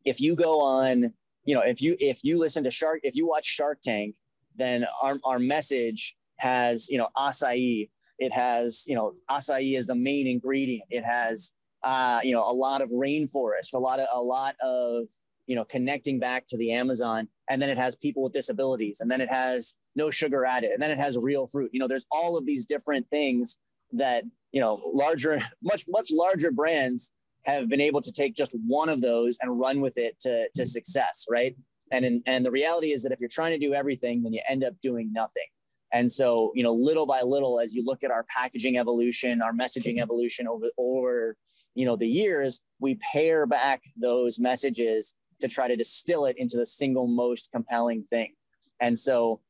if 0.05 0.21
you 0.21 0.37
go 0.37 0.61
on, 0.61 1.15
you 1.45 1.55
know, 1.55 1.63
if 1.63 1.81
you 1.81 1.97
if 1.99 2.23
you 2.23 2.39
listen 2.39 2.65
to 2.65 2.71
Shark, 2.71 3.01
if 3.03 3.17
you 3.17 3.27
watch 3.27 3.47
Shark 3.47 3.81
Tank, 3.83 4.15
then 4.61 4.87
our, 5.03 5.18
our 5.25 5.38
message 5.38 6.16
has, 6.37 6.88
you 6.88 6.99
know, 6.99 7.09
acai. 7.16 7.88
It 8.18 8.33
has, 8.33 8.85
you 8.87 8.94
know, 8.94 9.14
acai 9.31 9.79
is 9.79 9.87
the 9.87 9.94
main 9.94 10.27
ingredient. 10.27 10.85
It 10.90 11.05
has 11.05 11.53
uh, 11.83 12.20
you 12.23 12.35
know, 12.35 12.44
a 12.49 12.53
lot 12.53 12.83
of 12.83 12.90
rainforest, 12.90 13.73
a 13.75 13.79
lot 13.79 14.01
of 14.01 14.09
a 14.12 14.20
lot 14.20 14.55
of 14.61 15.07
you 15.51 15.57
know, 15.57 15.64
connecting 15.64 16.20
back 16.20 16.46
to 16.46 16.57
the 16.57 16.70
Amazon. 16.70 17.27
And 17.49 17.61
then 17.61 17.68
it 17.70 17.77
has 17.77 17.96
people 17.96 18.23
with 18.23 18.33
disabilities. 18.33 19.01
And 19.01 19.11
then 19.11 19.20
it 19.20 19.29
has 19.29 19.75
no 19.96 20.09
sugar 20.09 20.44
added. 20.44 20.70
And 20.70 20.81
then 20.81 20.92
it 20.92 20.99
has 20.99 21.18
real 21.18 21.49
fruit. 21.49 21.70
You 21.73 21.81
know, 21.81 21.88
there's 21.88 22.07
all 22.12 22.37
of 22.37 22.46
these 22.46 22.66
different 22.66 23.11
things 23.11 23.59
that, 23.94 24.23
you 24.53 24.61
know, 24.61 24.81
larger, 24.94 25.42
much, 25.62 25.87
much 25.88 26.11
larger 26.12 26.53
brands 26.53 27.11
have 27.46 27.68
been 27.68 27.81
able 27.81 28.01
to 28.01 28.12
take 28.12 28.37
just 28.37 28.53
one 28.64 28.88
of 28.88 29.01
those 29.01 29.38
and 29.42 29.59
run 29.59 29.81
with 29.81 29.99
it 29.99 30.20
to, 30.20 30.46
to 30.55 30.64
success. 30.66 31.27
Right. 31.29 31.57
And, 31.90 32.05
in, 32.05 32.22
and 32.26 32.44
the 32.44 32.50
reality 32.50 32.92
is 32.92 33.03
that 33.03 33.12
if 33.12 33.20
you're 33.20 33.29
trying 33.29 33.59
to 33.59 33.66
do 33.66 33.74
everything, 33.74 34.22
then 34.22 34.33
you 34.33 34.40
end 34.48 34.64
up 34.64 34.74
doing 34.81 35.12
nothing. 35.12 35.46
And 35.92 36.11
so, 36.11 36.53
you 36.55 36.62
know, 36.62 36.72
little 36.72 37.07
by 37.07 37.22
little, 37.22 37.59
as 37.59 37.74
you 37.74 37.85
look 37.85 38.05
at 38.05 38.12
our 38.12 38.24
packaging 38.24 38.79
evolution, 38.79 39.42
our 39.42 39.53
messaging 39.53 40.00
evolution 40.00 40.46
over, 40.46 40.66
over, 40.79 41.37
you 41.74 41.85
know, 41.85 41.96
the 41.96 42.07
years, 42.07 42.61
we 42.79 42.98
pare 43.12 43.44
back 43.44 43.83
those 44.00 44.38
messages 44.38 45.14
to 45.40 45.48
try 45.48 45.66
to 45.66 45.76
distill 45.76 46.26
it 46.26 46.37
into 46.38 46.57
the 46.57 46.66
single 46.66 47.09
most 47.09 47.50
compelling 47.50 48.05
thing. 48.05 48.35
And 48.81 48.98
so, 48.98 49.40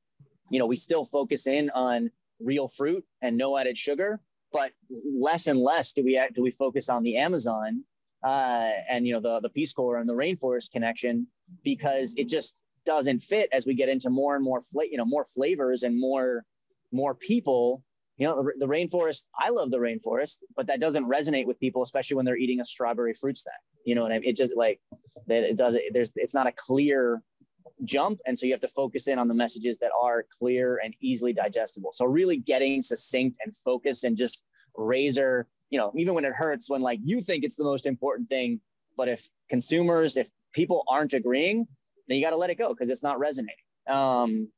you 0.50 0.58
know, 0.58 0.66
we 0.66 0.76
still 0.76 1.04
focus 1.04 1.46
in 1.46 1.70
on 1.70 2.10
real 2.40 2.68
fruit 2.68 3.04
and 3.20 3.36
no 3.36 3.58
added 3.58 3.76
sugar, 3.76 4.20
but 4.52 4.72
less 4.90 5.46
and 5.46 5.60
less 5.60 5.92
do 5.92 6.02
we 6.02 6.20
do 6.34 6.42
we 6.42 6.50
focus 6.50 6.88
on 6.88 7.02
the 7.02 7.16
Amazon 7.16 7.84
uh, 8.24 8.70
and 8.88 9.06
you 9.06 9.12
know 9.12 9.20
the 9.20 9.40
the 9.40 9.48
Peace 9.48 9.72
Corps 9.72 9.98
and 9.98 10.08
the 10.08 10.14
rainforest 10.14 10.70
connection 10.70 11.26
because 11.64 12.14
it 12.16 12.28
just 12.28 12.62
doesn't 12.86 13.22
fit 13.22 13.48
as 13.52 13.66
we 13.66 13.74
get 13.74 13.88
into 13.88 14.10
more 14.10 14.34
and 14.34 14.44
more 14.44 14.62
fla- 14.62 14.86
you 14.90 14.96
know 14.96 15.04
more 15.04 15.24
flavors 15.24 15.82
and 15.82 15.98
more 15.98 16.44
more 16.92 17.14
people 17.14 17.82
you 18.16 18.26
know 18.26 18.42
the, 18.42 18.52
the, 18.60 18.66
rainforest 18.66 19.26
i 19.38 19.50
love 19.50 19.70
the 19.70 19.76
rainforest 19.76 20.38
but 20.56 20.66
that 20.66 20.80
doesn't 20.80 21.04
resonate 21.04 21.46
with 21.46 21.60
people 21.60 21.82
especially 21.82 22.16
when 22.16 22.24
they're 22.24 22.38
eating 22.38 22.58
a 22.58 22.64
strawberry 22.64 23.12
fruit 23.12 23.36
snack 23.36 23.60
you 23.84 23.94
know, 23.94 24.06
and 24.06 24.24
it 24.24 24.36
just 24.36 24.56
like 24.56 24.80
that 25.26 25.44
it 25.44 25.56
does 25.56 25.74
it. 25.74 25.92
There's 25.92 26.12
it's 26.16 26.34
not 26.34 26.46
a 26.46 26.52
clear 26.52 27.22
jump, 27.84 28.20
and 28.26 28.38
so 28.38 28.46
you 28.46 28.52
have 28.52 28.60
to 28.60 28.68
focus 28.68 29.08
in 29.08 29.18
on 29.18 29.28
the 29.28 29.34
messages 29.34 29.78
that 29.78 29.90
are 30.00 30.24
clear 30.38 30.80
and 30.82 30.94
easily 31.00 31.32
digestible. 31.32 31.92
So 31.92 32.04
really 32.04 32.36
getting 32.36 32.82
succinct 32.82 33.38
and 33.44 33.54
focused 33.56 34.04
and 34.04 34.16
just 34.16 34.42
razor. 34.76 35.46
You 35.70 35.78
know, 35.78 35.92
even 35.96 36.14
when 36.14 36.24
it 36.24 36.32
hurts, 36.32 36.68
when 36.68 36.82
like 36.82 37.00
you 37.02 37.20
think 37.20 37.44
it's 37.44 37.56
the 37.56 37.64
most 37.64 37.86
important 37.86 38.28
thing, 38.28 38.60
but 38.96 39.08
if 39.08 39.28
consumers, 39.48 40.16
if 40.16 40.28
people 40.52 40.84
aren't 40.88 41.12
agreeing, 41.12 41.66
then 42.08 42.18
you 42.18 42.24
got 42.24 42.30
to 42.30 42.36
let 42.36 42.50
it 42.50 42.56
go 42.56 42.70
because 42.70 42.90
it's 42.90 43.02
not 43.02 43.18
resonating. 43.18 43.54
Um, 43.88 44.48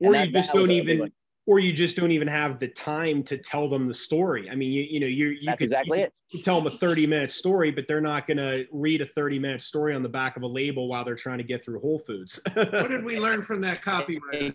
or 0.00 0.14
you 0.14 0.32
just 0.32 0.52
don't 0.52 0.70
even 0.70 1.12
or 1.46 1.60
you 1.60 1.72
just 1.72 1.96
don't 1.96 2.10
even 2.10 2.26
have 2.26 2.58
the 2.58 2.66
time 2.66 3.22
to 3.22 3.38
tell 3.38 3.68
them 3.68 3.86
the 3.86 3.94
story. 3.94 4.50
I 4.50 4.56
mean, 4.56 4.72
you 4.72 4.82
you 4.82 5.00
know, 5.00 5.06
you 5.06 5.28
you 5.28 5.46
That's 5.46 5.60
could, 5.60 5.66
exactly 5.66 5.98
you, 5.98 6.04
it. 6.04 6.12
You 6.32 6.42
tell 6.42 6.60
them 6.60 6.72
a 6.72 6.76
30 6.76 7.06
minute 7.06 7.30
story, 7.30 7.70
but 7.70 7.84
they're 7.86 8.00
not 8.00 8.26
going 8.26 8.38
to 8.38 8.66
read 8.72 9.00
a 9.00 9.06
30 9.06 9.38
minute 9.38 9.62
story 9.62 9.94
on 9.94 10.02
the 10.02 10.08
back 10.08 10.36
of 10.36 10.42
a 10.42 10.46
label 10.46 10.88
while 10.88 11.04
they're 11.04 11.14
trying 11.14 11.38
to 11.38 11.44
get 11.44 11.64
through 11.64 11.80
Whole 11.80 12.00
Foods. 12.00 12.40
what 12.54 12.88
did 12.88 13.04
we 13.04 13.18
learn 13.18 13.42
from 13.42 13.60
that 13.60 13.82
copywriter? 13.82 14.54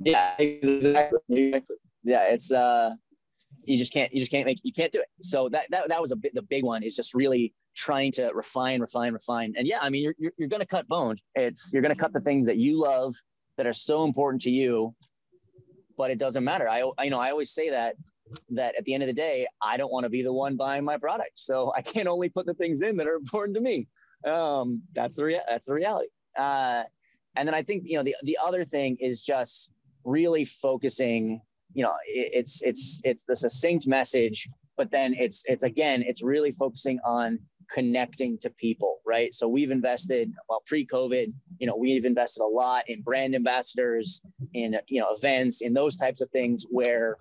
Yeah, 0.00 0.34
exactly. 0.38 1.62
Yeah, 2.02 2.24
it's 2.24 2.50
uh 2.50 2.94
you 3.66 3.78
just 3.78 3.92
can't 3.92 4.12
you 4.12 4.20
just 4.20 4.30
can't 4.30 4.46
make 4.46 4.60
you 4.62 4.72
can't 4.72 4.92
do 4.92 5.00
it. 5.00 5.08
So 5.20 5.48
that 5.50 5.66
that, 5.70 5.88
that 5.88 6.00
was 6.00 6.12
a 6.12 6.16
bit 6.16 6.34
the 6.34 6.42
big 6.42 6.64
one 6.64 6.82
is 6.82 6.96
just 6.96 7.14
really 7.14 7.54
trying 7.74 8.12
to 8.12 8.30
refine, 8.34 8.80
refine, 8.80 9.12
refine. 9.12 9.54
And 9.56 9.66
yeah, 9.66 9.78
I 9.80 9.90
mean 9.90 10.02
you're 10.02 10.14
you're, 10.18 10.32
you're 10.36 10.48
gonna 10.48 10.66
cut 10.66 10.88
bones. 10.88 11.22
It's 11.34 11.70
you're 11.72 11.82
gonna 11.82 11.94
cut 11.94 12.12
the 12.12 12.20
things 12.20 12.46
that 12.46 12.56
you 12.56 12.80
love 12.80 13.14
that 13.56 13.66
are 13.66 13.72
so 13.72 14.04
important 14.04 14.42
to 14.42 14.50
you 14.50 14.94
but 15.96 16.10
it 16.10 16.18
doesn't 16.18 16.44
matter 16.44 16.68
i, 16.68 16.82
I 16.98 17.04
you 17.04 17.10
know 17.10 17.20
i 17.20 17.30
always 17.30 17.50
say 17.50 17.70
that 17.70 17.96
that 18.50 18.74
at 18.76 18.84
the 18.84 18.94
end 18.94 19.02
of 19.02 19.06
the 19.06 19.12
day 19.12 19.46
i 19.62 19.76
don't 19.76 19.92
want 19.92 20.04
to 20.04 20.10
be 20.10 20.22
the 20.22 20.32
one 20.32 20.56
buying 20.56 20.84
my 20.84 20.98
product 20.98 21.32
so 21.34 21.72
i 21.76 21.82
can't 21.82 22.08
only 22.08 22.28
put 22.28 22.46
the 22.46 22.54
things 22.54 22.82
in 22.82 22.96
that 22.96 23.06
are 23.06 23.16
important 23.16 23.54
to 23.56 23.60
me 23.60 23.88
um, 24.26 24.80
that's 24.94 25.16
the 25.16 25.24
rea- 25.24 25.42
that's 25.46 25.66
the 25.66 25.74
reality 25.74 26.08
uh, 26.38 26.84
and 27.36 27.46
then 27.46 27.54
i 27.54 27.62
think 27.62 27.82
you 27.86 27.96
know 27.96 28.02
the, 28.02 28.16
the 28.22 28.38
other 28.44 28.64
thing 28.64 28.96
is 29.00 29.22
just 29.22 29.70
really 30.04 30.44
focusing 30.44 31.40
you 31.74 31.82
know 31.82 31.92
it, 32.06 32.30
it's 32.32 32.62
it's 32.62 33.00
it's 33.04 33.24
the 33.28 33.36
succinct 33.36 33.86
message 33.86 34.48
but 34.76 34.90
then 34.90 35.14
it's 35.18 35.42
it's 35.46 35.62
again 35.62 36.02
it's 36.06 36.22
really 36.22 36.50
focusing 36.50 36.98
on 37.04 37.38
connecting 37.70 38.38
to 38.38 38.50
people, 38.50 39.00
right? 39.06 39.34
So 39.34 39.48
we've 39.48 39.70
invested, 39.70 40.32
well, 40.48 40.62
pre-COVID, 40.66 41.32
you 41.58 41.66
know, 41.66 41.76
we've 41.76 42.04
invested 42.04 42.42
a 42.42 42.46
lot 42.46 42.84
in 42.88 43.02
brand 43.02 43.34
ambassadors, 43.34 44.20
in 44.52 44.76
you 44.88 45.00
know, 45.00 45.08
events, 45.16 45.60
in 45.60 45.74
those 45.74 45.96
types 45.96 46.20
of 46.20 46.30
things 46.30 46.64
where 46.70 47.18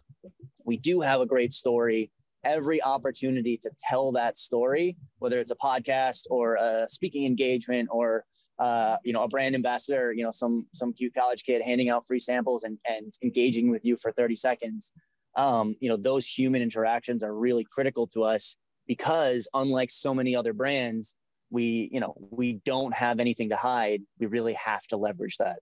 we 0.66 0.78
do 0.78 1.02
have 1.02 1.22
a 1.22 1.26
great 1.26 1.54
story. 1.54 2.12
Every 2.44 2.84
opportunity 2.84 3.58
to 3.62 3.72
tell 3.80 4.12
that 4.14 4.38
story, 4.38 4.98
whether 5.20 5.40
it's 5.40 5.52
a 5.52 5.56
podcast 5.56 6.24
or 6.30 6.56
a 6.56 6.88
speaking 6.90 7.26
engagement 7.26 7.90
or 7.92 8.26
uh, 8.60 8.98
you 9.04 9.14
know, 9.14 9.24
a 9.24 9.28
brand 9.28 9.56
ambassador, 9.56 10.14
you 10.14 10.24
know, 10.24 10.32
some 10.32 10.68
some 10.74 10.94
cute 10.94 11.14
college 11.14 11.44
kid 11.44 11.62
handing 11.62 11.90
out 11.90 12.06
free 12.08 12.20
samples 12.20 12.64
and 12.64 12.78
and 12.88 13.14
engaging 13.24 13.70
with 13.70 13.84
you 13.84 13.98
for 13.98 14.12
30 14.12 14.36
seconds. 14.36 14.92
Um, 15.36 15.76
you 15.80 15.90
know, 15.90 15.98
those 15.98 16.28
human 16.28 16.62
interactions 16.62 17.24
are 17.24 17.34
really 17.34 17.64
critical 17.64 18.06
to 18.08 18.24
us 18.24 18.56
because 18.88 19.48
unlike 19.54 19.90
so 19.92 20.14
many 20.14 20.36
other 20.36 20.54
brands, 20.54 21.16
we, 21.50 21.90
you 21.92 22.00
know, 22.00 22.16
we 22.32 22.62
don't 22.66 22.94
have 22.94 23.20
anything 23.20 23.50
to 23.50 23.56
hide. 23.56 24.02
We 24.20 24.28
really 24.28 24.54
have 24.54 24.86
to 24.88 24.98
leverage 24.98 25.38
that. 25.38 25.60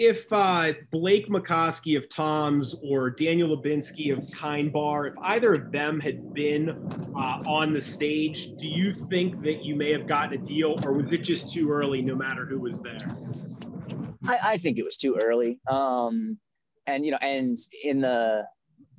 If 0.00 0.32
uh, 0.32 0.72
Blake 0.90 1.28
Mycoskie 1.28 1.94
of 1.94 2.08
Tom's 2.08 2.74
or 2.82 3.10
Daniel 3.10 3.54
Lubetzky 3.54 4.16
of 4.16 4.30
Kind 4.30 4.72
Bar, 4.72 5.08
if 5.08 5.14
either 5.20 5.52
of 5.52 5.70
them 5.72 6.00
had 6.00 6.32
been 6.32 6.70
uh, 7.14 7.42
on 7.46 7.74
the 7.74 7.82
stage, 7.82 8.52
do 8.58 8.66
you 8.66 8.94
think 9.10 9.42
that 9.42 9.62
you 9.62 9.76
may 9.76 9.92
have 9.92 10.06
gotten 10.06 10.42
a 10.42 10.46
deal, 10.46 10.74
or 10.86 10.94
was 10.94 11.12
it 11.12 11.18
just 11.18 11.52
too 11.52 11.70
early, 11.70 12.00
no 12.00 12.14
matter 12.14 12.46
who 12.46 12.58
was 12.58 12.80
there? 12.80 12.96
I, 14.24 14.38
I 14.42 14.56
think 14.56 14.78
it 14.78 14.86
was 14.86 14.96
too 14.96 15.20
early. 15.22 15.60
Um, 15.68 16.38
and 16.86 17.04
you 17.04 17.10
know, 17.10 17.18
and 17.20 17.58
in 17.84 18.00
the 18.00 18.46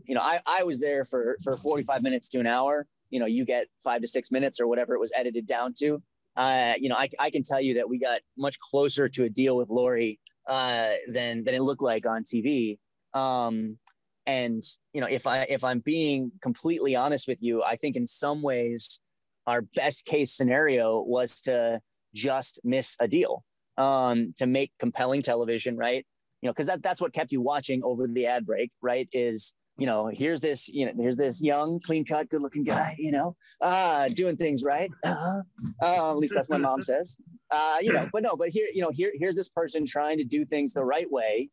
you 0.05 0.13
know, 0.13 0.21
I, 0.21 0.39
I 0.45 0.61
was 0.65 0.79
there 0.79 1.03
for, 1.03 1.35
for 1.43 1.57
45 1.57 2.03
minutes 2.03 2.29
to 2.29 2.39
an 2.39 2.45
hour, 2.45 2.85
you 3.09 3.19
know, 3.19 3.25
you 3.25 3.43
get 3.43 3.65
five 3.83 4.01
to 4.01 4.07
six 4.07 4.29
minutes 4.29 4.59
or 4.59 4.67
whatever 4.67 4.93
it 4.93 4.99
was 4.99 5.11
edited 5.15 5.47
down 5.47 5.73
to. 5.79 6.03
Uh, 6.35 6.73
you 6.77 6.89
know, 6.89 6.95
I, 6.95 7.09
I 7.19 7.31
can 7.31 7.41
tell 7.41 7.59
you 7.59 7.73
that 7.73 7.89
we 7.89 7.97
got 7.97 8.21
much 8.37 8.59
closer 8.59 9.09
to 9.09 9.23
a 9.23 9.29
deal 9.29 9.57
with 9.57 9.69
Lori 9.69 10.19
uh, 10.47 10.91
than 11.07 11.43
than 11.43 11.53
it 11.53 11.61
looked 11.61 11.81
like 11.81 12.05
on 12.05 12.23
TV. 12.23 12.77
Um, 13.13 13.77
and 14.25 14.61
you 14.93 15.01
know, 15.01 15.07
if 15.09 15.27
I 15.27 15.43
if 15.43 15.63
I'm 15.63 15.79
being 15.79 16.31
completely 16.41 16.95
honest 16.95 17.27
with 17.27 17.39
you, 17.41 17.63
I 17.63 17.75
think 17.75 17.95
in 17.95 18.05
some 18.05 18.41
ways 18.41 18.99
our 19.47 19.61
best 19.61 20.05
case 20.05 20.31
scenario 20.33 21.01
was 21.01 21.41
to 21.41 21.81
just 22.13 22.59
miss 22.63 22.95
a 22.99 23.07
deal 23.07 23.43
um, 23.77 24.33
to 24.37 24.45
make 24.45 24.71
compelling 24.79 25.21
television, 25.21 25.77
right? 25.77 26.05
You 26.41 26.47
know, 26.47 26.53
because 26.53 26.67
that, 26.67 26.83
that's 26.83 27.01
what 27.01 27.13
kept 27.13 27.31
you 27.31 27.41
watching 27.41 27.83
over 27.83 28.07
the 28.07 28.27
ad 28.27 28.45
break, 28.45 28.71
right? 28.81 29.07
Is 29.13 29.53
you 29.81 29.87
know, 29.87 30.11
here's 30.13 30.41
this, 30.41 30.69
you 30.69 30.85
know, 30.85 30.91
here's 30.95 31.17
this 31.17 31.41
young, 31.41 31.79
clean 31.79 32.05
cut, 32.05 32.29
good 32.29 32.43
looking 32.43 32.63
guy, 32.63 32.95
you 32.99 33.11
know, 33.11 33.35
uh, 33.61 34.07
doing 34.09 34.37
things 34.37 34.63
right. 34.63 34.91
Uh, 35.03 35.41
uh, 35.81 36.11
at 36.11 36.17
least 36.17 36.35
that's 36.35 36.47
what 36.47 36.61
mom 36.61 36.83
says. 36.83 37.17
Uh, 37.49 37.77
you 37.81 37.91
know, 37.91 38.07
but 38.13 38.21
no, 38.21 38.35
but 38.35 38.49
here, 38.49 38.67
you 38.71 38.83
know, 38.83 38.91
here, 38.93 39.11
here's 39.15 39.35
this 39.35 39.49
person 39.49 39.83
trying 39.87 40.19
to 40.19 40.23
do 40.23 40.45
things 40.45 40.73
the 40.73 40.83
right 40.83 41.11
way. 41.11 41.49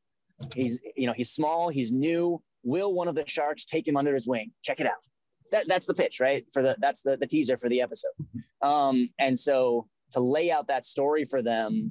He's, 0.54 0.78
you 0.94 1.06
know, 1.06 1.14
he's 1.14 1.30
small, 1.30 1.70
he's 1.70 1.90
new. 1.90 2.42
Will 2.62 2.92
one 2.92 3.08
of 3.08 3.14
the 3.14 3.24
sharks 3.26 3.64
take 3.64 3.88
him 3.88 3.96
under 3.96 4.14
his 4.14 4.28
wing? 4.28 4.52
Check 4.62 4.78
it 4.78 4.86
out. 4.86 5.02
That, 5.50 5.66
that's 5.66 5.86
the 5.86 5.94
pitch, 5.94 6.20
right? 6.20 6.44
For 6.52 6.62
the 6.62 6.76
that's 6.78 7.00
the, 7.00 7.16
the 7.16 7.26
teaser 7.26 7.56
for 7.56 7.70
the 7.70 7.80
episode. 7.80 8.12
Um, 8.60 9.08
and 9.18 9.38
so 9.38 9.88
to 10.12 10.20
lay 10.20 10.50
out 10.50 10.68
that 10.68 10.84
story 10.84 11.24
for 11.24 11.40
them, 11.40 11.90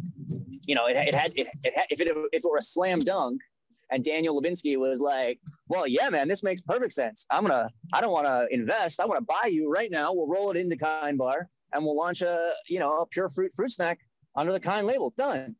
you 0.68 0.76
know, 0.76 0.86
it, 0.86 0.98
it 0.98 1.16
had 1.16 1.32
it, 1.36 1.48
it 1.64 1.74
had, 1.76 1.86
if 1.90 2.00
it 2.00 2.08
if 2.32 2.46
it 2.46 2.48
were 2.48 2.58
a 2.58 2.62
slam 2.62 3.00
dunk, 3.00 3.42
and 3.90 4.04
Daniel 4.04 4.40
Lubetzky 4.40 4.78
was 4.78 5.00
like, 5.00 5.40
well, 5.68 5.88
yeah, 5.88 6.10
man, 6.10 6.28
this 6.28 6.44
makes 6.44 6.62
perfect 6.62 6.94
sense. 6.94 7.26
I'm 7.30 7.46
going 7.46 7.68
to, 7.68 7.70
I 7.94 8.02
don't 8.02 8.12
want 8.12 8.26
to 8.26 8.48
invest. 8.52 9.00
I 9.00 9.06
want 9.06 9.20
to 9.20 9.26
buy 9.26 9.50
you 9.50 9.72
right 9.72 9.90
now. 9.90 10.14
We'll 10.14 10.28
roll 10.28 10.52
it 10.52 10.58
into 10.58 10.76
Kind 10.76 11.18
Bar 11.18 11.50
and 11.74 11.84
we'll 11.84 11.96
launch 11.96 12.22
a, 12.22 12.52
you 12.68 12.80
know, 12.80 13.02
a 13.02 13.06
pure 13.06 13.30
fruit 13.30 13.52
fruit 13.56 13.72
snack 13.72 14.00
under 14.36 14.52
the 14.52 14.60
Kind 14.60 14.88
label. 14.88 15.14
Done. 15.18 15.56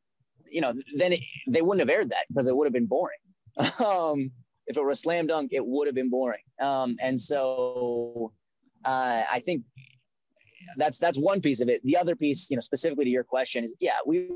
You 0.50 0.62
know, 0.62 0.74
then 0.96 1.14
it, 1.14 1.22
they 1.48 1.62
wouldn't 1.62 1.88
have 1.88 1.94
aired 1.94 2.10
that 2.10 2.26
because 2.30 2.48
it 2.48 2.56
would 2.56 2.66
have 2.66 2.74
been 2.74 2.86
boring. 2.86 3.20
um, 3.86 4.32
if 4.68 4.76
it 4.76 4.82
were 4.82 4.92
a 4.92 4.96
slam 4.96 5.28
dunk, 5.28 5.52
it 5.54 5.66
would 5.66 5.88
have 5.88 5.96
been 5.96 6.10
boring. 6.10 6.42
Um, 6.62 6.98
and 7.02 7.20
so 7.20 8.34
uh, 8.86 9.24
I 9.32 9.42
think 9.44 9.64
that's 10.76 11.00
that's 11.00 11.18
one 11.18 11.42
piece 11.42 11.62
of 11.62 11.70
it. 11.70 11.82
The 11.84 11.98
other 11.98 12.16
piece, 12.16 12.50
you 12.50 12.58
know, 12.58 12.62
specifically 12.62 13.06
to 13.06 13.10
your 13.10 13.24
question 13.24 13.64
is, 13.64 13.74
yeah, 13.80 13.98
we 14.06 14.30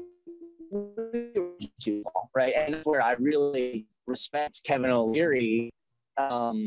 too 1.82 2.01
small, 2.03 2.29
right? 2.36 2.53
And 2.55 2.73
that's 2.73 2.86
where 2.86 3.01
I 3.01 3.13
really 3.13 3.88
respect 4.07 4.61
Kevin 4.63 4.91
O'Leary. 4.91 5.71
Um, 6.17 6.57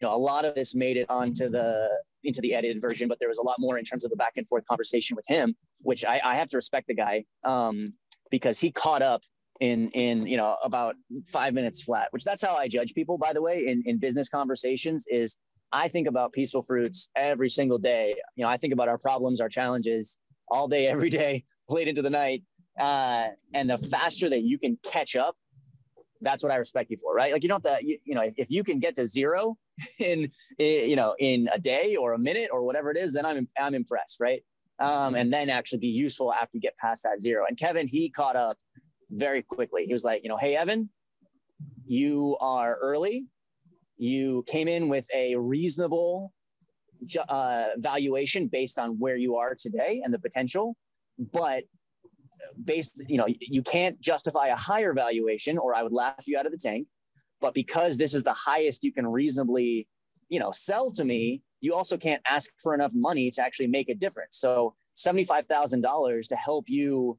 you 0.00 0.08
know, 0.08 0.14
a 0.14 0.18
lot 0.18 0.44
of 0.44 0.54
this 0.54 0.74
made 0.74 0.96
it 0.96 1.08
onto 1.08 1.48
the 1.48 1.88
into 2.24 2.40
the 2.40 2.54
edited 2.54 2.80
version, 2.80 3.08
but 3.08 3.18
there 3.18 3.28
was 3.28 3.38
a 3.38 3.42
lot 3.42 3.56
more 3.58 3.78
in 3.78 3.84
terms 3.84 4.04
of 4.04 4.10
the 4.10 4.16
back 4.16 4.32
and 4.36 4.46
forth 4.48 4.64
conversation 4.66 5.16
with 5.16 5.24
him, 5.28 5.54
which 5.80 6.04
I, 6.04 6.20
I 6.24 6.36
have 6.36 6.48
to 6.50 6.56
respect 6.56 6.88
the 6.88 6.94
guy 6.94 7.24
um, 7.44 7.86
because 8.30 8.58
he 8.58 8.72
caught 8.72 9.02
up 9.02 9.22
in 9.60 9.88
in 9.88 10.26
you 10.26 10.36
know 10.36 10.56
about 10.62 10.96
five 11.32 11.54
minutes 11.54 11.82
flat. 11.82 12.08
Which 12.10 12.24
that's 12.24 12.42
how 12.42 12.56
I 12.56 12.68
judge 12.68 12.94
people, 12.94 13.18
by 13.18 13.32
the 13.32 13.42
way, 13.42 13.66
in 13.66 13.82
in 13.86 13.98
business 13.98 14.28
conversations. 14.28 15.06
Is 15.08 15.36
I 15.72 15.88
think 15.88 16.06
about 16.06 16.32
peaceful 16.32 16.62
fruits 16.62 17.08
every 17.16 17.50
single 17.50 17.78
day. 17.78 18.16
You 18.36 18.44
know, 18.44 18.50
I 18.50 18.56
think 18.56 18.72
about 18.72 18.88
our 18.88 18.98
problems, 18.98 19.40
our 19.40 19.48
challenges 19.48 20.18
all 20.48 20.68
day, 20.68 20.86
every 20.88 21.10
day, 21.10 21.44
late 21.68 21.88
into 21.88 22.02
the 22.02 22.10
night. 22.10 22.42
Uh, 22.78 23.28
and 23.54 23.70
the 23.70 23.78
faster 23.78 24.28
that 24.28 24.42
you 24.42 24.58
can 24.58 24.78
catch 24.82 25.16
up, 25.16 25.36
that's 26.20 26.42
what 26.42 26.52
I 26.52 26.56
respect 26.56 26.90
you 26.90 26.96
for, 26.96 27.14
right? 27.14 27.32
Like 27.32 27.42
you 27.42 27.48
don't 27.48 27.64
have 27.64 27.78
to, 27.80 27.86
you, 27.86 27.98
you 28.04 28.14
know, 28.14 28.22
if, 28.22 28.34
if, 28.36 28.50
you 28.50 28.64
can 28.64 28.78
get 28.78 28.96
to 28.96 29.06
zero 29.06 29.56
in, 29.98 30.30
in, 30.58 30.90
you 30.90 30.96
know, 30.96 31.14
in 31.18 31.48
a 31.52 31.58
day 31.58 31.96
or 31.96 32.12
a 32.12 32.18
minute 32.18 32.50
or 32.52 32.62
whatever 32.62 32.90
it 32.90 32.96
is, 32.96 33.12
then 33.12 33.24
I'm, 33.24 33.48
I'm 33.58 33.74
impressed, 33.74 34.20
right? 34.20 34.42
Um, 34.78 35.14
and 35.14 35.32
then 35.32 35.48
actually 35.48 35.78
be 35.78 35.86
useful 35.86 36.32
after 36.34 36.50
you 36.54 36.60
get 36.60 36.76
past 36.76 37.04
that 37.04 37.20
zero. 37.20 37.46
And 37.48 37.56
Kevin, 37.56 37.88
he 37.88 38.10
caught 38.10 38.36
up 38.36 38.58
very 39.10 39.42
quickly. 39.42 39.86
He 39.86 39.92
was 39.92 40.04
like, 40.04 40.22
you 40.22 40.28
know, 40.28 40.36
hey, 40.36 40.54
Evan, 40.54 40.90
you 41.86 42.36
are 42.40 42.76
early. 42.76 43.26
You 43.96 44.44
came 44.46 44.68
in 44.68 44.88
with 44.88 45.06
a 45.14 45.36
reasonable 45.36 46.32
uh, 47.28 47.66
valuation 47.78 48.48
based 48.48 48.78
on 48.78 48.98
where 48.98 49.16
you 49.16 49.36
are 49.36 49.54
today 49.54 50.02
and 50.04 50.12
the 50.12 50.18
potential, 50.18 50.76
but 51.18 51.64
based, 52.62 53.00
you 53.08 53.18
know, 53.18 53.26
you 53.40 53.62
can't 53.62 54.00
justify 54.00 54.48
a 54.48 54.56
higher 54.56 54.92
valuation 54.92 55.58
or 55.58 55.74
I 55.74 55.82
would 55.82 55.92
laugh 55.92 56.26
you 56.26 56.38
out 56.38 56.46
of 56.46 56.52
the 56.52 56.58
tank. 56.58 56.86
But 57.40 57.54
because 57.54 57.98
this 57.98 58.14
is 58.14 58.22
the 58.22 58.32
highest 58.32 58.84
you 58.84 58.92
can 58.92 59.06
reasonably, 59.06 59.88
you 60.28 60.40
know, 60.40 60.50
sell 60.52 60.90
to 60.92 61.04
me, 61.04 61.42
you 61.60 61.74
also 61.74 61.96
can't 61.96 62.22
ask 62.28 62.50
for 62.62 62.74
enough 62.74 62.92
money 62.94 63.30
to 63.32 63.42
actually 63.42 63.66
make 63.66 63.88
a 63.88 63.94
difference. 63.94 64.38
So 64.38 64.74
$75,000 64.96 66.28
to 66.28 66.36
help 66.36 66.68
you, 66.68 67.18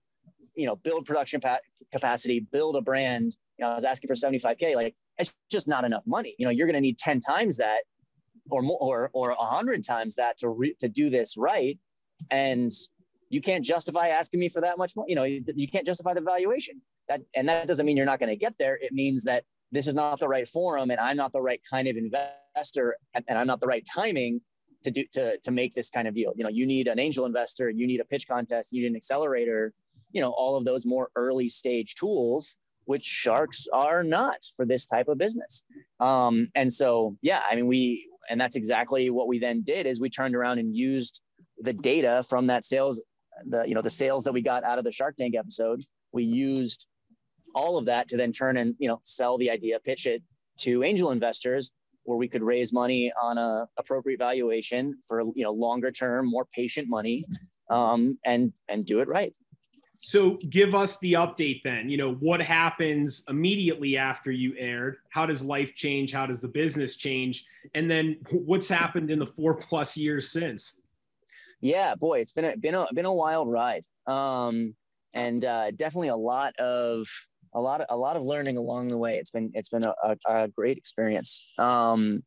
you 0.55 0.65
know, 0.65 0.75
build 0.75 1.05
production 1.05 1.39
pa- 1.39 1.59
capacity, 1.91 2.39
build 2.39 2.75
a 2.75 2.82
brand. 2.82 3.38
You 3.57 3.65
know, 3.65 3.71
I 3.71 3.75
was 3.75 3.86
asking 3.86 4.07
for 4.07 4.15
75K, 4.15 4.75
like 4.75 4.95
it's 5.17 5.34
just 5.51 5.67
not 5.67 5.86
enough 5.86 6.03
money. 6.05 6.36
You 6.38 6.45
know, 6.45 6.51
you're 6.51 6.67
going 6.67 6.75
to 6.75 6.82
need 6.82 6.97
10 6.97 7.19
times 7.19 7.57
that 7.57 7.82
or 8.49 8.61
more, 8.61 8.78
or, 8.82 9.09
or 9.13 9.32
a 9.32 9.45
hundred 9.45 9.84
times 9.86 10.15
that 10.15 10.38
to 10.39 10.49
re- 10.49 10.75
to 10.80 10.88
do 10.88 11.09
this 11.09 11.36
right. 11.38 11.78
And 12.32 12.71
you 13.30 13.41
can't 13.41 13.63
justify 13.63 14.07
asking 14.07 14.39
me 14.39 14.49
for 14.49 14.61
that 14.61 14.78
much 14.78 14.95
money. 14.95 15.09
You 15.09 15.15
know, 15.15 15.23
you, 15.23 15.43
you 15.55 15.67
can't 15.67 15.86
justify 15.86 16.13
the 16.13 16.21
valuation. 16.21 16.82
That 17.09 17.21
and 17.36 17.47
that 17.49 17.67
doesn't 17.67 17.86
mean 17.86 17.97
you're 17.97 18.05
not 18.05 18.19
going 18.19 18.30
to 18.30 18.36
get 18.36 18.55
there. 18.57 18.78
It 18.82 18.91
means 18.91 19.23
that 19.23 19.43
this 19.71 19.88
is 19.88 19.95
not 19.95 20.19
the 20.19 20.28
right 20.28 20.47
forum, 20.47 20.91
and 20.91 20.99
I'm 20.99 21.17
not 21.17 21.34
the 21.34 21.41
right 21.41 21.61
kind 21.69 21.88
of 21.88 21.97
investor, 21.97 22.95
and, 23.13 23.25
and 23.28 23.38
I'm 23.38 23.47
not 23.47 23.59
the 23.59 23.67
right 23.67 23.86
timing 23.93 24.41
to 24.84 24.91
do 24.91 25.03
to 25.13 25.38
to 25.39 25.51
make 25.51 25.73
this 25.73 25.89
kind 25.89 26.07
of 26.07 26.15
deal. 26.15 26.34
You 26.36 26.43
know, 26.43 26.49
you 26.49 26.65
need 26.65 26.88
an 26.88 26.99
angel 26.99 27.25
investor, 27.25 27.69
you 27.69 27.88
need 27.88 27.99
a 27.99 28.05
pitch 28.05 28.28
contest, 28.28 28.71
you 28.71 28.82
need 28.82 28.89
an 28.89 28.95
accelerator. 28.95 29.73
You 30.11 30.21
know, 30.21 30.32
all 30.32 30.55
of 30.55 30.63
those 30.63 30.86
more 30.86 31.09
early 31.15 31.49
stage 31.49 31.95
tools, 31.95 32.55
which 32.86 33.03
sharks 33.03 33.67
are 33.73 34.03
not 34.03 34.38
for 34.55 34.65
this 34.65 34.88
type 34.88 35.09
of 35.09 35.17
business. 35.17 35.63
Um, 35.99 36.47
and 36.55 36.71
so, 36.71 37.17
yeah, 37.21 37.41
I 37.49 37.55
mean, 37.55 37.67
we 37.67 38.07
and 38.30 38.39
that's 38.39 38.55
exactly 38.55 39.09
what 39.09 39.28
we 39.28 39.39
then 39.39 39.61
did 39.61 39.86
is 39.86 39.99
we 39.99 40.09
turned 40.09 40.36
around 40.36 40.59
and 40.59 40.75
used 40.75 41.21
the 41.59 41.73
data 41.73 42.23
from 42.28 42.47
that 42.47 42.63
sales 42.63 43.01
the 43.45 43.63
you 43.63 43.75
know 43.75 43.81
the 43.81 43.89
sales 43.89 44.23
that 44.25 44.33
we 44.33 44.41
got 44.41 44.63
out 44.63 44.77
of 44.77 44.83
the 44.83 44.91
Shark 44.91 45.17
Tank 45.17 45.35
episode, 45.35 45.81
we 46.11 46.23
used 46.23 46.88
all 47.55 47.77
of 47.77 47.85
that 47.85 48.09
to 48.09 48.17
then 48.17 48.31
turn 48.31 48.57
and 48.57 48.75
you 48.79 48.88
know 48.88 48.99
sell 49.03 49.38
the 49.38 49.49
idea, 49.49 49.79
pitch 49.79 50.05
it 50.05 50.23
to 50.59 50.83
angel 50.83 51.11
investors 51.11 51.71
where 52.03 52.17
we 52.17 52.27
could 52.27 52.41
raise 52.41 52.71
money 52.71 53.11
on 53.21 53.38
a 53.38 53.67
appropriate 53.77 54.17
valuation 54.17 54.97
for 55.07 55.21
you 55.35 55.43
know 55.43 55.51
longer 55.51 55.91
term, 55.91 56.29
more 56.29 56.45
patient 56.53 56.88
money, 56.89 57.25
um, 57.69 58.17
and 58.25 58.53
and 58.69 58.85
do 58.85 58.99
it 59.01 59.07
right. 59.07 59.33
So 59.99 60.38
give 60.49 60.73
us 60.73 60.99
the 60.99 61.13
update 61.13 61.63
then. 61.63 61.89
You 61.89 61.97
know, 61.97 62.13
what 62.13 62.41
happens 62.41 63.23
immediately 63.27 63.97
after 63.97 64.31
you 64.31 64.55
aired? 64.57 64.97
How 65.09 65.25
does 65.25 65.41
life 65.41 65.75
change? 65.75 66.13
How 66.13 66.25
does 66.25 66.39
the 66.39 66.47
business 66.47 66.95
change? 66.95 67.45
And 67.73 67.91
then 67.91 68.17
what's 68.31 68.69
happened 68.69 69.11
in 69.11 69.19
the 69.19 69.25
four 69.25 69.55
plus 69.55 69.97
years 69.97 70.31
since? 70.31 70.79
Yeah, 71.62 71.95
boy, 71.95 72.20
it's 72.20 72.32
been 72.32 72.45
a, 72.45 72.58
been 72.58 72.76
a 72.76 72.86
been 72.93 73.05
a 73.05 73.14
wild 73.14 73.49
ride, 73.49 73.84
um, 74.05 74.76
and 75.14 75.43
uh, 75.43 75.72
definitely 75.72 76.10
a 76.10 76.16
lot 76.16 76.55
of 76.58 77.08
a 77.53 77.60
lot 77.60 77.82
of 77.82 77.88
a 77.89 77.97
lot 77.97 78.16
of 78.16 78.24
learning 78.24 78.58
along 78.58 78.89
the 78.89 78.97
way. 78.97 79.18
It's 79.18 79.32
been 79.32 79.51
it's 79.53 79.70
been 79.70 79.84
a, 79.86 79.93
a, 80.03 80.18
a 80.43 80.47
great 80.49 80.78
experience. 80.78 81.51
Um, 81.58 82.24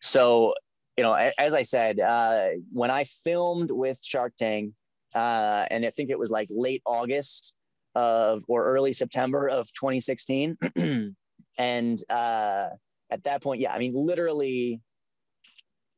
so 0.00 0.54
you 0.96 1.04
know, 1.04 1.12
as 1.38 1.54
I 1.54 1.62
said, 1.62 2.00
uh, 2.00 2.48
when 2.72 2.90
I 2.90 3.04
filmed 3.04 3.70
with 3.70 3.98
Shark 4.02 4.34
Tank, 4.36 4.72
uh, 5.14 5.66
and 5.70 5.84
I 5.84 5.90
think 5.90 6.10
it 6.10 6.18
was 6.18 6.30
like 6.30 6.48
late 6.50 6.82
August 6.86 7.54
of 7.94 8.42
or 8.48 8.64
early 8.64 8.94
September 8.94 9.48
of 9.48 9.70
2016, 9.74 10.56
and 11.58 11.98
uh, 12.10 12.68
at 13.10 13.24
that 13.24 13.42
point, 13.42 13.60
yeah, 13.60 13.72
I 13.72 13.78
mean, 13.78 13.92
literally, 13.94 14.80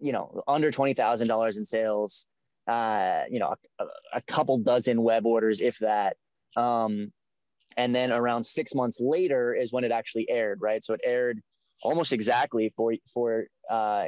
you 0.01 0.13
know, 0.13 0.43
under 0.49 0.73
twenty 0.73 0.95
thousand 0.95 1.29
dollars 1.29 1.57
in 1.57 1.65
sales 1.65 2.27
uh, 2.67 3.23
you 3.31 3.39
know, 3.39 3.55
a, 3.79 3.85
a, 4.15 4.23
couple 4.23 4.59
dozen 4.59 5.03
web 5.03 5.27
orders, 5.27 5.61
if 5.61 5.79
that. 5.79 6.17
Um, 6.57 7.13
and 7.77 7.95
then 7.95 8.13
around 8.13 8.45
six 8.45 8.75
months 8.75 9.01
later 9.01 9.55
is 9.55 9.73
when 9.73 9.85
it 9.85 9.91
actually 9.91 10.31
aired, 10.31 10.61
right? 10.63 10.83
So 10.85 10.95
it 10.95 11.01
aired 11.05 11.43
almost 11.83 12.13
exactly 12.13 12.73
for 12.77 12.95
for 13.13 13.47
uh, 13.71 14.07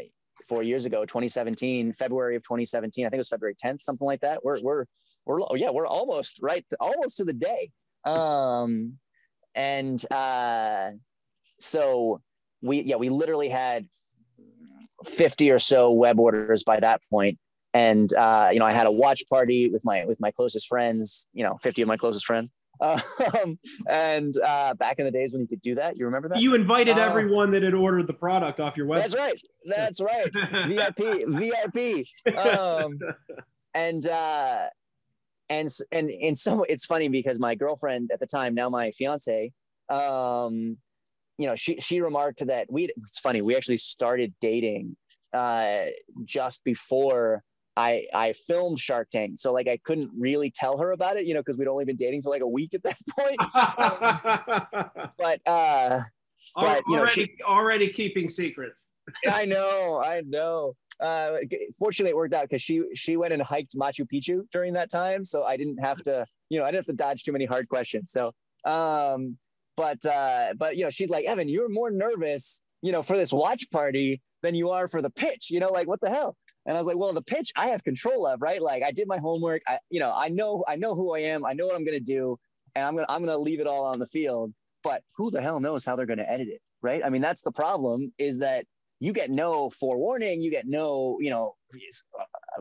four 0.49 0.63
years 0.63 0.85
ago, 0.85 1.05
2017, 1.05 1.93
February 1.93 2.37
of 2.37 2.43
2017. 2.45 3.05
I 3.05 3.09
think 3.09 3.15
it 3.15 3.19
was 3.19 3.29
February 3.29 3.57
10th, 3.63 3.83
something 3.83 4.07
like 4.07 4.21
that. 4.21 4.45
We're 4.45 4.61
we're 4.63 4.85
we're 5.27 5.41
yeah, 5.57 5.71
we're 5.71 5.87
almost 5.87 6.39
right, 6.41 6.65
almost 6.81 7.19
to 7.19 7.25
the 7.25 7.33
day. 7.33 7.71
Um, 8.05 8.95
and 9.55 10.03
uh, 10.13 10.91
so 11.59 12.23
we 12.63 12.83
yeah, 12.83 12.97
we 12.97 13.09
literally 13.09 13.49
had 13.49 13.89
50 15.05 15.51
or 15.51 15.59
so 15.59 15.91
web 15.91 16.19
orders 16.19 16.65
by 16.65 16.81
that 16.81 17.01
point 17.11 17.39
and 17.75 18.13
uh, 18.15 18.49
you 18.53 18.59
know 18.59 18.67
i 18.67 18.73
had 18.73 18.87
a 18.87 18.93
watch 18.93 19.23
party 19.29 19.69
with 19.69 19.85
my 19.85 20.05
with 20.07 20.21
my 20.21 20.31
closest 20.31 20.67
friends 20.67 21.27
you 21.33 21.45
know 21.45 21.57
50 21.63 21.83
of 21.83 21.89
my 21.89 21.97
closest 21.97 22.27
friends 22.27 22.51
Um, 22.81 23.59
and 23.89 24.37
uh, 24.45 24.75
back 24.75 24.99
in 24.99 25.07
the 25.07 25.11
days 25.11 25.33
when 25.33 25.41
you 25.41 25.49
could 25.49 25.63
do 25.63 25.77
that, 25.77 25.99
you 25.99 26.05
remember 26.05 26.29
that? 26.29 26.41
You 26.41 26.55
invited 26.55 26.99
Uh, 26.99 27.03
everyone 27.03 27.51
that 27.53 27.63
had 27.63 27.73
ordered 27.75 28.07
the 28.07 28.13
product 28.13 28.61
off 28.61 28.77
your 28.77 28.87
website. 28.87 29.13
That's 29.13 29.17
right. 29.17 29.41
That's 29.65 30.01
right. 30.03 30.33
VIP, 30.69 31.27
VIP. 31.27 32.07
Um, 32.37 32.99
and 33.75 34.07
uh, 34.07 34.65
and 35.49 35.71
and 35.91 36.11
in 36.11 36.37
some, 36.37 36.65
it's 36.69 36.85
funny 36.85 37.09
because 37.09 37.39
my 37.39 37.55
girlfriend 37.55 38.11
at 38.13 38.21
the 38.21 38.27
time, 38.27 38.55
now 38.55 38.69
my 38.69 38.91
fiance, 38.91 39.53
um, 39.89 40.77
you 41.39 41.47
know, 41.47 41.57
she 41.57 41.81
she 41.81 42.01
remarked 42.01 42.47
that 42.47 42.67
we. 42.71 42.91
It's 43.09 43.19
funny. 43.19 43.41
We 43.43 43.57
actually 43.57 43.79
started 43.79 44.35
dating 44.41 44.97
uh, 45.33 45.87
just 46.25 46.63
before. 46.65 47.43
I, 47.77 48.07
I 48.15 48.33
filmed 48.33 48.81
Shark 48.81 49.11
Tank, 49.11 49.39
so 49.39 49.53
like 49.53 49.69
I 49.69 49.77
couldn't 49.85 50.11
really 50.19 50.51
tell 50.51 50.79
her 50.79 50.93
about 50.93 51.17
it, 51.19 51.27
you 51.27 51.35
know, 51.35 51.41
because 51.41 51.59
we'd 51.59 51.69
only 51.69 51.85
been 51.85 51.97
dating 51.97 52.23
for 52.23 52.31
like 52.31 52.43
a 52.43 52.47
week 52.49 52.73
at 52.75 52.83
that 52.85 52.97
point. 53.19 53.39
but 55.19 55.41
uh, 55.47 56.01
But, 56.55 56.83
you 56.89 56.97
know, 56.97 57.03
already, 57.03 57.13
she- 57.27 57.43
already 57.47 57.89
keeping 57.89 58.29
secrets. 58.29 58.85
I 59.31 59.45
know, 59.45 60.03
I 60.05 60.23
know. 60.27 60.75
Uh, 60.99 61.37
fortunately, 61.79 62.11
it 62.11 62.17
worked 62.17 62.33
out 62.35 62.49
because 62.49 62.63
she 62.63 62.83
she 62.95 63.17
went 63.17 63.33
and 63.35 63.43
hiked 63.43 63.77
Machu 63.77 64.07
Picchu 64.11 64.43
during 64.51 64.73
that 64.73 64.91
time, 64.91 65.25
so 65.25 65.45
I 65.45 65.57
didn't 65.57 65.79
have 65.79 66.03
to, 66.05 66.25
you 66.49 66.59
know, 66.59 66.65
I 66.65 66.69
didn't 66.71 66.87
have 66.87 66.97
to 66.97 67.03
dodge 67.05 67.23
too 67.23 67.33
many 67.33 67.45
hard 67.45 67.69
questions. 67.69 68.11
So, 68.11 68.33
um, 68.65 69.37
but 69.77 70.05
uh, 70.07 70.55
but 70.57 70.77
you 70.77 70.85
know, 70.85 70.91
she's 70.91 71.11
like, 71.11 71.27
Evan, 71.27 71.49
you're 71.49 71.69
more 71.69 71.91
nervous, 71.91 72.63
you 72.81 72.93
know, 72.93 73.03
for 73.03 73.17
this 73.17 73.33
watch 73.33 73.71
party 73.71 74.23
than 74.43 74.55
you 74.55 74.71
are 74.71 74.89
for 74.89 75.03
the 75.03 75.11
pitch. 75.11 75.51
You 75.51 75.61
know, 75.61 75.69
like 75.69 75.87
what 75.87 76.01
the 76.01 76.09
hell? 76.11 76.35
And 76.67 76.77
I 76.77 76.81
was 76.81 76.87
like, 76.87 76.97
well, 76.97 77.13
the 77.13 77.23
pitch 77.23 77.53
I 77.57 77.69
have 77.69 77.85
control 77.85 78.27
of, 78.27 78.43
right? 78.43 78.61
Like 78.61 78.83
I 78.83 78.91
did 78.91 79.07
my 79.07 79.19
homework. 79.19 79.63
I, 79.67 79.79
you 79.89 80.01
know, 80.01 80.13
I 80.15 80.29
know 80.29 80.65
I 80.67 80.77
know 80.77 80.95
who 80.95 81.15
I 81.15 81.21
am. 81.21 81.47
I 81.47 81.53
know 81.53 81.67
what 81.67 81.77
I'm 81.77 81.85
gonna 81.85 82.01
do, 82.01 82.39
and 82.75 82.85
I'm 82.85 82.95
gonna 82.95 83.07
I'm 83.09 83.25
gonna 83.25 83.39
leave 83.39 83.61
it 83.61 83.67
all 83.67 83.85
on 83.85 83.99
the 83.99 84.07
field. 84.07 84.53
But 84.83 85.03
who 85.17 85.31
the 85.31 85.41
hell 85.41 85.61
knows 85.61 85.85
how 85.85 85.97
they're 85.97 86.07
gonna 86.07 86.27
edit 86.29 86.49
it, 86.49 86.61
right? 86.83 87.03
I 87.05 87.09
mean, 87.09 87.23
that's 87.23 87.43
the 87.43 87.53
problem. 87.53 88.13
Is 88.19 88.39
that 88.39 88.67
you 89.01 89.13
get 89.13 89.31
no 89.31 89.71
forewarning 89.71 90.41
you 90.41 90.51
get 90.51 90.67
no 90.67 91.19
you 91.21 91.31
know 91.31 91.55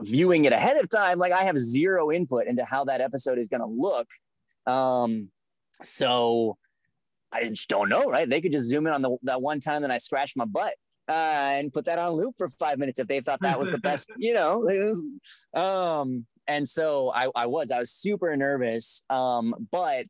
viewing 0.00 0.44
it 0.44 0.52
ahead 0.52 0.76
of 0.76 0.88
time 0.88 1.18
like 1.18 1.32
i 1.32 1.44
have 1.44 1.58
zero 1.58 2.10
input 2.10 2.46
into 2.46 2.64
how 2.64 2.84
that 2.84 3.00
episode 3.00 3.38
is 3.38 3.48
going 3.48 3.60
to 3.60 3.66
look 3.66 4.06
um 4.66 5.30
so 5.82 6.56
i 7.32 7.44
just 7.44 7.68
don't 7.68 7.88
know 7.88 8.10
right 8.10 8.28
they 8.28 8.40
could 8.40 8.52
just 8.52 8.66
zoom 8.66 8.86
in 8.86 8.92
on 8.92 9.02
the 9.02 9.16
that 9.22 9.40
one 9.40 9.60
time 9.60 9.82
that 9.82 9.90
i 9.90 9.98
scratched 9.98 10.36
my 10.36 10.44
butt 10.44 10.74
uh, 11.08 11.12
and 11.56 11.72
put 11.72 11.84
that 11.84 11.98
on 11.98 12.12
loop 12.12 12.34
for 12.36 12.48
five 12.48 12.78
minutes 12.78 12.98
if 12.98 13.06
they 13.06 13.20
thought 13.20 13.40
that 13.40 13.58
was 13.58 13.70
the 13.70 13.78
best 13.90 14.10
you 14.16 14.34
know 14.34 14.68
um 15.60 16.26
and 16.46 16.68
so 16.68 17.12
i 17.14 17.28
i 17.34 17.46
was 17.46 17.70
i 17.70 17.78
was 17.78 17.90
super 17.90 18.36
nervous 18.36 19.02
um 19.10 19.54
but 19.70 20.06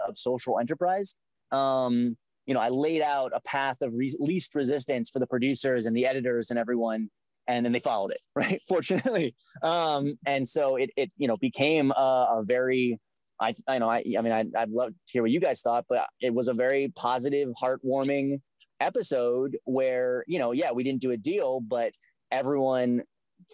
of 0.00 0.18
social 0.18 0.58
enterprise. 0.58 1.14
Um, 1.50 2.16
you 2.48 2.54
know, 2.54 2.60
I 2.60 2.70
laid 2.70 3.02
out 3.02 3.32
a 3.34 3.40
path 3.40 3.82
of 3.82 3.92
re- 3.94 4.16
least 4.18 4.54
resistance 4.54 5.10
for 5.10 5.18
the 5.18 5.26
producers 5.26 5.84
and 5.84 5.94
the 5.94 6.06
editors 6.06 6.48
and 6.48 6.58
everyone, 6.58 7.10
and 7.46 7.64
then 7.64 7.72
they 7.72 7.78
followed 7.78 8.10
it, 8.10 8.20
right? 8.34 8.60
Fortunately, 8.66 9.36
um, 9.62 10.18
and 10.26 10.48
so 10.48 10.76
it, 10.76 10.90
it, 10.96 11.12
you 11.18 11.28
know, 11.28 11.36
became 11.36 11.92
a, 11.92 12.38
a 12.38 12.42
very, 12.42 12.98
I, 13.38 13.54
I 13.68 13.76
know, 13.76 13.90
I, 13.90 14.02
I 14.18 14.22
mean, 14.22 14.32
I, 14.32 14.44
I'd 14.58 14.70
love 14.70 14.88
to 14.88 15.12
hear 15.12 15.22
what 15.22 15.30
you 15.30 15.40
guys 15.40 15.60
thought, 15.60 15.84
but 15.90 16.06
it 16.22 16.32
was 16.32 16.48
a 16.48 16.54
very 16.54 16.90
positive, 16.96 17.50
heartwarming 17.62 18.40
episode 18.80 19.58
where, 19.64 20.24
you 20.26 20.38
know, 20.38 20.52
yeah, 20.52 20.72
we 20.72 20.82
didn't 20.82 21.02
do 21.02 21.10
a 21.10 21.18
deal, 21.18 21.60
but 21.60 21.92
everyone 22.32 23.02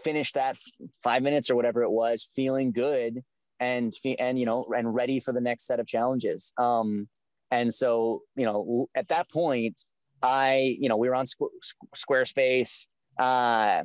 finished 0.05 0.35
that 0.35 0.57
five 1.03 1.23
minutes 1.25 1.51
or 1.51 1.57
whatever 1.57 1.83
it 1.83 1.91
was, 1.91 2.29
feeling 2.37 2.71
good 2.71 3.23
and 3.61 3.95
and 4.19 4.39
you 4.39 4.47
know 4.47 4.67
and 4.77 4.95
ready 4.95 5.21
for 5.21 5.33
the 5.33 5.41
next 5.41 5.65
set 5.65 5.79
of 5.79 5.87
challenges 5.87 6.53
um 6.59 7.09
and 7.55 7.73
so 7.73 8.23
you 8.37 8.45
know 8.45 8.89
at 8.95 9.09
that 9.09 9.31
point 9.31 9.81
i 10.23 10.77
you 10.81 10.89
know 10.89 10.97
we 10.97 11.09
were 11.09 11.15
on 11.15 11.25
Squ- 11.25 11.49
Squ- 11.63 11.95
squarespace 11.97 12.87
uh 13.19 13.83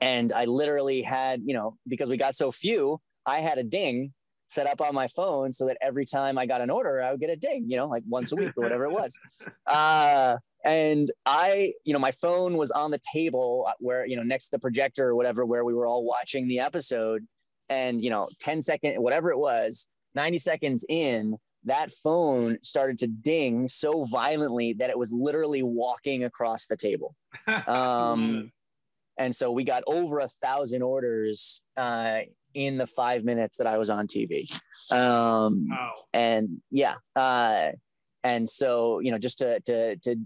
and 0.00 0.32
i 0.32 0.44
literally 0.44 1.02
had 1.02 1.40
you 1.44 1.54
know 1.54 1.76
because 1.88 2.08
we 2.08 2.16
got 2.16 2.34
so 2.34 2.52
few 2.52 3.00
i 3.26 3.40
had 3.40 3.58
a 3.58 3.62
ding 3.62 4.12
set 4.48 4.66
up 4.66 4.80
on 4.80 4.94
my 4.94 5.06
phone 5.08 5.52
so 5.52 5.66
that 5.66 5.76
every 5.80 6.04
time 6.04 6.36
i 6.36 6.44
got 6.44 6.60
an 6.60 6.70
order 6.70 7.02
i 7.02 7.10
would 7.10 7.20
get 7.20 7.30
a 7.30 7.36
ding 7.36 7.64
you 7.68 7.76
know 7.76 7.86
like 7.86 8.02
once 8.08 8.32
a 8.32 8.36
week 8.36 8.52
or 8.56 8.62
whatever 8.62 8.84
it 8.84 8.92
was. 8.92 9.12
Uh 9.66 10.36
and 10.64 11.10
i 11.24 11.72
you 11.84 11.92
know 11.94 11.98
my 11.98 12.10
phone 12.10 12.56
was 12.56 12.70
on 12.72 12.90
the 12.90 13.00
table 13.14 13.70
where 13.78 14.04
you 14.04 14.16
know 14.16 14.22
next 14.22 14.46
to 14.46 14.50
the 14.52 14.58
projector 14.58 15.08
or 15.08 15.14
whatever 15.14 15.46
where 15.46 15.64
we 15.64 15.72
were 15.72 15.86
all 15.86 16.04
watching 16.04 16.48
the 16.48 16.58
episode. 16.58 17.26
And 17.68 18.02
you 18.04 18.10
know 18.10 18.26
10 18.40 18.62
second 18.62 18.96
whatever 18.96 19.30
it 19.30 19.38
was 19.38 19.86
90 20.16 20.38
seconds 20.38 20.84
in 20.88 21.38
that 21.64 21.90
phone 22.02 22.56
started 22.62 22.98
to 23.00 23.06
ding 23.06 23.68
so 23.68 24.04
violently 24.04 24.72
that 24.78 24.88
it 24.90 24.98
was 24.98 25.12
literally 25.12 25.62
walking 25.62 26.24
across 26.24 26.66
the 26.66 26.76
table. 26.76 27.14
Um 27.66 28.52
and 29.18 29.36
so 29.36 29.50
we 29.52 29.64
got 29.64 29.82
over 29.86 30.18
a 30.20 30.28
thousand 30.28 30.82
orders 30.82 31.62
uh 31.76 32.20
in 32.54 32.78
the 32.78 32.86
five 32.86 33.22
minutes 33.24 33.58
that 33.58 33.66
i 33.66 33.76
was 33.76 33.90
on 33.90 34.06
tv 34.06 34.50
um 34.92 35.66
Wow. 35.70 35.92
and 36.12 36.60
yeah 36.70 36.94
uh 37.14 37.72
and 38.24 38.48
so 38.48 38.98
you 39.00 39.10
know 39.10 39.18
just 39.18 39.38
to 39.38 39.60
to 39.60 39.96
to 39.96 40.16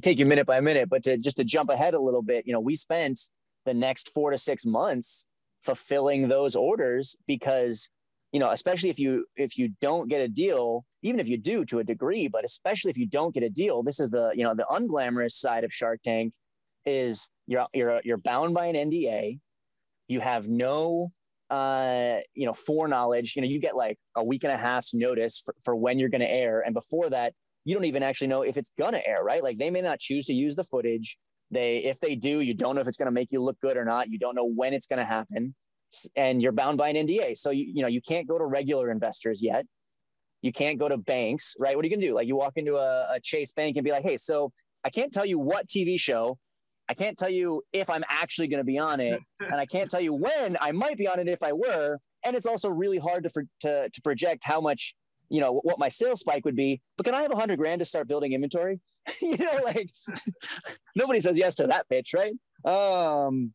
take 0.00 0.18
you 0.18 0.26
minute 0.26 0.46
by 0.46 0.60
minute 0.60 0.88
but 0.88 1.02
to 1.04 1.16
just 1.16 1.38
to 1.38 1.44
jump 1.44 1.70
ahead 1.70 1.94
a 1.94 2.00
little 2.00 2.22
bit 2.22 2.46
you 2.46 2.52
know 2.52 2.60
we 2.60 2.76
spent 2.76 3.18
the 3.64 3.74
next 3.74 4.10
four 4.12 4.30
to 4.30 4.38
six 4.38 4.64
months 4.66 5.26
fulfilling 5.64 6.28
those 6.28 6.54
orders 6.54 7.16
because 7.26 7.88
you 8.32 8.40
know 8.40 8.50
especially 8.50 8.90
if 8.90 8.98
you 8.98 9.24
if 9.36 9.58
you 9.58 9.70
don't 9.80 10.08
get 10.08 10.20
a 10.20 10.28
deal 10.28 10.84
even 11.02 11.20
if 11.20 11.28
you 11.28 11.36
do 11.36 11.64
to 11.64 11.78
a 11.78 11.84
degree 11.84 12.28
but 12.28 12.44
especially 12.44 12.90
if 12.90 12.96
you 12.96 13.06
don't 13.06 13.34
get 13.34 13.42
a 13.42 13.50
deal 13.50 13.82
this 13.82 14.00
is 14.00 14.10
the 14.10 14.30
you 14.34 14.44
know 14.44 14.54
the 14.54 14.66
unglamorous 14.70 15.32
side 15.32 15.64
of 15.64 15.72
shark 15.72 16.00
tank 16.02 16.32
is 16.86 17.28
you're 17.46 17.66
you're 17.74 18.00
you're 18.04 18.18
bound 18.18 18.54
by 18.54 18.66
an 18.66 18.90
nda 18.90 19.38
you 20.10 20.20
have 20.20 20.48
no 20.48 21.12
uh 21.50 22.18
you 22.34 22.46
know 22.46 22.52
foreknowledge. 22.52 23.34
You 23.36 23.42
know 23.42 23.48
you 23.48 23.60
get 23.60 23.76
like 23.76 23.96
a 24.16 24.24
week 24.24 24.44
and 24.44 24.52
a 24.52 24.56
half's 24.56 24.92
notice 24.92 25.40
for, 25.44 25.54
for 25.64 25.76
when 25.76 25.98
you're 25.98 26.08
going 26.08 26.20
to 26.20 26.30
air. 26.30 26.60
And 26.60 26.74
before 26.74 27.08
that 27.10 27.32
you 27.64 27.74
don't 27.74 27.84
even 27.84 28.02
actually 28.02 28.26
know 28.26 28.42
if 28.42 28.56
it's 28.56 28.72
going 28.76 28.92
to 28.92 29.06
air 29.06 29.22
right? 29.22 29.42
Like 29.42 29.58
they 29.58 29.70
may 29.70 29.80
not 29.80 30.00
choose 30.00 30.26
to 30.26 30.34
use 30.34 30.56
the 30.56 30.64
footage. 30.64 31.16
They 31.52 31.78
if 31.78 32.00
they 32.00 32.16
do 32.16 32.40
you 32.40 32.54
don't 32.54 32.74
know 32.74 32.80
if 32.80 32.88
it's 32.88 32.96
going 32.96 33.06
to 33.06 33.12
make 33.12 33.30
you 33.30 33.40
look 33.40 33.60
good 33.60 33.76
or 33.76 33.84
not. 33.84 34.10
You 34.10 34.18
don't 34.18 34.34
know 34.34 34.48
when 34.48 34.74
it's 34.74 34.88
going 34.88 34.98
to 34.98 35.04
happen 35.04 35.54
and 36.16 36.40
you're 36.42 36.52
bound 36.52 36.78
by 36.78 36.88
an 36.88 36.96
nda 37.06 37.36
so 37.36 37.50
you, 37.50 37.64
you 37.74 37.82
know 37.82 37.88
you 37.88 38.00
can't 38.00 38.26
go 38.26 38.38
to 38.38 38.44
regular 38.44 38.90
investors 38.90 39.42
yet. 39.42 39.66
You 40.42 40.52
can't 40.52 40.78
go 40.78 40.88
to 40.88 40.96
banks 40.96 41.54
right? 41.58 41.76
What 41.76 41.84
are 41.84 41.88
you 41.88 41.94
going 41.94 42.00
to 42.00 42.06
do? 42.06 42.14
Like 42.14 42.26
you 42.26 42.36
walk 42.36 42.54
into 42.56 42.76
a, 42.76 43.14
a 43.14 43.20
chase 43.22 43.52
bank 43.52 43.76
and 43.76 43.84
be 43.84 43.90
like 43.92 44.02
hey 44.02 44.16
so 44.16 44.52
i 44.84 44.90
can't 44.90 45.12
tell 45.12 45.26
you 45.26 45.38
what 45.38 45.66
tv 45.66 45.98
show. 45.98 46.38
I 46.88 46.94
can't 46.94 47.16
tell 47.16 47.28
you 47.30 47.62
if 47.72 47.88
i'm 47.90 48.04
actually 48.08 48.48
going 48.48 48.58
to 48.58 48.64
be 48.64 48.78
on 48.78 49.00
it. 49.00 49.20
And 49.40 49.54
i 49.54 49.66
can't 49.66 49.90
tell 49.90 50.00
you 50.00 50.14
when 50.14 50.56
i 50.60 50.72
might 50.72 50.96
be 50.96 51.06
on 51.08 51.18
it 51.18 51.28
if 51.28 51.42
i 51.42 51.52
were. 51.52 51.98
And 52.24 52.36
it's 52.36 52.46
also 52.46 52.68
really 52.68 52.98
hard 52.98 53.24
to, 53.24 53.30
for- 53.30 53.46
to, 53.60 53.88
to 53.88 54.02
project 54.02 54.42
how 54.44 54.60
much 54.60 54.94
you 55.30 55.40
know 55.40 55.60
what 55.62 55.78
my 55.78 55.88
sales 55.88 56.20
spike 56.20 56.44
would 56.44 56.56
be. 56.56 56.80
But 56.96 57.06
can 57.06 57.14
i 57.14 57.22
have 57.22 57.32
a 57.32 57.36
hundred 57.36 57.58
grand 57.58 57.78
to 57.78 57.84
start 57.84 58.08
building 58.08 58.32
inventory? 58.32 58.80
You 59.22 59.36
know 59.38 59.60
like 59.64 59.90
nobody 60.96 61.20
says 61.20 61.36
yes 61.38 61.54
to 61.56 61.66
that 61.68 61.88
pitch 61.88 62.14
right? 62.14 62.34
Um 62.64 63.52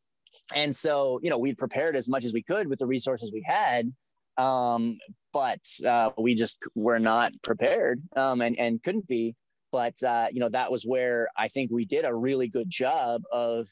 and 0.53 0.75
so 0.75 1.19
you 1.23 1.29
know 1.29 1.37
we 1.37 1.53
prepared 1.53 1.95
as 1.95 2.07
much 2.07 2.25
as 2.25 2.33
we 2.33 2.43
could 2.43 2.67
with 2.67 2.79
the 2.79 2.85
resources 2.85 3.31
we 3.31 3.43
had 3.45 3.91
um 4.37 4.97
but 5.33 5.59
uh, 5.85 6.11
we 6.17 6.33
just 6.33 6.59
were 6.75 6.99
not 6.99 7.33
prepared 7.41 8.01
um 8.15 8.41
and 8.41 8.57
and 8.57 8.81
couldn't 8.83 9.07
be. 9.07 9.35
But 9.71 10.01
uh 10.03 10.27
you 10.31 10.39
know 10.39 10.49
that 10.49 10.71
was 10.71 10.83
where 10.83 11.27
i 11.37 11.49
think 11.49 11.69
we 11.71 11.83
did 11.83 12.05
a 12.05 12.13
really 12.13 12.47
good 12.47 12.69
job 12.69 13.23
of 13.31 13.67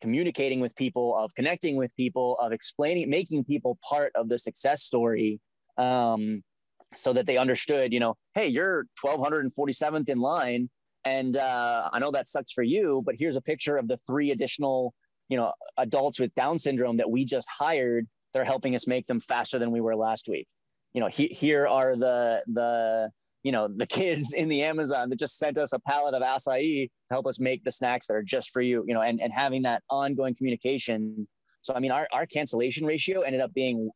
communicating 0.00 0.58
with 0.58 0.74
people 0.74 1.16
of 1.16 1.34
connecting 1.34 1.76
with 1.76 1.94
people 1.94 2.36
of 2.40 2.52
explaining 2.52 3.08
making 3.08 3.44
people 3.44 3.78
part 3.88 4.10
of 4.16 4.28
the 4.28 4.38
success 4.38 4.82
story 4.82 5.40
um 5.78 6.42
so 6.94 7.12
that 7.12 7.26
they 7.26 7.36
understood 7.36 7.92
you 7.92 8.00
know 8.00 8.16
hey 8.34 8.48
you're 8.48 8.86
1247th 9.04 10.08
in 10.08 10.18
line 10.18 10.68
and 11.04 11.36
uh, 11.36 11.88
i 11.92 11.98
know 11.98 12.10
that 12.10 12.26
sucks 12.26 12.50
for 12.50 12.62
you 12.62 13.02
but 13.06 13.14
here's 13.16 13.36
a 13.36 13.40
picture 13.40 13.76
of 13.76 13.86
the 13.86 13.98
three 14.06 14.30
additional 14.32 14.92
you 15.34 15.40
know 15.40 15.52
adults 15.78 16.20
with 16.20 16.32
down 16.36 16.60
syndrome 16.60 16.98
that 16.98 17.10
we 17.10 17.24
just 17.24 17.48
hired 17.58 18.06
they're 18.32 18.44
helping 18.44 18.76
us 18.76 18.86
make 18.86 19.08
them 19.08 19.18
faster 19.18 19.58
than 19.58 19.72
we 19.72 19.80
were 19.80 19.96
last 19.96 20.28
week 20.28 20.46
you 20.92 21.00
know 21.00 21.08
he, 21.08 21.26
here 21.26 21.66
are 21.66 21.96
the 21.96 22.40
the 22.46 23.10
you 23.42 23.50
know 23.50 23.66
the 23.66 23.84
kids 23.84 24.32
in 24.32 24.48
the 24.48 24.62
amazon 24.62 25.10
that 25.10 25.18
just 25.18 25.36
sent 25.36 25.58
us 25.58 25.72
a 25.72 25.80
pallet 25.80 26.14
of 26.14 26.22
acai 26.22 26.84
to 26.84 26.88
help 27.10 27.26
us 27.26 27.40
make 27.40 27.64
the 27.64 27.72
snacks 27.72 28.06
that 28.06 28.14
are 28.14 28.22
just 28.22 28.50
for 28.50 28.62
you 28.62 28.84
you 28.86 28.94
know 28.94 29.00
and, 29.00 29.20
and 29.20 29.32
having 29.32 29.62
that 29.62 29.82
ongoing 29.90 30.36
communication 30.36 31.26
so 31.62 31.74
i 31.74 31.80
mean 31.80 31.90
our, 31.90 32.06
our 32.12 32.26
cancellation 32.26 32.86
ratio 32.86 33.22
ended 33.22 33.40
up 33.40 33.52
being 33.52 33.90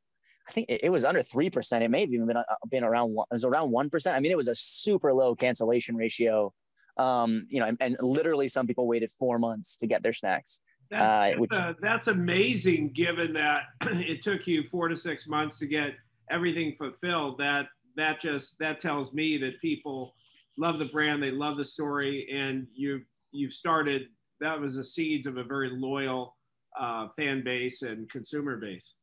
I 0.48 0.50
think 0.50 0.66
it, 0.70 0.88
was 0.88 1.04
under 1.04 1.22
3%. 1.22 1.82
It 1.82 1.90
may 1.90 2.00
have 2.00 2.10
even 2.10 2.26
been, 2.26 2.38
uh, 2.38 2.42
been 2.70 2.82
around, 2.82 3.10
it 3.10 3.34
was 3.34 3.44
around 3.44 3.70
1%. 3.70 4.14
I 4.14 4.18
mean, 4.18 4.32
it 4.32 4.36
was 4.38 4.48
a 4.48 4.54
super 4.54 5.12
low 5.12 5.34
cancellation 5.34 5.94
ratio. 5.94 6.54
Um, 6.96 7.46
you 7.50 7.60
know, 7.60 7.66
and, 7.66 7.76
and 7.82 7.96
literally 8.00 8.48
some 8.48 8.66
people 8.66 8.86
waited 8.86 9.10
four 9.18 9.38
months 9.38 9.76
to 9.76 9.86
get 9.86 10.02
their 10.02 10.14
snacks. 10.14 10.62
That, 10.90 11.34
uh, 11.34 11.38
which, 11.38 11.52
uh, 11.52 11.74
that's 11.80 12.06
amazing 12.06 12.92
given 12.94 13.32
that 13.34 13.62
it 13.82 14.22
took 14.22 14.46
you 14.46 14.64
four 14.64 14.88
to 14.88 14.96
six 14.96 15.26
months 15.26 15.58
to 15.58 15.66
get 15.66 15.94
everything 16.30 16.74
fulfilled. 16.74 17.38
That, 17.38 17.66
that 17.96 18.20
just, 18.20 18.58
that 18.58 18.80
tells 18.80 19.12
me 19.12 19.36
that 19.38 19.60
people 19.60 20.14
love 20.56 20.78
the 20.78 20.86
brand, 20.86 21.22
they 21.22 21.30
love 21.30 21.56
the 21.56 21.64
story, 21.64 22.28
and 22.32 22.66
you, 22.74 23.02
you've 23.32 23.52
started, 23.52 24.06
that 24.40 24.58
was 24.58 24.76
the 24.76 24.84
seeds 24.84 25.26
of 25.26 25.36
a 25.36 25.44
very 25.44 25.70
loyal 25.70 26.36
uh, 26.78 27.08
fan 27.16 27.42
base 27.44 27.82
and 27.82 28.08
consumer 28.10 28.56
base. 28.56 28.94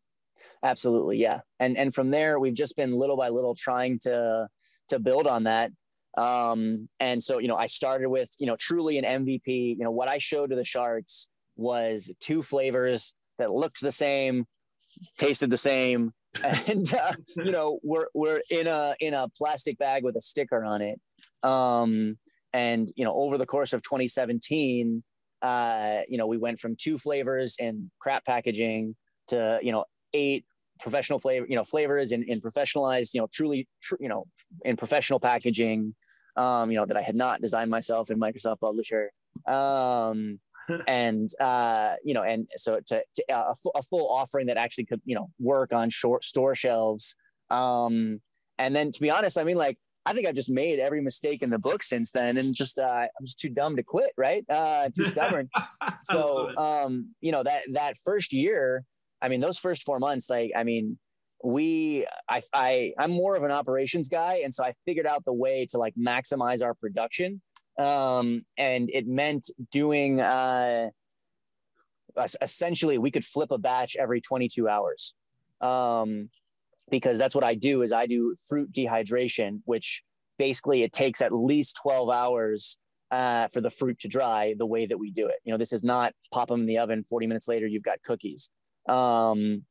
Absolutely, 0.63 1.17
yeah. 1.17 1.39
And 1.59 1.77
and 1.77 1.93
from 1.93 2.11
there, 2.11 2.39
we've 2.39 2.53
just 2.53 2.75
been 2.75 2.93
little 2.93 3.17
by 3.17 3.29
little 3.29 3.55
trying 3.55 3.99
to 3.99 4.47
to 4.89 4.99
build 4.99 5.27
on 5.27 5.43
that. 5.43 5.71
Um, 6.17 6.87
and 6.99 7.21
so, 7.21 7.39
you 7.39 7.47
know, 7.47 7.57
I 7.57 7.67
started 7.67 8.07
with, 8.07 8.29
you 8.39 8.47
know, 8.47 8.55
truly 8.57 8.97
an 8.97 9.25
MVP. 9.25 9.77
You 9.77 9.83
know, 9.83 9.91
what 9.91 10.07
I 10.07 10.17
showed 10.17 10.51
to 10.51 10.55
the 10.55 10.63
Sharks 10.63 11.27
was 11.55 12.11
two 12.19 12.43
flavors 12.43 13.13
that 13.37 13.51
looked 13.51 13.81
the 13.81 13.91
same, 13.91 14.45
tasted 15.17 15.49
the 15.49 15.57
same, 15.57 16.13
and 16.67 16.93
uh, 16.93 17.13
you 17.37 17.51
know, 17.51 17.79
we're 17.83 18.07
we're 18.13 18.41
in 18.49 18.67
a 18.67 18.95
in 18.99 19.13
a 19.13 19.29
plastic 19.29 19.77
bag 19.77 20.03
with 20.03 20.15
a 20.15 20.21
sticker 20.21 20.63
on 20.65 20.81
it. 20.81 20.99
Um, 21.43 22.17
and 22.53 22.91
you 22.95 23.05
know, 23.05 23.13
over 23.13 23.37
the 23.37 23.45
course 23.45 23.73
of 23.73 23.81
2017, 23.83 25.03
uh, 25.41 25.99
you 26.07 26.17
know, 26.17 26.27
we 26.27 26.37
went 26.37 26.59
from 26.59 26.75
two 26.75 26.97
flavors 26.97 27.55
and 27.59 27.89
crap 27.99 28.25
packaging 28.25 28.95
to 29.29 29.59
you 29.61 29.71
know 29.71 29.85
eight 30.13 30.45
professional 30.79 31.19
flavor, 31.19 31.45
you 31.49 31.55
know, 31.55 31.63
flavors 31.63 32.11
in, 32.11 32.23
in 32.23 32.41
professionalized, 32.41 33.13
you 33.13 33.21
know, 33.21 33.27
truly, 33.31 33.67
tr- 33.81 33.95
you 33.99 34.09
know, 34.09 34.25
in 34.63 34.75
professional 34.75 35.19
packaging, 35.19 35.95
um, 36.35 36.71
you 36.71 36.77
know, 36.77 36.85
that 36.85 36.97
I 36.97 37.01
had 37.01 37.15
not 37.15 37.41
designed 37.41 37.71
myself 37.71 38.09
in 38.09 38.19
Microsoft 38.19 38.59
Publisher. 38.59 39.11
Um, 39.47 40.39
and, 40.87 41.29
uh, 41.39 41.93
you 42.03 42.13
know, 42.13 42.23
and 42.23 42.47
so 42.57 42.79
to, 42.87 43.01
to 43.15 43.31
uh, 43.31 43.53
a, 43.53 43.79
a, 43.79 43.81
full 43.83 44.07
offering 44.09 44.47
that 44.47 44.57
actually 44.57 44.85
could, 44.85 45.01
you 45.05 45.15
know, 45.15 45.29
work 45.39 45.73
on 45.73 45.89
short 45.89 46.23
store 46.23 46.55
shelves. 46.55 47.15
Um, 47.49 48.21
and 48.57 48.75
then 48.75 48.91
to 48.91 49.01
be 49.01 49.09
honest, 49.09 49.37
I 49.37 49.43
mean, 49.43 49.57
like, 49.57 49.77
I 50.05 50.13
think 50.13 50.27
I've 50.27 50.35
just 50.35 50.49
made 50.49 50.79
every 50.79 51.01
mistake 51.01 51.41
in 51.41 51.49
the 51.49 51.57
book 51.57 51.81
since 51.81 52.11
then, 52.11 52.37
and 52.37 52.55
just 52.55 52.77
uh, 52.77 53.07
I'm 53.19 53.25
just 53.25 53.39
too 53.39 53.49
dumb 53.49 53.75
to 53.75 53.83
quit, 53.83 54.11
right? 54.17 54.45
Uh, 54.47 54.89
too 54.95 55.05
stubborn. 55.05 55.49
so, 56.03 56.55
um, 56.57 57.15
you 57.21 57.31
know 57.31 57.41
that 57.41 57.63
that 57.73 57.95
first 58.05 58.31
year, 58.31 58.83
I 59.19 59.29
mean, 59.29 59.39
those 59.39 59.57
first 59.57 59.81
four 59.81 59.97
months, 59.97 60.29
like, 60.29 60.51
I 60.55 60.63
mean, 60.63 60.99
we, 61.43 62.05
I, 62.29 62.41
I, 62.53 62.93
I'm 62.97 63.11
more 63.11 63.35
of 63.35 63.43
an 63.43 63.51
operations 63.51 64.09
guy. 64.09 64.41
And 64.43 64.53
so 64.53 64.63
I 64.63 64.73
figured 64.85 65.05
out 65.05 65.25
the 65.25 65.33
way 65.33 65.67
to 65.71 65.77
like 65.77 65.93
maximize 65.95 66.63
our 66.63 66.73
production. 66.73 67.41
Um, 67.77 68.45
and 68.57 68.89
it 68.91 69.07
meant 69.07 69.49
doing, 69.71 70.21
uh, 70.21 70.89
essentially 72.41 72.97
we 72.97 73.11
could 73.11 73.25
flip 73.25 73.51
a 73.51 73.57
batch 73.57 73.95
every 73.97 74.21
22 74.21 74.67
hours. 74.67 75.13
Um, 75.61 76.29
because 76.89 77.17
that's 77.17 77.35
what 77.35 77.43
I 77.43 77.55
do 77.55 77.81
is 77.81 77.91
I 77.91 78.05
do 78.05 78.35
fruit 78.47 78.71
dehydration, 78.71 79.61
which 79.65 80.03
basically 80.37 80.83
it 80.83 80.93
takes 80.93 81.21
at 81.21 81.33
least 81.33 81.79
12 81.81 82.09
hours 82.09 82.77
uh, 83.11 83.47
for 83.49 83.61
the 83.61 83.69
fruit 83.69 83.99
to 83.99 84.07
dry 84.07 84.53
the 84.57 84.65
way 84.65 84.85
that 84.85 84.97
we 84.97 85.11
do 85.11 85.27
it. 85.27 85.35
You 85.43 85.51
know, 85.51 85.57
this 85.57 85.73
is 85.73 85.83
not 85.83 86.13
pop 86.31 86.49
them 86.49 86.61
in 86.61 86.65
the 86.65 86.77
oven. 86.77 87.03
40 87.03 87.27
minutes 87.27 87.47
later, 87.47 87.67
you've 87.67 87.83
got 87.83 88.01
cookies. 88.03 88.49
Um, 88.87 89.63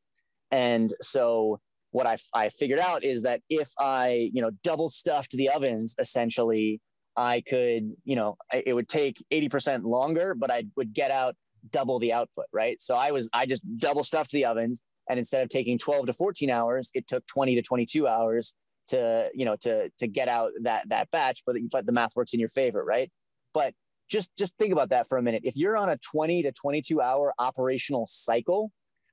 and 0.50 0.92
so 1.00 1.60
what 1.90 2.06
I, 2.06 2.16
I 2.32 2.48
figured 2.48 2.80
out 2.80 3.04
is 3.04 3.22
that 3.22 3.40
if 3.48 3.70
I, 3.78 4.30
you 4.32 4.42
know, 4.42 4.50
double 4.62 4.88
stuffed 4.88 5.32
the 5.32 5.50
ovens, 5.50 5.94
essentially, 5.98 6.80
I 7.16 7.42
could, 7.46 7.92
you 8.04 8.16
know, 8.16 8.36
it 8.52 8.74
would 8.74 8.88
take 8.88 9.24
80% 9.32 9.84
longer, 9.84 10.34
but 10.34 10.50
I 10.50 10.64
would 10.76 10.92
get 10.92 11.10
out 11.10 11.36
double 11.70 11.98
the 11.98 12.12
output, 12.12 12.46
right? 12.52 12.80
So 12.82 12.94
I 12.94 13.10
was, 13.10 13.28
I 13.32 13.46
just 13.46 13.62
double 13.78 14.04
stuffed 14.04 14.32
the 14.32 14.46
ovens. 14.46 14.82
And 15.08 15.18
instead 15.18 15.42
of 15.42 15.50
taking 15.50 15.78
12 15.78 16.06
to 16.06 16.12
14 16.12 16.50
hours, 16.50 16.90
it 16.94 17.06
took 17.06 17.26
20 17.26 17.54
to 17.56 17.62
22 17.62 18.06
hours 18.06 18.54
to, 18.88 19.28
you 19.34 19.44
know, 19.44 19.56
to, 19.60 19.90
to 19.98 20.06
get 20.06 20.28
out 20.28 20.52
that, 20.62 20.88
that 20.88 21.10
batch, 21.10 21.42
but, 21.46 21.56
but 21.70 21.86
the 21.86 21.92
math 21.92 22.16
works 22.16 22.32
in 22.32 22.40
your 22.40 22.48
favor, 22.48 22.82
right? 22.84 23.10
But 23.52 23.74
just, 24.08 24.30
just 24.38 24.54
think 24.58 24.72
about 24.72 24.90
that 24.90 25.08
for 25.08 25.18
a 25.18 25.22
minute. 25.22 25.42
If 25.44 25.56
you're 25.56 25.76
on 25.76 25.88
a 25.88 25.98
20 25.98 26.42
to 26.42 26.52
22 26.52 27.00
hour 27.00 27.34
operational 27.38 28.06
cycle, 28.06 28.70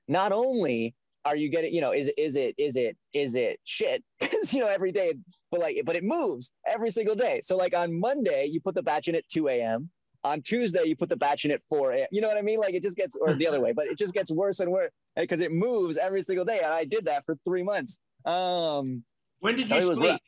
not 0.08 0.32
only 0.32 0.96
are 1.26 1.36
you 1.36 1.50
getting, 1.50 1.74
you 1.74 1.82
know, 1.82 1.92
is 1.92 2.12
is 2.18 2.36
it 2.36 2.56
is 2.58 2.76
it 2.76 2.98
is 3.14 3.36
it 3.36 3.60
shit? 3.64 4.04
Because 4.20 4.54
you 4.54 4.60
know 4.60 4.68
every 4.68 4.92
day, 4.92 5.14
but 5.52 5.60
like, 5.60 5.82
but 5.86 5.96
it 5.96 6.04
moves 6.04 6.52
every 6.68 6.92
single 6.92 7.16
day. 7.16 7.42
So 7.44 7.58
like 7.58 7.76
on 7.76 8.00
Monday, 8.00 8.46
you 8.46 8.60
put 8.62 8.76
the 8.76 8.84
batch 8.84 9.08
in 9.08 9.16
at 9.16 9.28
two 9.30 9.48
a.m. 9.48 9.90
On 10.24 10.42
Tuesday, 10.42 10.84
you 10.86 10.96
put 10.96 11.10
the 11.10 11.18
batch 11.18 11.46
in 11.46 11.52
at 11.52 11.62
four 11.70 11.92
a.m. 11.92 12.08
You 12.12 12.22
know 12.22 12.28
what 12.28 12.38
I 12.38 12.42
mean? 12.42 12.60
Like 12.60 12.74
it 12.74 12.84
just 12.84 12.98
gets, 12.98 13.16
or 13.16 13.34
the 13.34 13.48
other 13.48 13.60
way, 13.60 13.72
but 13.72 13.88
it 13.88 13.98
just 13.98 14.14
gets 14.14 14.32
worse 14.32 14.60
and 14.60 14.72
worse 14.72 14.92
because 15.16 15.42
it 15.42 15.52
moves 15.52 15.98
every 15.98 16.22
single 16.22 16.46
day. 16.46 16.60
And 16.60 16.72
I 16.72 16.86
did 16.86 17.06
that 17.06 17.26
for 17.26 17.38
three 17.46 17.64
months. 17.64 17.98
Um, 18.26 19.04
when 19.40 19.56
did 19.56 19.70
you 19.70 19.96
sleep? 19.96 20.22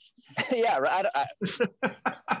yeah, 0.52 0.78
I, 0.78 1.04
I, 1.14 2.40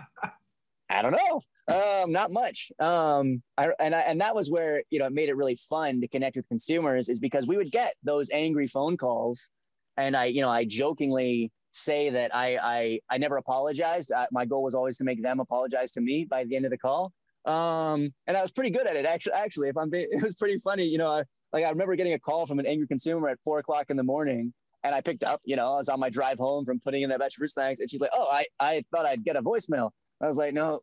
I 0.90 1.02
don't 1.02 1.12
know. 1.12 1.40
Um, 1.68 2.12
not 2.12 2.32
much. 2.32 2.72
Um, 2.78 3.42
I, 3.58 3.68
and 3.78 3.94
I, 3.94 4.00
and 4.00 4.20
that 4.22 4.34
was 4.34 4.50
where 4.50 4.82
you 4.90 4.98
know 4.98 5.06
it 5.06 5.12
made 5.12 5.28
it 5.28 5.36
really 5.36 5.56
fun 5.56 6.00
to 6.00 6.08
connect 6.08 6.36
with 6.36 6.48
consumers 6.48 7.08
is 7.10 7.18
because 7.18 7.46
we 7.46 7.56
would 7.58 7.70
get 7.70 7.94
those 8.02 8.30
angry 8.30 8.66
phone 8.66 8.96
calls, 8.96 9.50
and 9.96 10.16
I 10.16 10.26
you 10.26 10.40
know 10.40 10.48
I 10.48 10.64
jokingly 10.64 11.52
say 11.70 12.08
that 12.10 12.34
I 12.34 12.56
I 12.56 13.00
I 13.10 13.18
never 13.18 13.36
apologized. 13.36 14.12
I, 14.12 14.28
my 14.32 14.46
goal 14.46 14.62
was 14.62 14.74
always 14.74 14.96
to 14.98 15.04
make 15.04 15.22
them 15.22 15.40
apologize 15.40 15.92
to 15.92 16.00
me 16.00 16.24
by 16.24 16.44
the 16.44 16.56
end 16.56 16.64
of 16.64 16.70
the 16.70 16.78
call. 16.78 17.12
Um, 17.44 18.12
and 18.26 18.36
I 18.36 18.42
was 18.42 18.50
pretty 18.50 18.70
good 18.70 18.86
at 18.86 18.96
it 18.96 19.04
actually. 19.04 19.34
Actually, 19.34 19.68
if 19.68 19.76
I'm 19.76 19.90
being, 19.90 20.08
it 20.10 20.22
was 20.22 20.34
pretty 20.34 20.58
funny. 20.58 20.84
You 20.84 20.98
know, 20.98 21.10
I, 21.10 21.24
like 21.52 21.64
I 21.64 21.68
remember 21.68 21.96
getting 21.96 22.14
a 22.14 22.18
call 22.18 22.46
from 22.46 22.58
an 22.58 22.66
angry 22.66 22.86
consumer 22.86 23.28
at 23.28 23.38
four 23.44 23.58
o'clock 23.58 23.86
in 23.90 23.98
the 23.98 24.02
morning, 24.02 24.54
and 24.84 24.94
I 24.94 25.02
picked 25.02 25.22
up. 25.22 25.42
You 25.44 25.56
know, 25.56 25.74
I 25.74 25.76
was 25.76 25.90
on 25.90 26.00
my 26.00 26.08
drive 26.08 26.38
home 26.38 26.64
from 26.64 26.80
putting 26.80 27.02
in 27.02 27.10
that 27.10 27.18
batch 27.18 27.34
of 27.34 27.40
fruit 27.40 27.50
snacks, 27.50 27.80
and 27.80 27.90
she's 27.90 28.00
like, 28.00 28.10
"Oh, 28.14 28.28
I 28.32 28.46
I 28.58 28.84
thought 28.90 29.04
I'd 29.04 29.22
get 29.22 29.36
a 29.36 29.42
voicemail." 29.42 29.90
I 30.20 30.26
was 30.26 30.36
like, 30.38 30.54
"No, 30.54 30.80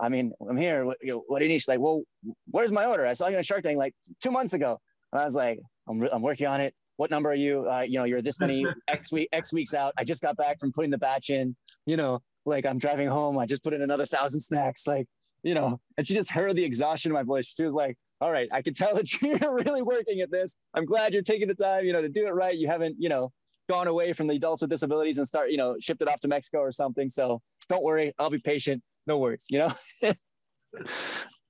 I 0.00 0.08
mean, 0.08 0.32
I'm 0.48 0.56
here. 0.56 0.84
What, 0.84 0.98
you 1.00 1.12
know, 1.12 1.24
what 1.26 1.38
do 1.38 1.44
you 1.44 1.50
need? 1.50 1.58
She's 1.58 1.68
like, 1.68 1.80
well, 1.80 2.02
where's 2.50 2.72
my 2.72 2.84
order? 2.84 3.06
I 3.06 3.12
saw 3.14 3.28
you 3.28 3.36
on 3.36 3.42
Shark 3.42 3.62
Tank 3.62 3.78
like 3.78 3.94
two 4.22 4.30
months 4.30 4.52
ago. 4.52 4.80
And 5.12 5.20
I 5.20 5.24
was 5.24 5.34
like, 5.34 5.60
I'm, 5.88 6.02
I'm 6.12 6.22
working 6.22 6.46
on 6.46 6.60
it. 6.60 6.74
What 6.96 7.10
number 7.10 7.30
are 7.30 7.34
you? 7.34 7.68
Uh, 7.70 7.80
you 7.80 7.98
know, 7.98 8.04
you're 8.04 8.22
this 8.22 8.40
many 8.40 8.66
X 8.88 9.12
week, 9.12 9.28
X 9.32 9.52
weeks 9.52 9.72
out. 9.72 9.94
I 9.96 10.04
just 10.04 10.22
got 10.22 10.36
back 10.36 10.58
from 10.58 10.72
putting 10.72 10.90
the 10.90 10.98
batch 10.98 11.30
in, 11.30 11.56
you 11.86 11.96
know, 11.96 12.20
like 12.44 12.66
I'm 12.66 12.78
driving 12.78 13.08
home. 13.08 13.38
I 13.38 13.46
just 13.46 13.62
put 13.62 13.72
in 13.72 13.82
another 13.82 14.06
thousand 14.06 14.40
snacks. 14.40 14.86
Like, 14.86 15.06
you 15.42 15.54
know, 15.54 15.80
and 15.96 16.06
she 16.06 16.14
just 16.14 16.30
heard 16.30 16.56
the 16.56 16.64
exhaustion 16.64 17.10
in 17.10 17.14
my 17.14 17.22
voice. 17.22 17.54
She 17.56 17.64
was 17.64 17.74
like, 17.74 17.96
all 18.20 18.32
right, 18.32 18.48
I 18.52 18.62
can 18.62 18.74
tell 18.74 18.94
that 18.96 19.10
you're 19.22 19.54
really 19.54 19.82
working 19.82 20.20
at 20.20 20.30
this. 20.30 20.56
I'm 20.74 20.84
glad 20.84 21.12
you're 21.12 21.22
taking 21.22 21.48
the 21.48 21.54
time, 21.54 21.84
you 21.84 21.92
know, 21.92 22.02
to 22.02 22.08
do 22.08 22.26
it 22.26 22.30
right. 22.30 22.56
You 22.56 22.66
haven't, 22.66 22.96
you 22.98 23.08
know, 23.08 23.32
gone 23.68 23.86
away 23.86 24.12
from 24.12 24.26
the 24.26 24.34
adults 24.34 24.62
with 24.62 24.70
disabilities 24.70 25.18
and 25.18 25.26
start, 25.26 25.50
you 25.50 25.56
know, 25.56 25.76
shipped 25.78 26.02
it 26.02 26.08
off 26.08 26.20
to 26.20 26.28
Mexico 26.28 26.58
or 26.58 26.72
something. 26.72 27.10
So 27.10 27.40
don't 27.68 27.82
worry, 27.82 28.12
I'll 28.18 28.30
be 28.30 28.38
patient 28.38 28.82
no 29.08 29.18
words, 29.18 29.44
you 29.48 29.58
know? 29.58 29.74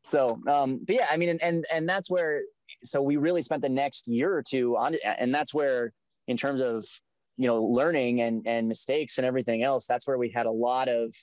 so, 0.05 0.41
um, 0.49 0.81
but 0.87 0.97
yeah, 0.97 1.07
I 1.11 1.17
mean, 1.17 1.29
and, 1.29 1.43
and, 1.43 1.65
and 1.73 1.89
that's 1.89 2.11
where, 2.11 2.43
so 2.85 3.03
we 3.03 3.17
really 3.17 3.43
spent 3.43 3.63
the 3.63 3.69
next 3.69 4.09
year 4.09 4.35
or 4.35 4.43
two 4.43 4.77
on 4.77 4.95
it. 4.95 5.01
And 5.05 5.35
that's 5.35 5.53
where, 5.53 5.93
in 6.27 6.37
terms 6.37 6.61
of, 6.61 6.87
you 7.37 7.47
know, 7.47 7.63
learning 7.63 8.21
and, 8.21 8.47
and 8.47 8.69
mistakes 8.69 9.19
and 9.19 9.27
everything 9.27 9.63
else, 9.63 9.85
that's 9.87 10.07
where 10.07 10.19
we 10.19 10.31
had 10.31 10.47
a 10.47 10.51
lot 10.51 10.89
of, 10.89 11.15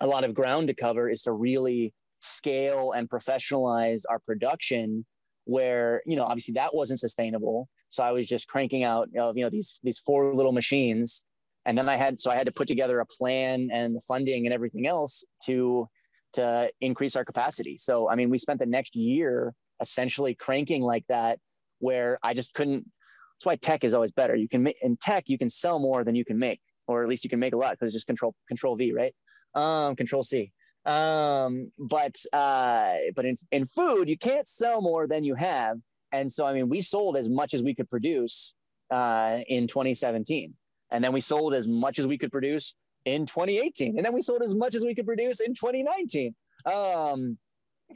a 0.00 0.06
lot 0.06 0.24
of 0.24 0.34
ground 0.34 0.68
to 0.68 0.74
cover 0.74 1.08
is 1.10 1.22
to 1.22 1.32
really 1.32 1.92
scale 2.20 2.92
and 2.92 3.08
professionalize 3.08 4.02
our 4.08 4.18
production 4.20 5.04
where, 5.44 6.02
you 6.06 6.16
know, 6.16 6.24
obviously 6.24 6.54
that 6.54 6.74
wasn't 6.74 7.00
sustainable. 7.00 7.68
So 7.90 8.02
I 8.02 8.12
was 8.12 8.26
just 8.26 8.48
cranking 8.48 8.82
out, 8.82 9.08
of 9.18 9.36
you 9.36 9.44
know, 9.44 9.50
these, 9.50 9.78
these 9.82 9.98
four 9.98 10.34
little 10.34 10.52
machines 10.52 11.22
and 11.66 11.76
then 11.76 11.88
I 11.88 11.96
had 11.96 12.18
so 12.20 12.30
I 12.30 12.36
had 12.36 12.46
to 12.46 12.52
put 12.52 12.68
together 12.68 13.00
a 13.00 13.06
plan 13.06 13.68
and 13.72 13.94
the 13.94 14.00
funding 14.00 14.46
and 14.46 14.54
everything 14.54 14.86
else 14.86 15.24
to 15.44 15.88
to 16.34 16.70
increase 16.80 17.16
our 17.16 17.24
capacity. 17.24 17.76
So 17.76 18.08
I 18.08 18.14
mean, 18.14 18.30
we 18.30 18.38
spent 18.38 18.60
the 18.60 18.66
next 18.66 18.94
year 18.94 19.52
essentially 19.82 20.34
cranking 20.34 20.82
like 20.82 21.04
that, 21.08 21.38
where 21.80 22.18
I 22.22 22.32
just 22.32 22.54
couldn't. 22.54 22.86
That's 23.34 23.44
why 23.44 23.56
tech 23.56 23.84
is 23.84 23.92
always 23.92 24.12
better. 24.12 24.34
You 24.34 24.48
can 24.48 24.68
in 24.80 24.96
tech 24.96 25.24
you 25.26 25.36
can 25.36 25.50
sell 25.50 25.78
more 25.78 26.04
than 26.04 26.14
you 26.14 26.24
can 26.24 26.38
make, 26.38 26.60
or 26.86 27.02
at 27.02 27.08
least 27.08 27.24
you 27.24 27.30
can 27.30 27.40
make 27.40 27.52
a 27.52 27.58
lot 27.58 27.72
because 27.72 27.86
it's 27.86 27.94
just 27.94 28.06
control 28.06 28.34
control 28.48 28.76
V, 28.76 28.92
right? 28.92 29.14
Um, 29.54 29.96
control 29.96 30.22
C. 30.22 30.52
Um, 30.86 31.72
but 31.78 32.14
uh, 32.32 32.94
but 33.16 33.24
in 33.24 33.36
in 33.50 33.66
food 33.66 34.08
you 34.08 34.16
can't 34.16 34.46
sell 34.46 34.80
more 34.80 35.08
than 35.08 35.24
you 35.24 35.34
have, 35.34 35.78
and 36.12 36.30
so 36.30 36.46
I 36.46 36.52
mean 36.52 36.68
we 36.68 36.80
sold 36.80 37.16
as 37.16 37.28
much 37.28 37.54
as 37.54 37.62
we 37.62 37.74
could 37.74 37.90
produce 37.90 38.54
uh, 38.92 39.40
in 39.48 39.66
2017 39.66 40.54
and 40.90 41.02
then 41.02 41.12
we 41.12 41.20
sold 41.20 41.54
as 41.54 41.66
much 41.66 41.98
as 41.98 42.06
we 42.06 42.18
could 42.18 42.32
produce 42.32 42.74
in 43.04 43.26
2018. 43.26 43.96
And 43.96 44.04
then 44.04 44.14
we 44.14 44.22
sold 44.22 44.42
as 44.42 44.54
much 44.54 44.74
as 44.74 44.84
we 44.84 44.94
could 44.94 45.06
produce 45.06 45.40
in 45.40 45.54
2019. 45.54 46.34
Um, 46.64 47.38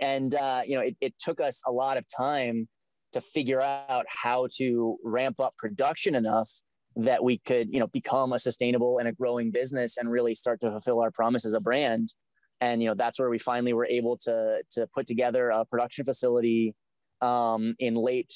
and, 0.01 0.35
uh, 0.35 0.63
you 0.65 0.77
know, 0.77 0.83
it, 0.83 0.97
it 1.01 1.15
took 1.19 1.41
us 1.41 1.63
a 1.67 1.73
lot 1.73 1.97
of 1.97 2.05
time 2.09 2.69
to 3.13 3.21
figure 3.21 3.61
out 3.61 4.07
how 4.09 4.49
to 4.57 4.97
ramp 5.05 5.41
up 5.41 5.57
production 5.57 6.15
enough 6.15 6.51
that 6.97 7.23
we 7.23 7.39
could 7.39 7.73
you 7.73 7.79
know 7.79 7.87
become 7.87 8.33
a 8.33 8.39
sustainable 8.39 8.99
and 8.99 9.09
a 9.09 9.13
growing 9.13 9.51
business 9.51 9.97
and 9.97 10.11
really 10.11 10.35
start 10.35 10.61
to 10.61 10.71
fulfill 10.71 11.01
our 11.01 11.11
promise 11.11 11.45
as 11.45 11.55
a 11.55 11.61
brand 11.61 12.13
and 12.61 12.83
you 12.83 12.89
know 12.89 12.95
that's 12.95 13.19
where 13.19 13.31
we 13.31 13.39
finally 13.39 13.73
were 13.73 13.87
able 13.87 14.17
to 14.17 14.59
to 14.71 14.87
put 14.95 15.07
together 15.07 15.51
a 15.51 15.65
production 15.65 16.05
facility 16.05 16.75
um, 17.21 17.75
in 17.79 17.95
late 17.95 18.33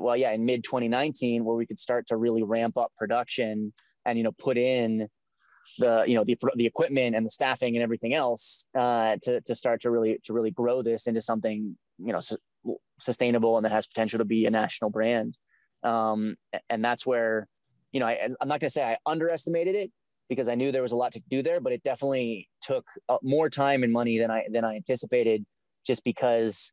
well 0.00 0.16
yeah 0.16 0.30
in 0.30 0.44
mid 0.44 0.64
2019 0.64 1.44
where 1.44 1.56
we 1.56 1.66
could 1.66 1.78
start 1.78 2.06
to 2.06 2.16
really 2.16 2.42
ramp 2.42 2.76
up 2.76 2.92
production 2.96 3.72
and 4.04 4.18
you 4.18 4.24
know 4.24 4.32
put 4.32 4.56
in 4.56 5.08
the 5.78 6.04
you 6.06 6.14
know 6.14 6.24
the, 6.24 6.36
the 6.56 6.66
equipment 6.66 7.14
and 7.14 7.24
the 7.24 7.30
staffing 7.30 7.76
and 7.76 7.82
everything 7.82 8.14
else 8.14 8.66
uh, 8.78 9.16
to, 9.22 9.40
to 9.42 9.54
start 9.54 9.80
to 9.82 9.90
really 9.90 10.18
to 10.24 10.32
really 10.32 10.50
grow 10.50 10.82
this 10.82 11.06
into 11.06 11.22
something 11.22 11.76
you 11.98 12.12
know 12.12 12.20
su- 12.20 12.36
sustainable 12.98 13.56
and 13.56 13.64
that 13.64 13.72
has 13.72 13.86
potential 13.86 14.18
to 14.18 14.24
be 14.24 14.46
a 14.46 14.50
national 14.50 14.90
brand. 14.90 15.38
Um, 15.82 16.36
and 16.68 16.84
that's 16.84 17.04
where 17.04 17.48
you 17.92 18.00
know 18.00 18.06
I, 18.06 18.28
i'm 18.40 18.48
not 18.48 18.60
going 18.60 18.68
to 18.68 18.70
say 18.70 18.82
i 18.82 18.96
underestimated 19.04 19.74
it 19.74 19.90
because 20.28 20.48
i 20.48 20.54
knew 20.54 20.72
there 20.72 20.82
was 20.82 20.92
a 20.92 20.96
lot 20.96 21.12
to 21.12 21.22
do 21.30 21.42
there 21.42 21.60
but 21.60 21.72
it 21.72 21.82
definitely 21.82 22.48
took 22.62 22.86
uh, 23.08 23.18
more 23.22 23.50
time 23.50 23.82
and 23.82 23.92
money 23.92 24.18
than 24.18 24.30
i 24.30 24.44
than 24.50 24.64
i 24.64 24.76
anticipated 24.76 25.44
just 25.86 26.02
because 26.04 26.72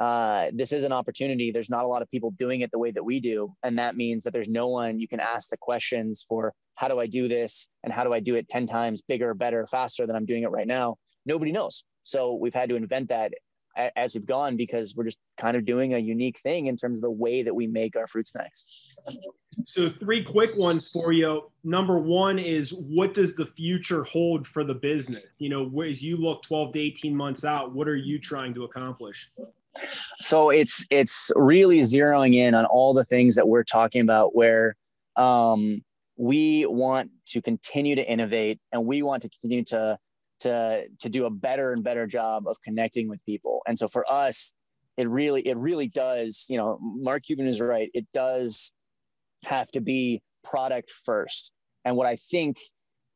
uh, 0.00 0.46
this 0.52 0.72
is 0.72 0.84
an 0.84 0.92
opportunity. 0.92 1.50
There's 1.50 1.70
not 1.70 1.84
a 1.84 1.88
lot 1.88 2.02
of 2.02 2.10
people 2.10 2.32
doing 2.38 2.62
it 2.62 2.70
the 2.70 2.78
way 2.78 2.90
that 2.90 3.04
we 3.04 3.20
do. 3.20 3.54
And 3.62 3.78
that 3.78 3.96
means 3.96 4.24
that 4.24 4.32
there's 4.32 4.48
no 4.48 4.68
one 4.68 4.98
you 4.98 5.08
can 5.08 5.20
ask 5.20 5.50
the 5.50 5.56
questions 5.56 6.24
for 6.26 6.54
how 6.74 6.88
do 6.88 6.98
I 6.98 7.06
do 7.06 7.28
this? 7.28 7.68
And 7.84 7.92
how 7.92 8.04
do 8.04 8.12
I 8.12 8.20
do 8.20 8.34
it 8.34 8.48
10 8.48 8.66
times 8.66 9.02
bigger, 9.02 9.34
better, 9.34 9.66
faster 9.66 10.06
than 10.06 10.16
I'm 10.16 10.26
doing 10.26 10.42
it 10.42 10.50
right 10.50 10.66
now? 10.66 10.96
Nobody 11.26 11.52
knows. 11.52 11.84
So 12.04 12.34
we've 12.34 12.54
had 12.54 12.70
to 12.70 12.76
invent 12.76 13.10
that 13.10 13.32
as 13.96 14.14
we've 14.14 14.26
gone 14.26 14.56
because 14.56 14.94
we're 14.94 15.04
just 15.04 15.18
kind 15.38 15.56
of 15.56 15.64
doing 15.64 15.94
a 15.94 15.98
unique 15.98 16.38
thing 16.40 16.66
in 16.66 16.76
terms 16.76 16.98
of 16.98 17.02
the 17.02 17.10
way 17.10 17.42
that 17.42 17.54
we 17.54 17.66
make 17.66 17.96
our 17.96 18.06
fruit 18.06 18.28
snacks. 18.28 18.94
So, 19.64 19.88
three 19.88 20.22
quick 20.24 20.56
ones 20.56 20.90
for 20.92 21.12
you. 21.12 21.50
Number 21.64 21.98
one 21.98 22.38
is 22.38 22.72
what 22.72 23.14
does 23.14 23.34
the 23.34 23.46
future 23.46 24.04
hold 24.04 24.46
for 24.46 24.64
the 24.64 24.74
business? 24.74 25.36
You 25.38 25.50
know, 25.50 25.82
as 25.82 26.02
you 26.02 26.16
look 26.16 26.42
12 26.42 26.72
to 26.74 26.80
18 26.80 27.14
months 27.14 27.44
out, 27.44 27.72
what 27.72 27.88
are 27.88 27.96
you 27.96 28.18
trying 28.18 28.54
to 28.54 28.64
accomplish? 28.64 29.30
So 30.20 30.50
it's 30.50 30.84
it's 30.90 31.30
really 31.34 31.80
zeroing 31.80 32.34
in 32.34 32.54
on 32.54 32.64
all 32.66 32.94
the 32.94 33.04
things 33.04 33.36
that 33.36 33.48
we're 33.48 33.64
talking 33.64 34.02
about 34.02 34.34
where 34.34 34.76
um, 35.16 35.82
we 36.16 36.66
want 36.66 37.10
to 37.28 37.42
continue 37.42 37.94
to 37.94 38.02
innovate 38.02 38.60
and 38.70 38.84
we 38.84 39.02
want 39.02 39.22
to 39.22 39.28
continue 39.28 39.64
to 39.64 39.98
to 40.40 40.84
to 41.00 41.08
do 41.08 41.24
a 41.24 41.30
better 41.30 41.72
and 41.72 41.82
better 41.82 42.06
job 42.06 42.46
of 42.46 42.60
connecting 42.62 43.08
with 43.08 43.24
people. 43.24 43.60
And 43.66 43.78
so 43.78 43.88
for 43.88 44.10
us, 44.10 44.52
it 44.96 45.08
really 45.08 45.46
it 45.46 45.56
really 45.56 45.88
does, 45.88 46.44
you 46.48 46.58
know, 46.58 46.78
Mark 46.80 47.24
Cuban 47.24 47.46
is 47.46 47.60
right. 47.60 47.90
It 47.94 48.06
does 48.12 48.72
have 49.44 49.70
to 49.72 49.80
be 49.80 50.22
product 50.44 50.92
first. 51.04 51.52
And 51.84 51.96
what 51.96 52.06
I 52.06 52.16
think 52.16 52.58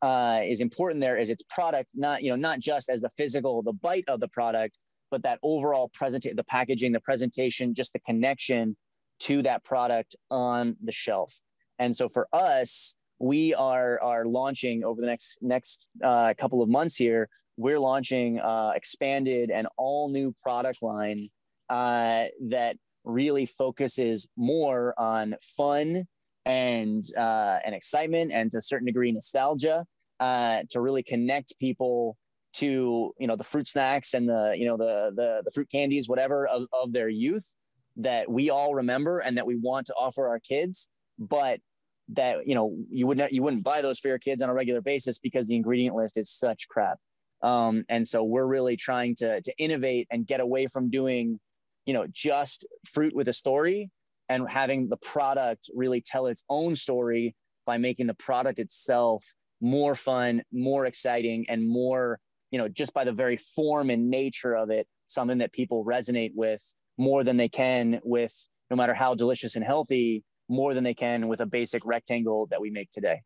uh, 0.03 0.41
is 0.45 0.61
important 0.61 1.01
there 1.01 1.17
is 1.17 1.31
its 1.31 1.43
product, 1.49 1.93
not 1.95 2.23
you 2.23 2.31
know, 2.31 2.37
not 2.37 2.61
just 2.61 2.89
as 2.89 3.01
the 3.01 3.11
physical, 3.11 3.63
the 3.63 3.73
bite 3.73 4.05
of 4.09 4.21
the 4.21 4.29
product, 4.29 4.79
but 5.11 5.23
that 5.23 5.39
overall 5.43 5.89
present 5.89 6.27
the 6.35 6.45
packaging 6.45 6.93
the 6.93 7.01
presentation 7.01 7.75
just 7.75 7.93
the 7.93 8.01
connection 8.01 8.77
to 9.19 9.43
that 9.43 9.65
product 9.65 10.15
on 10.31 10.77
the 10.83 10.93
shelf. 10.93 11.41
And 11.79 11.95
so 11.95 12.09
for 12.09 12.29
us 12.33 12.95
we 13.19 13.55
are 13.55 14.01
are 14.03 14.27
launching 14.27 14.85
over 14.85 15.01
the 15.01 15.07
next 15.07 15.39
next 15.41 15.89
uh, 16.05 16.35
couple 16.39 16.63
of 16.63 16.69
months 16.69 16.97
here 16.97 17.29
we're 17.57 17.81
launching 17.81 18.39
uh, 18.39 18.73
expanded 18.75 19.51
and 19.51 19.67
all 19.79 20.11
new 20.11 20.35
product 20.43 20.83
line 20.83 21.29
uh, 21.71 22.25
that 22.49 22.77
really 23.05 23.47
focuses 23.47 24.29
more 24.37 24.95
on 24.99 25.37
fun 25.41 26.05
and 26.45 27.05
uh, 27.17 27.59
and 27.65 27.75
excitement 27.75 28.33
and 28.33 28.53
to 28.53 28.59
a 28.59 28.63
certain 28.63 28.87
degree 28.87 29.11
nostalgia 29.11 29.85
uh, 30.21 30.61
to 30.71 30.81
really 30.81 31.03
connect 31.03 31.59
people 31.59 32.17
to 32.57 33.13
you 33.19 33.27
know 33.27 33.37
the 33.37 33.45
fruit 33.45 33.67
snacks 33.67 34.15
and 34.15 34.29
the 34.29 34.55
you 34.57 34.67
know 34.67 34.77
the 34.77 35.13
the, 35.15 35.43
the 35.45 35.51
fruit 35.51 35.71
candies 35.71 36.09
whatever 36.09 36.47
of, 36.47 36.67
of 36.73 36.93
their 36.93 37.09
youth 37.09 37.55
that 37.97 38.31
we 38.31 38.51
all 38.51 38.75
remember 38.75 39.19
and 39.19 39.39
that 39.39 39.47
we 39.47 39.57
want 39.57 39.87
to 39.87 39.95
offer 39.95 40.29
our 40.29 40.39
kids 40.39 40.89
but 41.19 41.61
that 42.09 42.47
you 42.47 42.55
know 42.55 42.77
you 42.91 43.07
wouldn't 43.07 43.33
you 43.33 43.43
wouldn't 43.43 43.65
buy 43.65 43.83
those 43.83 43.99
for 43.99 44.09
your 44.09 44.19
kids 44.19 44.43
on 44.43 44.49
a 44.49 44.55
regular 44.55 44.81
basis 44.81 45.19
because 45.19 45.47
the 45.47 45.57
ingredient 45.57 45.97
list 45.97 46.17
is 46.17 46.31
such 46.31 46.69
crap. 46.69 46.99
Um, 47.43 47.85
and 47.89 48.07
so 48.07 48.23
we're 48.23 48.47
really 48.47 48.77
trying 48.77 49.17
to 49.17 49.41
to 49.41 49.53
innovate 49.59 50.07
and 50.11 50.27
get 50.27 50.41
away 50.41 50.67
from 50.67 50.91
doing 50.91 51.41
you 51.85 51.95
know 51.95 52.07
just 52.11 52.67
fruit 52.85 53.15
with 53.15 53.29
a 53.29 53.33
story 53.33 53.91
and 54.29 54.49
having 54.49 54.89
the 54.89 54.97
product 54.97 55.71
really 55.75 56.01
tell 56.01 56.27
its 56.27 56.45
own 56.49 56.77
story 56.77 57.35
by 57.65 57.79
making 57.79 58.07
the 58.07 58.15
product 58.15 58.59
itself 58.59 59.25
more 59.61 59.95
fun 59.95 60.43
more 60.53 60.87
exciting 60.87 61.47
and 61.49 61.67
more 61.67 62.21
you 62.57 62.63
know, 62.63 62.69
just 62.69 62.95
by 62.95 63.05
the 63.05 63.13
very 63.13 63.37
form 63.37 63.91
and 63.91 64.09
nature 64.09 64.55
of 64.55 64.71
it, 64.71 64.89
something 65.07 65.39
that 65.39 65.53
people 65.53 65.85
resonate 65.85 66.33
with 66.35 66.65
more 66.97 67.23
than 67.23 67.37
they 67.37 67.51
can 67.51 68.01
with 68.03 68.33
no 68.71 68.77
matter 68.77 68.95
how 68.95 69.15
delicious 69.15 69.57
and 69.57 69.65
healthy, 69.65 70.25
more 70.49 70.73
than 70.73 70.83
they 70.83 70.95
can 70.95 71.29
with 71.29 71.41
a 71.41 71.45
basic 71.45 71.85
rectangle 71.85 72.47
that 72.47 72.59
we 72.59 72.71
make 72.71 72.91
today. 72.91 73.21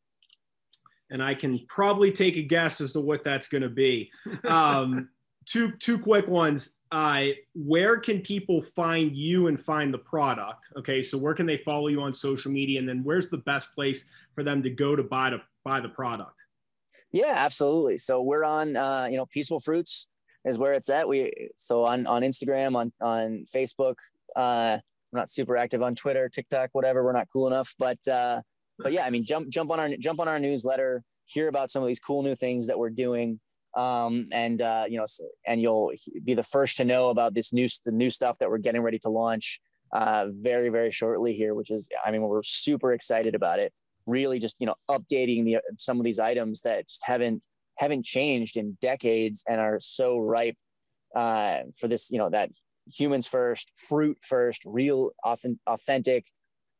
And 1.11 1.23
I 1.23 1.37
can 1.37 1.65
probably 1.69 2.11
take 2.11 2.35
a 2.35 2.43
guess 2.43 2.81
as 2.81 2.93
to 2.95 3.01
what 3.01 3.23
that's 3.23 3.47
going 3.47 3.63
to 3.63 3.69
be. 3.69 4.11
Um, 4.49 5.11
two 5.47 5.71
two 5.79 5.97
quick 5.97 6.27
ones. 6.27 6.79
Uh, 6.91 7.27
where 7.55 7.99
can 7.99 8.23
people 8.23 8.63
find 8.75 9.15
you 9.15 9.47
and 9.47 9.65
find 9.65 9.95
the 9.95 9.99
product? 9.99 10.67
Okay, 10.77 11.03
so 11.03 11.17
where 11.17 11.35
can 11.35 11.47
they 11.47 11.59
follow 11.59 11.87
you 11.87 12.01
on 12.01 12.13
social 12.13 12.51
media, 12.51 12.81
and 12.81 12.89
then 12.89 13.05
where's 13.05 13.31
the 13.31 13.39
best 13.39 13.77
place 13.77 14.07
for 14.35 14.43
them 14.43 14.61
to 14.65 14.71
go 14.71 14.97
to 14.97 15.05
buy 15.05 15.31
to 15.31 15.41
buy 15.65 15.79
the 15.79 15.89
product? 15.89 16.35
Yeah, 17.13 17.33
absolutely. 17.35 17.99
So 17.99 18.23
we're 18.23 18.45
on, 18.45 18.77
uh, 18.77 19.09
you 19.11 19.17
know, 19.17 19.27
Peaceful 19.27 19.61
Fruits 19.61 20.07
is 20.45 20.59
where 20.59 20.73
it's 20.73 20.89
at. 20.89 21.09
We 21.09 21.51
so 21.57 21.85
on 21.85 22.07
on 22.07 22.23
Instagram, 22.23 22.77
on 22.77 22.93
on 23.01 23.45
Facebook. 23.53 23.97
Uh, 24.37 24.79
we're 25.13 25.19
not 25.19 25.31
super 25.31 25.57
active 25.57 25.83
on 25.83 25.97
Twitter, 25.97 26.29
TikTok, 26.29 26.71
whatever. 26.73 27.05
We're 27.05 27.13
not 27.13 27.29
cool 27.33 27.49
enough, 27.49 27.75
but 27.79 28.07
uh, 28.07 28.43
but 28.79 28.93
yeah, 28.93 29.05
I 29.05 29.11
mean, 29.11 29.25
jump 29.25 29.49
jump 29.49 29.71
on 29.71 29.81
our 29.81 29.89
jump 29.99 30.21
on 30.21 30.29
our 30.29 30.39
newsletter, 30.39 31.03
hear 31.25 31.49
about 31.49 31.71
some 31.71 31.83
of 31.83 31.89
these 31.89 32.01
cool 32.01 32.23
new 32.23 32.37
things 32.37 32.69
that 32.69 32.79
we're 32.79 32.91
doing, 32.91 33.41
um, 33.77 34.29
and 34.33 34.63
uh, 34.63 34.85
you 34.89 34.99
know, 34.99 35.07
and 35.47 35.61
you'll 35.61 35.93
be 36.25 36.35
the 36.35 36.45
first 36.45 36.77
to 36.77 36.85
know 36.85 37.09
about 37.09 37.35
this 37.35 37.53
new 37.53 37.69
the 37.85 37.93
new 37.93 38.11
stuff 38.11 38.39
that 38.39 38.49
we're 38.49 38.59
getting 38.59 38.83
ready 38.83 39.01
to 39.01 39.09
launch 39.09 39.61
uh, 39.93 40.27
very 40.31 40.69
very 40.69 40.93
shortly 40.93 41.35
here, 41.35 41.55
which 41.55 41.73
is, 41.73 41.89
I 42.05 42.13
mean, 42.13 42.23
we're 42.23 42.45
super 42.45 42.93
excited 42.93 43.35
about 43.35 43.59
it 43.59 43.73
really 44.07 44.39
just 44.39 44.57
you 44.59 44.67
know 44.67 44.75
updating 44.89 45.45
the 45.45 45.59
some 45.79 45.99
of 45.99 46.05
these 46.05 46.19
items 46.19 46.63
that 46.63 46.89
just 46.89 47.03
haven't 47.05 47.45
haven't 47.77 48.05
changed 48.05 48.57
in 48.57 48.77
decades 48.81 49.43
and 49.49 49.61
are 49.61 49.79
so 49.81 50.19
ripe 50.19 50.57
uh, 51.17 51.61
for 51.77 51.89
this 51.89 52.11
you 52.11 52.19
know 52.19 52.31
that 52.31 52.51
humans 52.87 53.27
first 53.27 53.71
fruit 53.77 54.19
first 54.23 54.63
real 54.65 55.11
authentic 55.67 56.27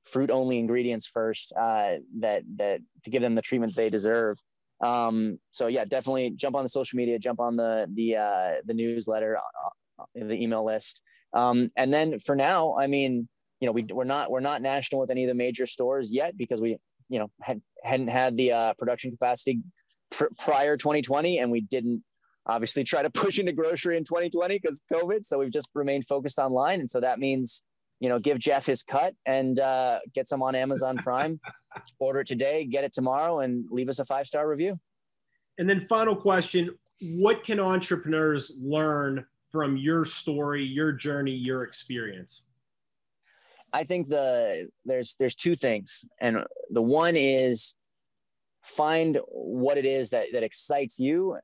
fruit 0.05 0.31
only 0.31 0.59
ingredients 0.59 1.07
first 1.07 1.53
uh, 1.53 1.97
that 2.19 2.43
that 2.57 2.81
to 3.05 3.11
give 3.11 3.23
them 3.23 3.35
the 3.35 3.43
treatment 3.43 3.75
they 3.75 3.91
deserve. 3.91 4.39
Um, 4.83 5.39
so 5.51 5.67
yeah 5.67 5.85
definitely 5.85 6.31
jump 6.31 6.57
on 6.57 6.63
the 6.63 6.69
social 6.69 6.97
media 6.97 7.19
jump 7.19 7.39
on 7.41 7.57
the 7.57 7.87
the 7.95 8.17
uh, 8.17 8.53
the 8.65 8.75
newsletter 8.75 9.37
uh, 9.37 10.03
uh, 10.03 10.05
the 10.15 10.43
email 10.43 10.65
list. 10.65 11.03
Um, 11.33 11.71
and 11.77 11.95
then 11.95 12.19
for 12.19 12.35
now 12.35 12.75
i 12.77 12.89
mean 12.89 13.29
you 13.61 13.67
know 13.67 13.73
we, 13.73 13.85
we're 13.85 14.05
not 14.05 14.31
we're 14.31 14.41
not 14.41 14.63
national 14.63 15.01
with 15.01 15.11
any 15.11 15.23
of 15.25 15.29
the 15.29 15.35
major 15.35 15.67
stores 15.67 16.11
yet 16.11 16.37
because 16.37 16.61
we 16.61 16.79
you 17.11 17.19
know 17.19 17.31
had 17.43 17.61
hadn't 17.83 18.09
had 18.09 18.37
the 18.37 18.53
uh, 18.53 18.75
production 18.75 19.11
capacity 19.11 19.61
pr- 20.11 20.33
prior 20.39 20.79
2020, 20.79 21.39
and 21.39 21.51
we 21.51 21.61
didn't 21.61 22.03
obviously 22.47 22.85
try 22.85 23.03
to 23.03 23.11
push 23.11 23.39
into 23.39 23.53
grocery 23.53 23.97
in 23.97 24.05
2020 24.05 24.59
because 24.59 24.81
COVID. 24.91 25.27
So 25.27 25.39
we've 25.39 25.51
just 25.51 25.69
remained 25.75 26.07
focused 26.07 26.39
online, 26.39 26.81
and 26.81 26.91
so 26.91 27.01
that 27.01 27.19
means 27.19 27.63
you 27.99 28.09
know 28.09 28.19
give 28.19 28.39
Jeff 28.39 28.65
his 28.65 28.83
cut 28.83 29.15
and 29.27 29.59
uh, 29.61 29.99
get 30.15 30.29
some 30.29 30.43
on 30.43 30.55
Amazon 30.55 30.97
Prime. 30.97 31.41
Order 31.99 32.21
it 32.21 32.27
today, 32.27 32.65
get 32.65 32.85
it 32.85 32.95
tomorrow, 32.95 33.41
and 33.41 33.67
leave 33.71 33.89
us 33.89 33.99
a 33.99 34.05
five 34.05 34.27
star 34.27 34.49
review. 34.49 34.79
And 35.59 35.69
then 35.69 35.87
final 35.89 36.17
question: 36.17 36.71
What 37.19 37.45
can 37.45 37.61
entrepreneurs 37.61 38.55
learn 38.61 39.27
from 39.51 39.77
your 39.77 40.05
story, 40.05 40.65
your 40.65 40.93
journey, 40.93 41.33
your 41.33 41.63
experience? 41.63 42.45
I 43.73 43.85
think 43.85 44.09
the 44.09 44.69
there's 44.85 45.17
there's 45.19 45.35
two 45.35 45.57
things, 45.57 46.05
and 46.21 46.45
the 46.71 46.83
one 46.83 47.17
is 47.17 47.75
find 48.63 49.19
what 49.29 49.79
it 49.79 49.85
is 49.85 50.11
that 50.11 50.27
that 50.33 50.43
excites 50.43 50.99
you 50.99 51.39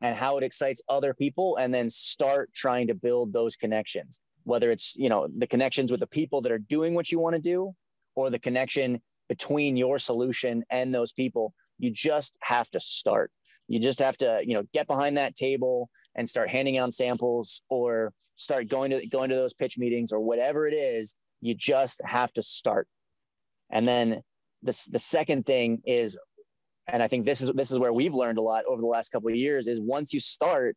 and 0.00 0.16
how 0.16 0.38
it 0.38 0.44
excites 0.44 0.82
other 0.88 1.14
people, 1.14 1.56
and 1.56 1.72
then 1.72 1.90
start 1.90 2.52
trying 2.54 2.88
to 2.88 2.94
build 2.94 3.32
those 3.32 3.56
connections. 3.56 4.20
Whether 4.44 4.70
it's 4.70 4.94
you 4.96 5.08
know 5.08 5.28
the 5.36 5.46
connections 5.46 5.90
with 5.90 6.00
the 6.00 6.06
people 6.06 6.40
that 6.42 6.52
are 6.52 6.58
doing 6.58 6.94
what 6.94 7.10
you 7.10 7.18
want 7.18 7.36
to 7.36 7.42
do, 7.42 7.74
or 8.14 8.30
the 8.30 8.38
connection 8.38 9.00
between 9.28 9.76
your 9.76 9.98
solution 9.98 10.64
and 10.70 10.94
those 10.94 11.12
people. 11.12 11.54
You 11.78 11.90
just 11.90 12.36
have 12.42 12.70
to 12.70 12.80
start. 12.80 13.30
You 13.68 13.80
just 13.80 14.00
have 14.00 14.18
to 14.18 14.40
you 14.44 14.54
know 14.54 14.64
get 14.72 14.86
behind 14.86 15.16
that 15.16 15.34
table 15.34 15.88
and 16.14 16.28
start 16.28 16.50
handing 16.50 16.76
out 16.76 16.92
samples 16.92 17.62
or 17.70 18.12
start 18.36 18.68
going 18.68 18.90
to 18.90 19.06
going 19.06 19.30
to 19.30 19.36
those 19.36 19.54
pitch 19.54 19.78
meetings 19.78 20.12
or 20.12 20.20
whatever 20.20 20.66
it 20.66 20.74
is 20.74 21.16
you 21.42 21.54
just 21.54 22.00
have 22.04 22.32
to 22.34 22.42
start. 22.42 22.88
And 23.68 23.86
then 23.86 24.22
the, 24.62 24.88
the 24.90 24.98
second 24.98 25.44
thing 25.44 25.82
is, 25.84 26.16
and 26.86 27.02
I 27.02 27.08
think 27.08 27.26
this 27.26 27.40
is 27.40 27.52
this 27.52 27.70
is 27.70 27.78
where 27.78 27.92
we've 27.92 28.14
learned 28.14 28.38
a 28.38 28.42
lot 28.42 28.64
over 28.66 28.80
the 28.80 28.86
last 28.86 29.10
couple 29.10 29.28
of 29.28 29.36
years 29.36 29.66
is 29.66 29.80
once 29.80 30.12
you 30.12 30.20
start, 30.20 30.76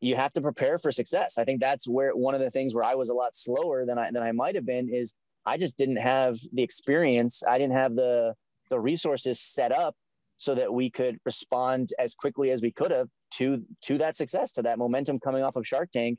you 0.00 0.16
have 0.16 0.32
to 0.34 0.40
prepare 0.40 0.78
for 0.78 0.92
success. 0.92 1.38
I 1.38 1.44
think 1.44 1.60
that's 1.60 1.88
where 1.88 2.10
one 2.10 2.34
of 2.34 2.40
the 2.40 2.50
things 2.50 2.74
where 2.74 2.84
I 2.84 2.94
was 2.94 3.08
a 3.08 3.14
lot 3.14 3.34
slower 3.34 3.86
than 3.86 3.98
I 3.98 4.10
than 4.10 4.22
I 4.22 4.32
might 4.32 4.54
have 4.54 4.66
been 4.66 4.88
is 4.92 5.14
I 5.44 5.56
just 5.56 5.76
didn't 5.76 5.96
have 5.96 6.36
the 6.52 6.62
experience. 6.62 7.42
I 7.48 7.58
didn't 7.58 7.74
have 7.74 7.94
the 7.94 8.34
the 8.70 8.78
resources 8.78 9.40
set 9.40 9.72
up 9.72 9.94
so 10.36 10.54
that 10.54 10.72
we 10.72 10.90
could 10.90 11.18
respond 11.24 11.90
as 11.98 12.14
quickly 12.14 12.50
as 12.50 12.60
we 12.60 12.70
could 12.70 12.90
have 12.90 13.08
to 13.34 13.62
to 13.82 13.98
that 13.98 14.16
success, 14.16 14.52
to 14.52 14.62
that 14.62 14.78
momentum 14.78 15.20
coming 15.20 15.42
off 15.42 15.56
of 15.56 15.66
Shark 15.66 15.90
Tank. 15.90 16.18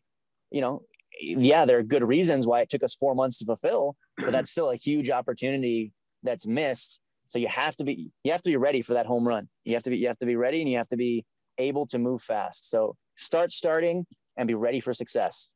You 0.52 0.62
know, 0.62 0.84
yeah, 1.20 1.66
there 1.66 1.78
are 1.78 1.84
good 1.84 2.04
reasons 2.04 2.48
why 2.48 2.62
it 2.62 2.70
took 2.70 2.84
us 2.84 2.96
four 2.96 3.16
months 3.16 3.38
to 3.40 3.46
fulfill, 3.46 3.96
but 4.18 4.32
that's 4.32 4.52
still 4.52 4.70
a 4.70 4.76
huge 4.76 5.10
opportunity 5.10 5.92
that's 6.24 6.48
missed. 6.48 7.00
So 7.28 7.40
you 7.40 7.48
have 7.48 7.76
to 7.78 7.84
be 7.84 8.10
you 8.24 8.32
have 8.32 8.42
to 8.44 8.50
be 8.50 8.58
ready 8.58 8.82
for 8.82 8.94
that 8.94 9.06
home 9.06 9.28
run. 9.28 9.50
You 9.66 9.74
have 9.74 9.84
to 9.84 9.90
be 9.90 9.98
you 9.98 10.08
have 10.08 10.18
to 10.20 10.26
be 10.26 10.36
ready 10.36 10.62
and 10.62 10.70
you 10.70 10.78
have 10.78 10.90
to 10.90 10.98
be 10.98 11.26
able 11.58 11.86
to 11.88 12.00
move 12.00 12.22
fast. 12.22 12.70
So 12.70 12.96
start 13.16 13.52
starting 13.52 14.06
and 14.38 14.48
be 14.48 14.54
ready 14.54 14.80
for 14.80 14.94
success. 14.94 15.50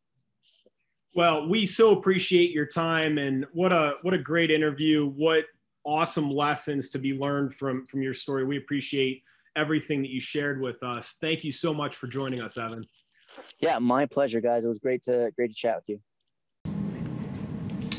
Well, 1.16 1.47
we 1.47 1.66
so 1.66 1.91
appreciate 1.91 2.51
your 2.51 2.66
time 2.66 3.18
and 3.18 3.45
what 3.53 3.72
a 3.72 3.95
what 4.01 4.14
a 4.14 4.18
great 4.18 4.51
interview. 4.51 5.07
What 5.07 5.45
awesome 5.84 6.30
lessons 6.30 6.89
to 6.91 6.99
be 6.99 7.14
learned 7.14 7.55
from 7.55 7.88
from 7.88 8.01
your 8.01 8.14
story. 8.14 8.45
We 8.45 8.57
appreciate 8.57 9.24
everything 9.55 10.01
that 10.01 10.09
you 10.09 10.22
shared 10.22 10.62
with 10.62 10.82
us. 10.84 11.18
Thank 11.20 11.43
you 11.43 11.51
so 11.51 11.74
much 11.74 11.95
for 11.95 12.07
joining 12.07 12.41
us, 12.41 12.57
Evan. 12.57 12.84
Yeah, 13.59 13.79
my 13.79 14.05
pleasure, 14.05 14.41
guys. 14.41 14.65
It 14.65 14.67
was 14.67 14.79
great 14.79 15.03
to 15.03 15.32
great 15.36 15.49
to 15.49 15.55
chat 15.55 15.75
with 15.77 15.89
you. 15.89 15.99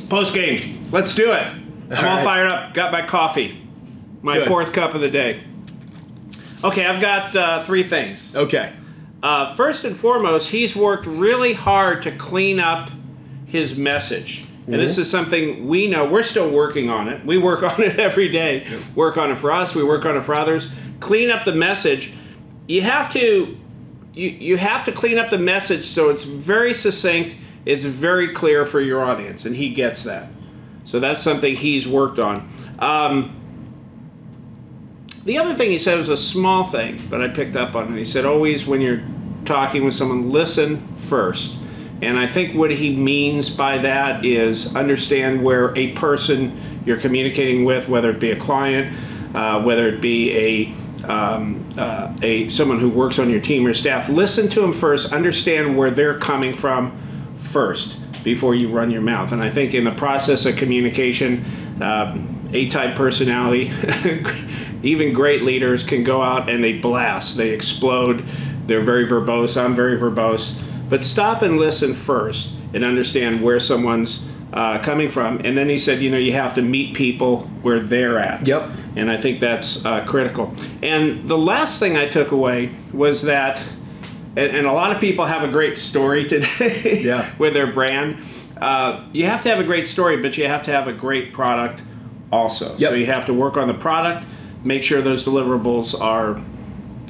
Post 0.09 0.35
game, 0.35 0.83
let's 0.91 1.14
do 1.14 1.33
it. 1.33 1.43
I'm 1.43 1.93
all, 1.93 1.97
all 1.97 2.16
right. 2.16 2.24
fired 2.24 2.49
up. 2.49 2.74
Got 2.74 2.93
my 2.93 3.07
coffee, 3.07 3.66
my 4.22 4.39
Good. 4.39 4.49
fourth 4.49 4.72
cup 4.72 4.95
of 4.95 5.01
the 5.01 5.11
day. 5.11 5.43
Okay, 6.64 6.87
I've 6.87 7.01
got 7.01 7.35
uh, 7.35 7.62
three 7.62 7.83
things. 7.83 8.35
Okay. 8.37 8.72
Uh, 9.22 9.55
first 9.55 9.85
and 9.85 9.97
foremost, 9.97 10.51
he's 10.51 10.74
worked 10.74 11.07
really 11.07 11.53
hard 11.53 12.03
to 12.03 12.12
clean 12.12 12.59
up 12.59 12.91
his 13.47 13.76
message. 13.78 14.47
And 14.66 14.76
this 14.76 14.97
is 14.97 15.11
something 15.11 15.66
we 15.66 15.89
know. 15.89 16.09
We're 16.09 16.22
still 16.22 16.49
working 16.49 16.89
on 16.89 17.09
it. 17.09 17.24
We 17.26 17.37
work 17.37 17.62
on 17.78 17.83
it 17.83 17.99
every 17.99 18.28
day. 18.28 18.66
Work 18.95 19.16
on 19.16 19.30
it 19.30 19.37
for 19.37 19.51
us. 19.51 19.74
We 19.74 19.83
work 19.83 20.05
on 20.07 20.16
it 20.16 20.22
for 20.24 20.35
others. 20.35 20.70
Clean 21.01 21.30
up 21.30 21.45
the 21.45 21.53
message. 21.53 22.12
You 22.68 22.83
have 22.83 23.12
to 23.14 23.57
you, 24.15 24.29
you 24.29 24.57
have 24.57 24.85
to 24.85 24.93
clean 24.93 25.19
up 25.19 25.31
the 25.31 25.39
message 25.39 25.85
so 25.85 26.11
it's 26.11 26.25
very 26.25 26.75
succinct, 26.75 27.37
it's 27.65 27.85
very 27.85 28.33
clear 28.33 28.65
for 28.65 28.81
your 28.81 29.03
audience, 29.03 29.45
and 29.45 29.57
he 29.57 29.73
gets 29.73 30.05
that. 30.05 30.29
So 30.85 31.01
that's 31.01 31.23
something 31.23 31.55
he's 31.55 31.87
worked 31.87 32.19
on. 32.19 32.49
Um, 32.79 33.39
the 35.25 35.39
other 35.39 35.55
thing 35.55 35.71
he 35.71 35.79
said 35.79 35.97
was 35.97 36.09
a 36.09 36.17
small 36.17 36.65
thing, 36.65 37.01
but 37.09 37.23
I 37.23 37.29
picked 37.29 37.55
up 37.55 37.77
on 37.77 37.93
it. 37.93 37.99
He 37.99 38.05
said, 38.05 38.25
always 38.25 38.67
when 38.67 38.81
you're 38.81 39.03
talking 39.45 39.85
with 39.85 39.95
someone, 39.95 40.31
listen 40.31 40.95
first. 40.97 41.57
And 42.03 42.19
I 42.19 42.27
think 42.27 42.57
what 42.57 42.73
he 42.73 42.97
means 42.97 43.49
by 43.49 43.79
that 43.79 44.25
is 44.25 44.75
understand 44.75 45.45
where 45.45 45.77
a 45.79 45.93
person 45.93 46.61
you're 46.85 46.99
communicating 46.99 47.65
with, 47.65 47.89
whether 47.89 48.11
it 48.11 48.19
be 48.19 48.33
a 48.33 48.37
client, 48.37 48.97
uh, 49.37 49.63
whether 49.63 49.87
it 49.89 50.01
be 50.01 50.33
a 50.37 51.07
um, 51.07 51.62
uh, 51.79 52.14
a 52.23 52.49
someone 52.49 52.79
who 52.79 52.89
works 52.89 53.18
on 53.18 53.31
your 53.31 53.41
team 53.41 53.66
or 53.66 53.75
staff, 53.75 54.09
listen 54.09 54.49
to 54.51 54.61
them 54.61 54.73
first, 54.73 55.12
understand 55.12 55.77
where 55.77 55.91
they're 55.91 56.18
coming 56.18 56.55
from 56.55 56.97
first 57.37 57.99
before 58.25 58.55
you 58.55 58.68
run 58.68 58.91
your 58.91 59.03
mouth. 59.03 59.33
And 59.33 59.43
I 59.43 59.51
think 59.51 59.75
in 59.75 59.85
the 59.85 59.93
process 59.93 60.47
of 60.47 60.57
communication, 60.57 61.45
um, 61.81 62.49
A-type 62.53 62.95
personality, 62.95 63.73
even 64.83 65.12
great 65.12 65.43
leaders 65.43 65.83
can 65.83 66.05
go 66.05 66.23
out 66.23 66.49
and 66.49 66.62
they 66.62 66.79
blast, 66.79 67.37
they 67.37 67.51
explode. 67.51 68.25
They're 68.66 68.85
very 68.85 69.07
verbose. 69.07 69.61
I'm 69.61 69.75
very 69.75 69.99
verbose. 69.99 70.61
But 70.89 71.05
stop 71.05 71.43
and 71.43 71.59
listen 71.59 71.95
first 71.95 72.51
and 72.75 72.85
understand 72.85 73.43
where 73.43 73.59
someone's 73.59 74.25
uh, 74.53 74.78
coming 74.82 75.09
from. 75.09 75.40
And 75.44 75.57
then 75.57 75.68
he 75.68 75.78
said, 75.78 76.03
you 76.03 76.11
know, 76.11 76.18
you 76.18 76.32
have 76.32 76.55
to 76.55 76.62
meet 76.62 76.94
people 76.94 77.40
where 77.62 77.80
they're 77.80 78.18
at. 78.18 78.46
Yep. 78.46 78.70
And 78.96 79.11
I 79.11 79.16
think 79.16 79.40
that's 79.40 79.84
uh, 79.84 80.05
critical. 80.05 80.55
And 80.82 81.28
the 81.28 81.38
last 81.38 81.80
thing 81.80 81.96
I 81.96 82.09
took 82.09 82.32
away 82.32 82.70
was 82.92 83.22
that, 83.22 83.62
and, 84.36 84.57
and 84.57 84.66
a 84.66 84.72
lot 84.72 84.92
of 84.92 85.00
people 85.00 85.24
have 85.24 85.42
a 85.42 85.50
great 85.50 85.78
story 85.78 86.24
today 86.28 87.00
yeah. 87.03 87.34
with 87.38 87.55
their 87.55 87.72
brand. 87.72 88.24
Uh, 88.61 89.09
you 89.12 89.26
have 89.26 89.42
to 89.42 89.48
have 89.48 89.59
a 89.59 89.64
great 89.64 89.86
story, 89.86 90.18
but 90.18 90.36
you 90.36 90.46
have 90.46 90.62
to 90.64 90.70
have 90.70 90.86
a 90.86 90.92
great 90.92 91.32
product 91.32 91.82
also. 92.30 92.76
Yep. 92.76 92.90
So 92.90 92.94
you 92.94 93.07
have 93.07 93.26
to 93.26 93.34
work 93.34 93.57
on 93.57 93.68
the 93.68 93.74
product, 93.74 94.26
make 94.64 94.82
sure 94.82 95.00
those 95.00 95.24
deliverables 95.24 95.98
are 95.98 96.42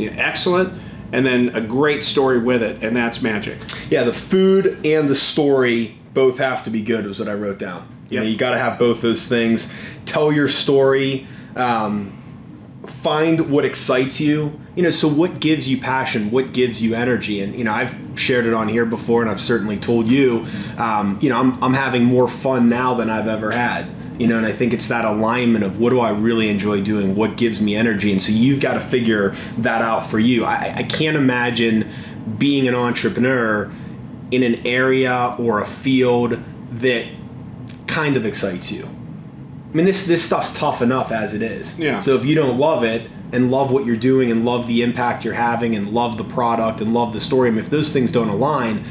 you 0.01 0.11
know, 0.11 0.17
excellent 0.17 0.81
and 1.13 1.27
then 1.27 1.51
a 1.51 1.61
great 1.61 2.03
story 2.03 2.39
with 2.39 2.63
it, 2.63 2.83
and 2.83 2.97
that's 2.97 3.21
magic. 3.21 3.59
Yeah, 3.91 4.05
the 4.05 4.15
food 4.15 4.81
and 4.87 5.09
the 5.11 5.15
story 5.15 5.95
both 6.15 6.39
have 6.39 6.65
to 6.65 6.71
be 6.71 6.83
good, 6.83 7.07
is 7.07 7.19
what 7.19 7.29
I 7.29 7.35
wrote 7.35 7.59
down. 7.59 7.89
You 8.09 8.17
yep. 8.17 8.25
know, 8.25 8.31
you 8.31 8.37
got 8.37 8.51
to 8.51 8.59
have 8.59 8.79
both 8.79 9.01
those 9.01 9.27
things. 9.27 9.73
Tell 10.05 10.33
your 10.33 10.49
story. 10.49 11.27
Um, 11.57 12.23
find 12.87 13.51
what 13.51 13.65
excites 13.65 14.21
you. 14.21 14.61
You 14.75 14.83
know, 14.83 14.91
so 14.91 15.09
what 15.09 15.41
gives 15.41 15.69
you 15.69 15.81
passion? 15.81 16.31
What 16.31 16.53
gives 16.53 16.83
you 16.83 16.95
energy? 16.95 17.41
And 17.41 17.55
you 17.55 17.65
know, 17.65 17.73
I've 17.73 17.99
shared 18.15 18.47
it 18.47 18.55
on 18.55 18.69
here 18.69 18.85
before, 18.85 19.23
and 19.23 19.31
I've 19.31 19.41
certainly 19.41 19.79
told 19.79 20.07
you. 20.07 20.47
Um, 20.79 21.19
you 21.21 21.29
know, 21.29 21.39
I'm 21.39 21.63
I'm 21.63 21.75
having 21.75 22.05
more 22.05 22.29
fun 22.29 22.69
now 22.69 22.95
than 22.95 23.11
I've 23.11 23.29
ever 23.29 23.51
had. 23.51 23.87
You 24.19 24.27
know, 24.27 24.37
and 24.37 24.47
I 24.47 24.53
think 24.53 24.73
it's 24.73 24.89
that 24.89 25.05
alignment 25.05 25.65
of 25.65 25.81
what 25.81 25.91
do 25.91 26.01
I 26.01 26.11
really 26.11 26.49
enjoy 26.49 26.83
doing? 26.83 27.15
What 27.15 27.37
gives 27.37 27.61
me 27.61 27.75
energy? 27.75 28.13
And 28.13 28.23
so 28.23 28.31
you've 28.31 28.61
got 28.61 28.75
to 28.75 28.81
figure 28.81 29.31
that 29.59 29.83
out 29.83 30.07
for 30.07 30.19
you. 30.19 30.45
I, 30.45 30.75
I 30.77 30.83
can't 30.83 31.17
imagine 31.17 31.89
being 32.39 32.69
an 32.69 32.75
entrepreneur 32.75 33.73
in 34.33 34.43
an 34.43 34.67
area 34.67 35.37
or 35.39 35.61
a 35.61 35.67
field 35.67 36.43
that 36.73 37.07
kind 37.87 38.17
of 38.17 38.27
excites 38.27 38.73
you. 38.73 38.85
I 38.85 39.75
mean, 39.75 39.87
this 39.87 40.07
this 40.07 40.23
stuff's 40.23 40.53
tough 40.57 40.83
enough 40.83 41.13
as 41.13 41.35
it 41.35 41.43
is. 41.43 41.79
Yeah. 41.79 42.01
So 42.01 42.17
if 42.17 42.25
you 42.25 42.35
don't 42.35 42.59
love 42.59 42.83
it 42.83 43.11
and 43.33 43.51
love 43.51 43.71
what 43.71 43.87
you're 43.87 43.97
doing 43.97 44.31
and 44.31 44.45
love 44.45 44.67
the 44.67 44.83
impact 44.83 45.25
you're 45.25 45.33
having 45.35 45.77
and 45.77 45.89
love 45.89 46.19
the 46.19 46.25
product 46.25 46.81
and 46.81 46.93
love 46.93 47.13
the 47.13 47.21
story, 47.21 47.49
I 47.49 47.53
mean, 47.53 47.61
if 47.61 47.71
those 47.71 47.93
things 47.93 48.11
don't 48.11 48.29
align, 48.29 48.85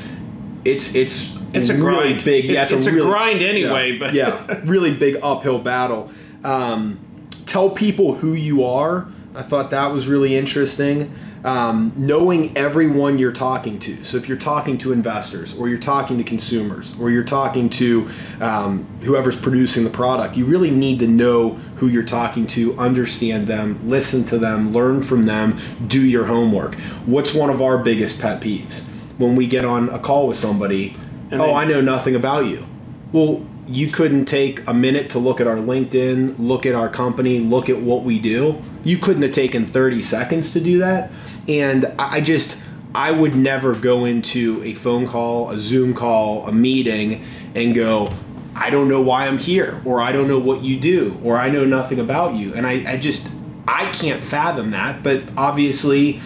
it's 0.66 0.96
it's 0.96 1.38
it's 1.54 1.70
a 1.70 1.76
really 1.76 2.14
grind. 2.14 2.24
big. 2.24 2.46
Yeah, 2.46 2.64
it's, 2.64 2.72
it's 2.72 2.86
a, 2.88 2.92
really, 2.92 3.10
grind 3.10 3.42
anyway. 3.42 3.92
Yeah, 3.92 4.00
but 4.00 4.14
yeah, 4.14 4.62
really 4.66 4.94
big 4.94 5.18
uphill 5.22 5.60
battle. 5.60 6.10
Um, 6.44 7.00
tell 7.46 7.70
people 7.70 8.16
who 8.16 8.34
you 8.34 8.64
are. 8.64 9.08
I 9.36 9.42
thought 9.42 9.72
that 9.72 9.92
was 9.92 10.08
really 10.08 10.36
interesting 10.36 11.14
um, 11.44 11.92
knowing 11.96 12.56
everyone 12.56 13.18
you're 13.18 13.32
talking 13.32 13.80
to. 13.80 14.04
So 14.04 14.18
if 14.18 14.28
you're 14.28 14.38
talking 14.38 14.78
to 14.80 14.92
investors, 14.92 15.58
or 15.58 15.70
you're 15.70 15.80
talking 15.80 16.18
to 16.18 16.24
consumers, 16.24 16.94
or 17.00 17.10
you're 17.10 17.24
talking 17.24 17.70
to 17.72 18.10
um, 18.40 18.86
whoever's 19.02 19.36
producing 19.36 19.84
the 19.84 19.90
product, 19.90 20.38
you 20.38 20.46
really 20.46 20.70
need 20.70 21.00
to 21.00 21.08
know 21.08 21.52
who 21.78 21.88
you're 21.88 22.04
talking 22.04 22.46
to, 22.48 22.78
understand 22.78 23.48
them, 23.48 23.80
listen 23.90 24.24
to 24.26 24.38
them, 24.38 24.72
learn 24.72 25.02
from 25.02 25.24
them, 25.24 25.58
do 25.88 26.02
your 26.02 26.26
homework. 26.26 26.76
What's 27.06 27.34
one 27.34 27.50
of 27.50 27.62
our 27.62 27.78
biggest 27.80 28.22
pet 28.22 28.42
peeves? 28.42 28.88
When 29.18 29.36
we 29.36 29.48
get 29.48 29.66
on 29.66 29.90
a 29.90 30.00
call 30.00 30.28
with 30.28 30.38
somebody, 30.38 30.96
and 31.32 31.42
oh, 31.42 31.48
they, 31.48 31.54
I 31.54 31.66
know 31.66 31.82
nothing 31.82 32.16
about 32.16 32.46
you. 32.46 32.66
Well, 33.12 33.46
you 33.72 33.88
couldn't 33.88 34.26
take 34.26 34.66
a 34.68 34.74
minute 34.74 35.10
to 35.12 35.20
look 35.20 35.40
at 35.40 35.48
our 35.48 35.56
LinkedIn, 35.56 36.36
look 36.38 36.66
at 36.66 36.76
our 36.76 36.90
company, 36.90 37.40
look 37.40 37.70
at 37.70 37.80
what 37.80 38.04
we 38.04 38.20
do. 38.20 38.62
You 38.84 38.98
couldn't 38.98 39.22
have 39.22 39.32
taken 39.32 39.66
30 39.66 40.02
seconds 40.02 40.52
to 40.54 40.60
do 40.60 40.80
that. 40.80 41.12
And 41.48 41.86
I 41.98 42.20
just, 42.20 42.62
I 42.94 43.12
would 43.12 43.36
never 43.36 43.74
go 43.74 44.06
into 44.06 44.62
a 44.64 44.74
phone 44.74 45.08
call, 45.08 45.52
a 45.52 45.58
Zoom 45.58 45.94
call, 45.94 46.46
a 46.48 46.52
meeting, 46.52 47.24
and 47.56 47.74
go, 47.74 48.14
I 48.56 48.70
don't 48.70 48.90
know 48.90 49.02
why 49.02 49.28
I'm 49.28 49.38
here, 49.38 49.82
or 49.86 50.02
I 50.02 50.12
don't 50.12 50.28
know 50.28 50.40
what 50.40 50.64
you 50.64 50.78
do, 50.78 51.18
or 51.24 51.38
I 51.38 51.50
know 51.50 51.64
nothing 51.64 52.00
about 52.00 52.36
you. 52.36 52.54
And 52.54 52.68
I, 52.68 52.94
I 52.94 52.98
just, 52.98 53.32
I 53.68 53.90
can't 53.94 54.24
fathom 54.24 54.72
that. 54.72 55.02
But 55.02 55.24
obviously, 55.38 56.20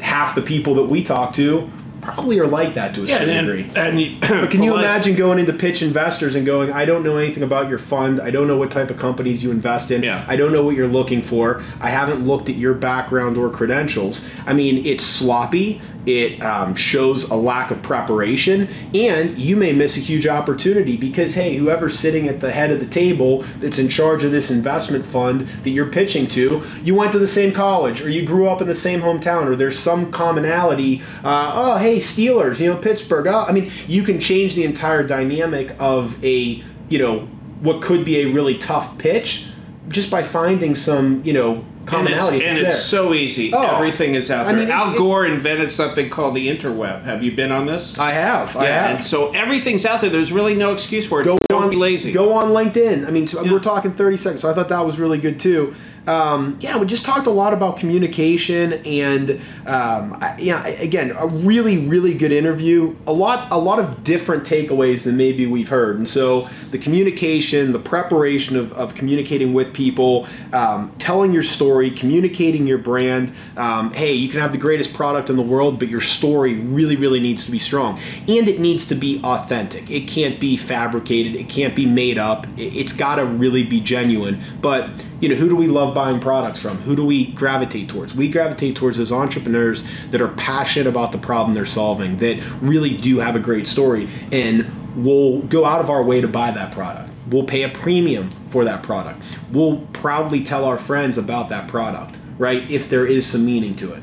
half 0.00 0.34
the 0.34 0.42
people 0.42 0.74
that 0.76 0.84
we 0.84 1.04
talk 1.04 1.34
to 1.34 1.70
probably 2.00 2.38
are 2.38 2.46
like 2.46 2.74
that 2.74 2.94
to 2.94 3.02
a 3.02 3.06
yeah, 3.06 3.18
certain 3.18 3.30
and, 3.30 3.46
degree. 3.46 3.70
And, 3.74 4.00
you, 4.00 4.16
but 4.20 4.50
can 4.50 4.62
you 4.62 4.76
imagine 4.76 5.16
going 5.16 5.38
into 5.38 5.52
pitch 5.52 5.82
investors 5.82 6.34
and 6.34 6.46
going, 6.46 6.72
I 6.72 6.84
don't 6.84 7.02
know 7.02 7.16
anything 7.16 7.42
about 7.42 7.68
your 7.68 7.78
fund. 7.78 8.20
I 8.20 8.30
don't 8.30 8.46
know 8.46 8.56
what 8.56 8.70
type 8.70 8.90
of 8.90 8.98
companies 8.98 9.42
you 9.42 9.50
invest 9.50 9.90
in. 9.90 10.02
Yeah. 10.02 10.24
I 10.28 10.36
don't 10.36 10.52
know 10.52 10.64
what 10.64 10.76
you're 10.76 10.88
looking 10.88 11.22
for. 11.22 11.62
I 11.80 11.90
haven't 11.90 12.26
looked 12.26 12.48
at 12.48 12.56
your 12.56 12.74
background 12.74 13.38
or 13.38 13.50
credentials. 13.50 14.28
I 14.46 14.54
mean, 14.54 14.84
it's 14.84 15.04
sloppy 15.04 15.80
it 16.06 16.42
um, 16.42 16.74
shows 16.74 17.30
a 17.30 17.34
lack 17.34 17.70
of 17.70 17.82
preparation 17.82 18.68
and 18.94 19.36
you 19.38 19.56
may 19.56 19.72
miss 19.72 19.96
a 19.96 20.00
huge 20.00 20.26
opportunity 20.26 20.96
because 20.96 21.34
hey 21.34 21.56
whoever's 21.56 21.98
sitting 21.98 22.28
at 22.28 22.40
the 22.40 22.50
head 22.50 22.70
of 22.70 22.80
the 22.80 22.86
table 22.86 23.42
that's 23.58 23.78
in 23.78 23.88
charge 23.88 24.24
of 24.24 24.30
this 24.30 24.50
investment 24.50 25.04
fund 25.04 25.40
that 25.40 25.70
you're 25.70 25.90
pitching 25.90 26.26
to 26.26 26.62
you 26.82 26.94
went 26.94 27.12
to 27.12 27.18
the 27.18 27.28
same 27.28 27.52
college 27.52 28.00
or 28.02 28.08
you 28.08 28.24
grew 28.24 28.48
up 28.48 28.60
in 28.60 28.66
the 28.66 28.74
same 28.74 29.00
hometown 29.00 29.46
or 29.46 29.56
there's 29.56 29.78
some 29.78 30.10
commonality 30.10 31.02
uh, 31.24 31.52
oh 31.54 31.76
hey 31.76 31.98
steelers 31.98 32.60
you 32.60 32.72
know 32.72 32.76
pittsburgh 32.78 33.26
oh, 33.26 33.44
i 33.46 33.52
mean 33.52 33.70
you 33.86 34.02
can 34.02 34.18
change 34.18 34.54
the 34.54 34.64
entire 34.64 35.02
dynamic 35.02 35.74
of 35.78 36.22
a 36.24 36.62
you 36.88 36.98
know 36.98 37.20
what 37.60 37.82
could 37.82 38.04
be 38.04 38.20
a 38.20 38.26
really 38.26 38.56
tough 38.56 38.96
pitch 38.98 39.46
just 39.90 40.10
by 40.10 40.22
finding 40.22 40.74
some, 40.74 41.22
you 41.24 41.32
know, 41.32 41.64
commonality. 41.90 42.44
And 42.44 42.50
it's, 42.52 42.58
and 42.58 42.68
it's 42.68 42.82
so 42.82 43.12
easy. 43.14 43.52
Oh. 43.52 43.76
Everything 43.76 44.14
is 44.14 44.30
out 44.30 44.46
I 44.46 44.52
there. 44.52 44.60
mean, 44.60 44.70
Al 44.70 44.96
Gore 44.96 45.26
invented 45.26 45.70
something 45.70 46.08
called 46.10 46.34
the 46.34 46.48
interweb. 46.48 47.02
Have 47.04 47.22
you 47.22 47.32
been 47.34 47.52
on 47.52 47.66
this? 47.66 47.98
I 47.98 48.12
have. 48.12 48.56
I 48.56 48.64
yeah, 48.64 48.86
have. 48.88 48.96
and 48.96 49.04
so 49.04 49.32
everything's 49.32 49.84
out 49.86 50.00
there. 50.00 50.10
There's 50.10 50.32
really 50.32 50.54
no 50.54 50.72
excuse 50.72 51.06
for 51.06 51.20
it. 51.20 51.24
go 51.24 51.38
Don't 51.48 51.64
on, 51.64 51.70
be 51.70 51.76
lazy. 51.76 52.12
Go 52.12 52.32
on 52.32 52.50
LinkedIn. 52.52 53.06
I 53.06 53.10
mean, 53.10 53.26
so 53.26 53.42
Yeah. 53.42 53.52
we're 53.52 53.58
talking 53.60 53.92
30 53.92 54.16
seconds, 54.16 54.42
so 54.42 54.50
I 54.50 54.54
thought 54.54 54.68
that 54.68 54.84
was 54.84 54.98
really 54.98 55.18
good 55.18 55.38
too. 55.40 55.74
Um, 56.06 56.56
yeah, 56.60 56.78
we 56.78 56.86
just 56.86 57.04
talked 57.04 57.26
a 57.26 57.30
lot 57.30 57.52
about 57.52 57.76
communication 57.76 58.72
and 58.86 59.32
um, 59.66 60.16
I, 60.20 60.34
yeah, 60.38 60.66
again, 60.66 61.12
a 61.16 61.26
really, 61.26 61.86
really 61.86 62.14
good 62.14 62.32
interview. 62.32 62.96
A 63.06 63.12
lot, 63.12 63.48
a 63.50 63.58
lot 63.58 63.78
of 63.78 64.02
different 64.02 64.44
takeaways 64.44 65.04
than 65.04 65.18
maybe 65.18 65.46
we've 65.46 65.68
heard. 65.68 65.98
And 65.98 66.08
so 66.08 66.48
the 66.70 66.78
communication, 66.78 67.72
the 67.72 67.78
preparation 67.78 68.56
of, 68.56 68.72
of 68.72 68.94
communicating 68.94 69.52
with 69.52 69.74
people, 69.74 70.26
um, 70.54 70.90
telling 70.98 71.32
your 71.34 71.42
story, 71.42 71.79
communicating 71.88 72.66
your 72.66 72.76
brand. 72.76 73.32
Um, 73.56 73.92
hey, 73.94 74.12
you 74.12 74.28
can 74.28 74.40
have 74.40 74.52
the 74.52 74.58
greatest 74.58 74.92
product 74.92 75.30
in 75.30 75.36
the 75.36 75.42
world, 75.42 75.78
but 75.78 75.88
your 75.88 76.02
story 76.02 76.56
really, 76.56 76.96
really 76.96 77.20
needs 77.20 77.46
to 77.46 77.50
be 77.50 77.58
strong, 77.58 77.98
and 78.28 78.46
it 78.48 78.60
needs 78.60 78.86
to 78.88 78.94
be 78.94 79.20
authentic. 79.24 79.90
It 79.90 80.08
can't 80.08 80.38
be 80.38 80.58
fabricated. 80.58 81.36
It 81.36 81.48
can't 81.48 81.74
be 81.74 81.86
made 81.86 82.18
up. 82.18 82.46
It, 82.58 82.76
it's 82.76 82.92
got 82.92 83.14
to 83.14 83.24
really 83.24 83.62
be 83.62 83.80
genuine. 83.80 84.40
But 84.60 84.90
you 85.20 85.28
know, 85.28 85.36
who 85.36 85.48
do 85.48 85.56
we 85.56 85.66
love 85.66 85.94
buying 85.94 86.18
products 86.18 86.60
from? 86.60 86.76
Who 86.78 86.96
do 86.96 87.04
we 87.04 87.32
gravitate 87.32 87.88
towards? 87.88 88.14
We 88.14 88.28
gravitate 88.28 88.76
towards 88.76 88.98
those 88.98 89.12
entrepreneurs 89.12 89.84
that 90.10 90.20
are 90.20 90.28
passionate 90.28 90.88
about 90.88 91.12
the 91.12 91.18
problem 91.18 91.54
they're 91.54 91.64
solving, 91.64 92.16
that 92.18 92.42
really 92.60 92.96
do 92.96 93.18
have 93.18 93.36
a 93.36 93.40
great 93.40 93.66
story, 93.66 94.08
and 94.32 94.66
will 94.96 95.42
go 95.42 95.64
out 95.64 95.80
of 95.80 95.90
our 95.90 96.02
way 96.02 96.20
to 96.20 96.28
buy 96.28 96.50
that 96.50 96.72
product. 96.72 97.09
We'll 97.28 97.44
pay 97.44 97.62
a 97.62 97.68
premium 97.68 98.30
for 98.48 98.64
that 98.64 98.82
product. 98.82 99.22
We'll 99.52 99.78
proudly 99.92 100.42
tell 100.42 100.64
our 100.64 100.78
friends 100.78 101.18
about 101.18 101.48
that 101.50 101.68
product, 101.68 102.18
right? 102.38 102.68
If 102.70 102.88
there 102.88 103.06
is 103.06 103.26
some 103.26 103.44
meaning 103.44 103.76
to 103.76 103.92
it. 103.92 104.02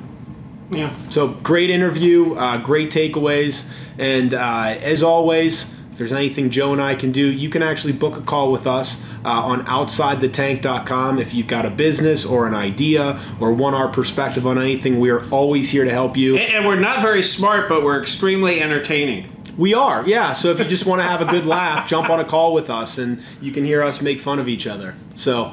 yeah. 0.69 0.91
So 1.09 1.29
great 1.29 1.69
interview, 1.69 2.35
uh, 2.35 2.57
great 2.61 2.91
takeaways, 2.91 3.71
and 3.97 4.33
uh, 4.33 4.75
as 4.81 5.01
always, 5.03 5.73
if 5.91 5.97
there's 5.97 6.13
anything 6.13 6.51
Joe 6.51 6.73
and 6.73 6.81
I 6.81 6.93
can 6.93 7.11
do, 7.11 7.25
you 7.25 7.49
can 7.49 7.63
actually 7.63 7.93
book 7.93 8.17
a 8.17 8.21
call 8.21 8.51
with 8.51 8.67
us 8.67 9.03
uh, 9.25 9.29
on 9.29 9.65
OutsideTheTank.com. 9.65 11.17
If 11.19 11.33
you've 11.33 11.47
got 11.47 11.65
a 11.65 11.69
business 11.71 12.25
or 12.25 12.45
an 12.45 12.53
idea 12.53 13.19
or 13.39 13.51
want 13.51 13.75
our 13.75 13.87
perspective 13.87 14.45
on 14.45 14.59
anything, 14.59 14.99
we 14.99 15.09
are 15.09 15.27
always 15.31 15.69
here 15.71 15.83
to 15.85 15.89
help 15.91 16.15
you. 16.15 16.37
And, 16.37 16.53
and 16.53 16.65
we're 16.67 16.79
not 16.79 17.01
very 17.01 17.23
smart, 17.23 17.67
but 17.67 17.83
we're 17.83 17.99
extremely 17.99 18.61
entertaining. 18.61 19.31
We 19.57 19.73
are, 19.73 20.07
yeah. 20.07 20.33
So 20.33 20.49
if 20.49 20.59
you 20.59 20.65
just 20.65 20.85
want 20.85 21.01
to 21.01 21.07
have 21.07 21.21
a 21.21 21.25
good 21.25 21.45
laugh, 21.45 21.87
jump 21.87 22.09
on 22.09 22.19
a 22.19 22.25
call 22.25 22.53
with 22.53 22.69
us, 22.69 22.99
and 22.99 23.23
you 23.41 23.51
can 23.51 23.65
hear 23.65 23.81
us 23.81 24.01
make 24.01 24.19
fun 24.19 24.39
of 24.39 24.47
each 24.47 24.67
other. 24.67 24.93
So 25.15 25.45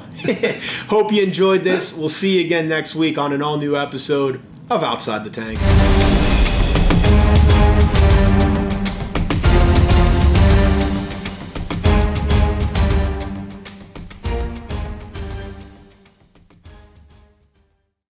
hope 0.87 1.11
you 1.11 1.23
enjoyed 1.23 1.63
this. 1.63 1.97
We'll 1.97 2.09
see 2.09 2.39
you 2.39 2.45
again 2.45 2.69
next 2.69 2.95
week 2.95 3.17
on 3.17 3.33
an 3.33 3.41
all 3.41 3.57
new 3.57 3.75
episode 3.75 4.41
of 4.69 4.83
Outside 4.83 5.23
the 5.23 5.29
Tank. 5.31 6.14